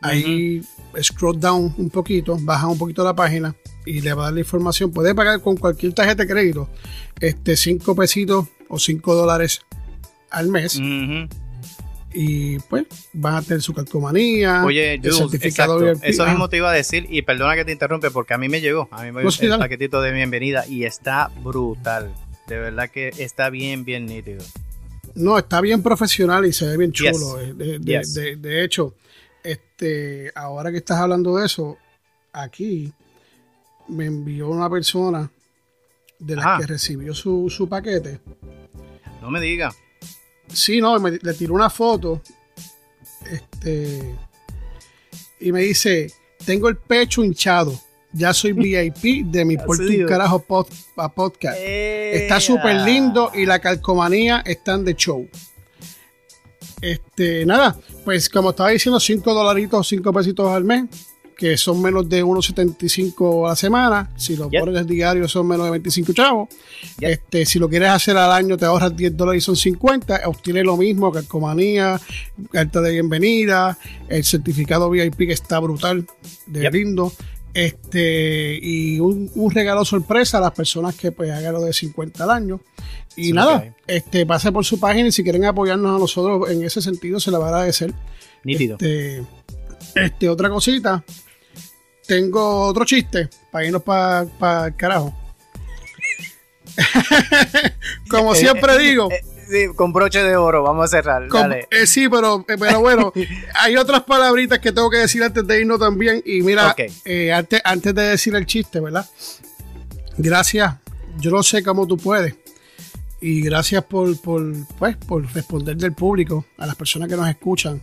Ahí 0.01 0.61
scroll 1.01 1.39
down 1.39 1.73
un 1.77 1.89
poquito, 1.89 2.37
baja 2.39 2.67
un 2.67 2.77
poquito 2.77 3.03
la 3.03 3.15
página 3.15 3.55
y 3.85 4.01
le 4.01 4.13
va 4.13 4.23
a 4.23 4.25
dar 4.25 4.33
la 4.33 4.39
información. 4.39 4.91
Puede 4.91 5.13
pagar 5.13 5.41
con 5.41 5.57
cualquier 5.57 5.93
tarjeta 5.93 6.23
de 6.23 6.29
crédito, 6.29 6.69
este 7.19 7.55
5 7.55 7.95
pesitos 7.95 8.47
o 8.69 8.79
5 8.79 9.15
dólares 9.15 9.61
al 10.31 10.49
mes. 10.49 10.79
Y 12.17 12.59
pues 12.59 12.85
van 13.11 13.35
a 13.35 13.41
tener 13.41 13.61
su 13.61 13.73
calcomanía. 13.73 14.63
Oye, 14.63 15.01
certificado 15.03 15.85
Eso 16.01 16.25
mismo 16.25 16.47
te 16.47 16.57
iba 16.57 16.71
a 16.71 16.73
decir, 16.73 17.07
y 17.09 17.23
perdona 17.23 17.55
que 17.55 17.65
te 17.65 17.73
interrumpe, 17.73 18.09
porque 18.09 18.33
a 18.33 18.37
mí 18.37 18.47
me 18.47 18.61
llegó. 18.61 18.87
A 18.91 19.03
mí 19.03 19.11
me 19.11 19.21
llegó 19.23 19.53
el 19.53 19.59
paquetito 19.59 20.01
de 20.01 20.11
bienvenida 20.11 20.65
y 20.65 20.85
está 20.85 21.29
brutal. 21.43 22.13
De 22.47 22.57
verdad 22.57 22.89
que 22.89 23.11
está 23.17 23.49
bien, 23.49 23.83
bien 23.83 24.05
nítido. 24.05 24.43
No, 25.15 25.37
está 25.37 25.61
bien 25.61 25.81
profesional 25.81 26.45
y 26.45 26.53
se 26.53 26.67
ve 26.67 26.77
bien 26.77 26.91
chulo. 26.91 27.39
Eh, 27.39 27.79
de, 28.37 28.63
hecho, 28.63 28.93
este, 29.45 30.31
ahora 30.35 30.71
que 30.71 30.77
estás 30.77 30.99
hablando 30.99 31.37
de 31.37 31.45
eso, 31.45 31.77
aquí 32.33 32.91
me 33.87 34.05
envió 34.05 34.49
una 34.49 34.69
persona 34.69 35.29
de 36.17 36.35
la 36.35 36.57
que 36.59 36.65
recibió 36.65 37.13
su, 37.13 37.67
paquete. 37.69 38.19
No 39.21 39.29
me 39.29 39.39
diga. 39.39 39.73
Sí, 40.47 40.81
no, 40.81 40.97
le 40.97 41.33
tiró 41.33 41.53
una 41.53 41.69
foto. 41.69 42.21
Este. 43.29 44.15
Y 45.39 45.51
me 45.51 45.61
dice: 45.61 46.11
Tengo 46.43 46.67
el 46.67 46.77
pecho 46.77 47.23
hinchado. 47.23 47.79
Ya 48.13 48.33
soy 48.33 48.53
VIP 48.53 49.25
de 49.27 49.45
mi 49.45 49.57
Puerto 49.57 49.83
un 49.83 50.05
Carajo 50.07 50.39
podcast. 50.39 51.57
Está 51.59 52.39
súper 52.39 52.81
lindo 52.81 53.31
y 53.33 53.45
la 53.45 53.59
calcomanía 53.59 54.41
están 54.45 54.83
de 54.85 54.95
show. 54.95 55.27
Este, 56.81 57.45
nada, 57.45 57.77
pues 58.03 58.29
como 58.29 58.51
estaba 58.51 58.69
diciendo, 58.69 58.99
5 58.99 59.33
dolaritos, 59.33 59.87
5 59.87 60.13
pesitos 60.13 60.49
al 60.49 60.63
mes, 60.63 60.85
que 61.35 61.57
son 61.57 61.81
menos 61.81 62.07
de 62.07 62.23
1.75 62.23 63.45
a 63.45 63.49
la 63.49 63.55
semana. 63.55 64.11
Si 64.15 64.35
lo 64.35 64.49
pones 64.49 64.75
el 64.77 64.87
diario 64.87 65.27
son 65.27 65.47
menos 65.47 65.65
de 65.65 65.71
25 65.71 66.13
chavos. 66.13 66.49
Este, 66.99 67.45
si 67.45 67.59
lo 67.59 67.69
quieres 67.69 67.89
hacer 67.89 68.17
al 68.17 68.31
año 68.31 68.57
te 68.57 68.65
ahorras 68.65 68.95
10 68.95 69.17
dólares 69.17 69.43
y 69.43 69.45
son 69.45 69.55
50. 69.55 70.21
Obtienes 70.25 70.63
lo 70.63 70.77
mismo, 70.77 71.11
calcomanía, 71.11 71.99
carta 72.51 72.81
de 72.81 72.91
bienvenida, 72.91 73.77
el 74.07 74.23
certificado 74.23 74.89
VIP 74.89 75.17
que 75.17 75.33
está 75.33 75.59
brutal, 75.59 76.05
de 76.47 76.71
lindo. 76.71 77.11
Este, 77.53 78.59
y 78.61 78.99
un, 78.99 79.31
regalo 79.49 79.85
sorpresa 79.85 80.39
a 80.39 80.41
las 80.41 80.51
personas 80.51 80.93
que 80.93 81.13
pues 81.13 81.31
hagan 81.31 81.53
lo 81.53 81.61
de 81.61 81.71
50 81.71 82.23
al 82.23 82.31
año. 82.31 82.59
Y 83.15 83.31
nada, 83.31 83.73
este, 83.87 84.25
pase 84.25 84.51
por 84.51 84.65
su 84.65 84.79
página 84.79 85.07
y 85.07 85.11
si 85.11 85.23
quieren 85.23 85.45
apoyarnos 85.45 85.95
a 85.95 85.99
nosotros 85.99 86.49
en 86.49 86.63
ese 86.63 86.81
sentido, 86.81 87.19
se 87.19 87.31
la 87.31 87.39
va 87.39 87.45
a 87.45 87.49
agradecer. 87.49 87.93
Nítido. 88.43 88.75
Este, 88.75 89.23
este, 89.95 90.29
otra 90.29 90.49
cosita. 90.49 91.03
Tengo 92.05 92.65
otro 92.65 92.85
chiste 92.85 93.29
para 93.51 93.65
irnos 93.65 93.81
para 93.81 94.25
pa 94.25 94.67
el 94.67 94.75
carajo. 94.75 95.13
Como 98.09 98.33
eh, 98.33 98.37
siempre 98.37 98.75
eh, 98.75 98.79
digo. 98.79 99.09
Eh, 99.09 99.21
sí, 99.49 99.67
con 99.75 99.93
broche 99.93 100.21
de 100.21 100.35
oro, 100.35 100.61
vamos 100.61 100.85
a 100.85 100.87
cerrar. 100.87 101.27
sí, 101.85 102.09
pero, 102.09 102.45
pero 102.45 102.81
bueno, 102.81 103.13
hay 103.55 103.77
otras 103.77 104.03
palabritas 104.03 104.59
que 104.59 104.71
tengo 104.71 104.89
que 104.89 104.97
decir 104.97 105.23
antes 105.23 105.47
de 105.47 105.61
irnos 105.61 105.79
también. 105.79 106.21
Y 106.25 106.41
mira, 106.41 106.75
antes, 107.33 107.61
antes 107.63 107.95
de 107.95 108.01
decir 108.03 108.35
el 108.35 108.45
chiste, 108.45 108.79
¿verdad? 108.81 109.09
Gracias. 110.17 110.75
Yo 111.17 111.31
no 111.31 111.41
sé 111.43 111.63
cómo 111.63 111.87
tú 111.87 111.97
puedes 111.97 112.35
y 113.21 113.41
gracias 113.41 113.83
por, 113.85 114.19
por, 114.21 114.53
pues, 114.77 114.97
por 114.97 115.33
responder 115.33 115.77
del 115.77 115.93
público 115.93 116.45
a 116.57 116.65
las 116.65 116.75
personas 116.75 117.09
que 117.09 117.15
nos 117.15 117.27
escuchan. 117.29 117.81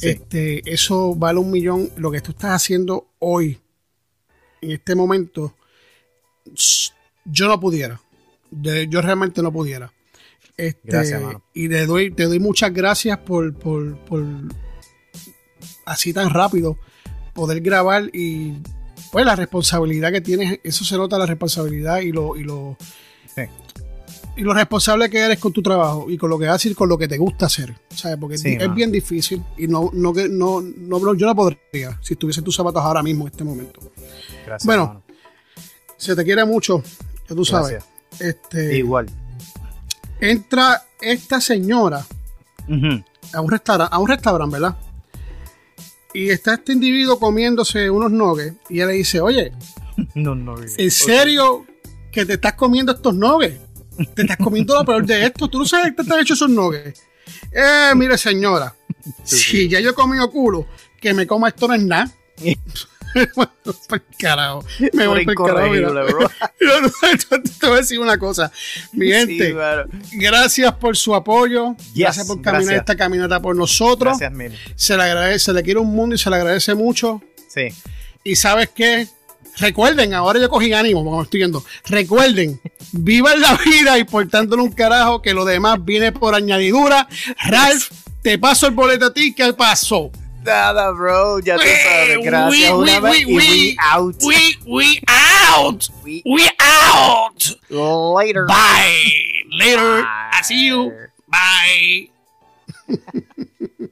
Este, 0.00 0.62
eso 0.70 1.14
vale 1.14 1.40
un 1.40 1.50
millón. 1.50 1.90
Lo 1.96 2.10
que 2.10 2.20
tú 2.20 2.30
estás 2.30 2.52
haciendo 2.52 3.08
hoy, 3.18 3.58
en 4.60 4.70
este 4.72 4.94
momento, 4.94 5.56
yo 7.24 7.48
no 7.48 7.58
pudiera. 7.58 8.00
yo 8.50 9.02
realmente 9.02 9.42
no 9.42 9.52
pudiera. 9.52 9.92
Este, 10.56 10.80
gracias, 10.84 11.22
Y 11.54 11.68
te 11.68 11.86
doy, 11.86 12.10
te 12.10 12.24
doy 12.24 12.40
muchas 12.40 12.72
gracias 12.72 13.18
por, 13.18 13.54
por, 13.54 13.96
por 14.04 14.24
así 15.84 16.12
tan 16.12 16.30
rápido 16.30 16.78
poder 17.32 17.60
grabar 17.60 18.10
y 18.12 18.54
pues 19.12 19.24
la 19.24 19.36
responsabilidad 19.36 20.10
que 20.10 20.20
tienes, 20.20 20.58
eso 20.64 20.84
se 20.84 20.96
nota 20.96 21.16
la 21.18 21.26
responsabilidad 21.26 22.00
y 22.00 22.10
lo, 22.10 22.36
y 22.36 22.42
lo 22.42 22.76
y 24.38 24.42
lo 24.42 24.54
responsable 24.54 25.10
que 25.10 25.18
eres 25.18 25.40
con 25.40 25.52
tu 25.52 25.60
trabajo 25.60 26.08
y 26.08 26.16
con 26.16 26.30
lo 26.30 26.38
que 26.38 26.46
haces 26.46 26.70
y 26.70 26.74
con 26.76 26.88
lo 26.88 26.96
que 26.96 27.08
te 27.08 27.18
gusta 27.18 27.46
hacer. 27.46 27.74
¿Sabes? 27.90 28.16
Porque 28.18 28.36
es 28.36 28.74
bien 28.74 28.92
difícil 28.92 29.42
y 29.56 29.66
no, 29.66 29.90
no, 29.92 30.12
no, 30.30 30.60
no, 30.60 31.14
yo 31.14 31.26
no 31.26 31.34
podría 31.34 31.98
si 32.00 32.14
estuviese 32.14 32.38
en 32.38 32.44
tus 32.44 32.54
zapatos 32.54 32.80
ahora 32.80 33.02
mismo 33.02 33.24
en 33.24 33.32
este 33.32 33.42
momento. 33.42 33.80
Gracias. 34.46 34.64
Bueno, 34.64 35.02
se 35.96 36.14
te 36.14 36.24
quiere 36.24 36.44
mucho, 36.44 36.80
ya 37.28 37.34
tú 37.34 37.44
sabes. 37.44 37.82
Este, 38.20 38.78
Igual. 38.78 39.10
Entra 40.20 40.84
esta 41.00 41.40
señora 41.40 42.06
a 43.32 43.40
un 43.40 43.50
restaurante, 43.50 43.92
a 43.92 43.98
un 43.98 44.08
restaurante, 44.08 44.52
¿verdad? 44.52 44.76
Y 46.14 46.30
está 46.30 46.54
este 46.54 46.74
individuo 46.74 47.18
comiéndose 47.18 47.90
unos 47.90 48.12
nuggets 48.12 48.56
y 48.68 48.76
ella 48.76 48.86
le 48.86 48.92
dice, 48.92 49.20
oye, 49.20 49.52
no. 50.14 50.56
¿en 50.60 50.90
serio 50.92 51.66
que 52.12 52.24
te 52.24 52.34
estás 52.34 52.54
comiendo 52.54 52.92
estos 52.92 53.16
nuggets? 53.16 53.67
Te 54.14 54.22
estás 54.22 54.36
comiendo 54.36 54.74
lo 54.74 54.84
peor 54.84 55.04
de 55.04 55.26
esto. 55.26 55.48
Tú 55.48 55.58
no 55.58 55.66
sabes 55.66 55.94
que 55.96 56.04
te 56.04 56.12
han 56.12 56.20
hecho 56.20 56.34
esos 56.34 56.50
nuggets. 56.50 57.02
Eh, 57.52 57.92
mire, 57.94 58.16
señora. 58.16 58.74
si 59.24 59.68
ya 59.68 59.80
yo 59.80 59.90
he 59.90 59.94
comido 59.94 60.30
culo, 60.30 60.66
que 61.00 61.14
me 61.14 61.26
coma 61.26 61.48
esto 61.48 61.68
no 61.68 61.74
es 61.74 61.82
nada. 61.82 62.10
por 63.88 64.02
carajo. 64.18 64.64
Me 64.92 65.06
voy 65.06 65.24
por 65.24 65.46
carajo. 65.46 65.70
Mira. 65.70 65.90
Bro. 65.90 66.30
Te 67.60 67.66
voy 67.66 67.76
a 67.76 67.80
decir 67.80 67.98
una 67.98 68.18
cosa. 68.18 68.52
Mi 68.92 69.10
gente, 69.10 69.48
sí, 69.48 70.18
gracias 70.18 70.72
por 70.74 70.96
su 70.96 71.14
apoyo. 71.14 71.74
gracias 71.94 72.26
por 72.26 72.40
caminar 72.42 72.74
esta 72.74 72.96
caminata 72.96 73.40
por 73.40 73.56
nosotros. 73.56 74.18
Gracias, 74.18 74.32
mil. 74.32 74.56
Se 74.76 74.96
le 74.96 75.02
agradece, 75.02 75.46
se 75.46 75.52
le 75.52 75.62
quiere 75.62 75.80
un 75.80 75.90
mundo 75.94 76.14
y 76.14 76.18
se 76.18 76.30
le 76.30 76.36
agradece 76.36 76.74
mucho. 76.74 77.22
Sí. 77.48 77.68
Y 78.24 78.36
sabes 78.36 78.68
qué? 78.74 79.08
Recuerden, 79.60 80.14
ahora 80.14 80.40
yo 80.40 80.48
cogí 80.48 80.72
ánimo, 80.72 81.04
como 81.04 81.22
estoy 81.22 81.38
viendo. 81.38 81.64
Recuerden, 81.86 82.60
vivan 82.92 83.40
la 83.40 83.54
vida 83.56 83.98
y 83.98 84.04
portándole 84.04 84.62
un 84.62 84.72
carajo 84.72 85.20
que 85.20 85.34
lo 85.34 85.44
demás 85.44 85.84
viene 85.84 86.12
por 86.12 86.34
añadidura. 86.34 87.08
Ralph, 87.46 87.90
te 88.22 88.38
paso 88.38 88.66
el 88.66 88.74
boleto 88.74 89.06
a 89.06 89.12
ti, 89.12 89.34
¿qué 89.34 89.52
pasó? 89.52 90.10
Nada, 90.44 90.90
bro, 90.92 91.40
ya 91.40 91.56
te 91.56 91.76
sabes. 91.82 92.18
Gracias 92.24 92.70
we, 92.70 92.76
una 92.76 93.00
we, 93.00 93.10
vez 93.10 93.26
we, 93.26 93.34
we, 93.34 93.76
out. 93.80 94.16
We, 94.22 94.58
we 94.66 95.02
out. 95.06 95.88
We, 96.04 96.22
we 96.24 96.48
out. 96.60 97.58
Later. 97.68 98.46
Bye. 98.46 99.44
Later. 99.50 100.02
Bye. 100.02 100.30
I 100.32 100.42
see 100.42 100.68
you. 100.68 100.92
Bye. 101.28 102.10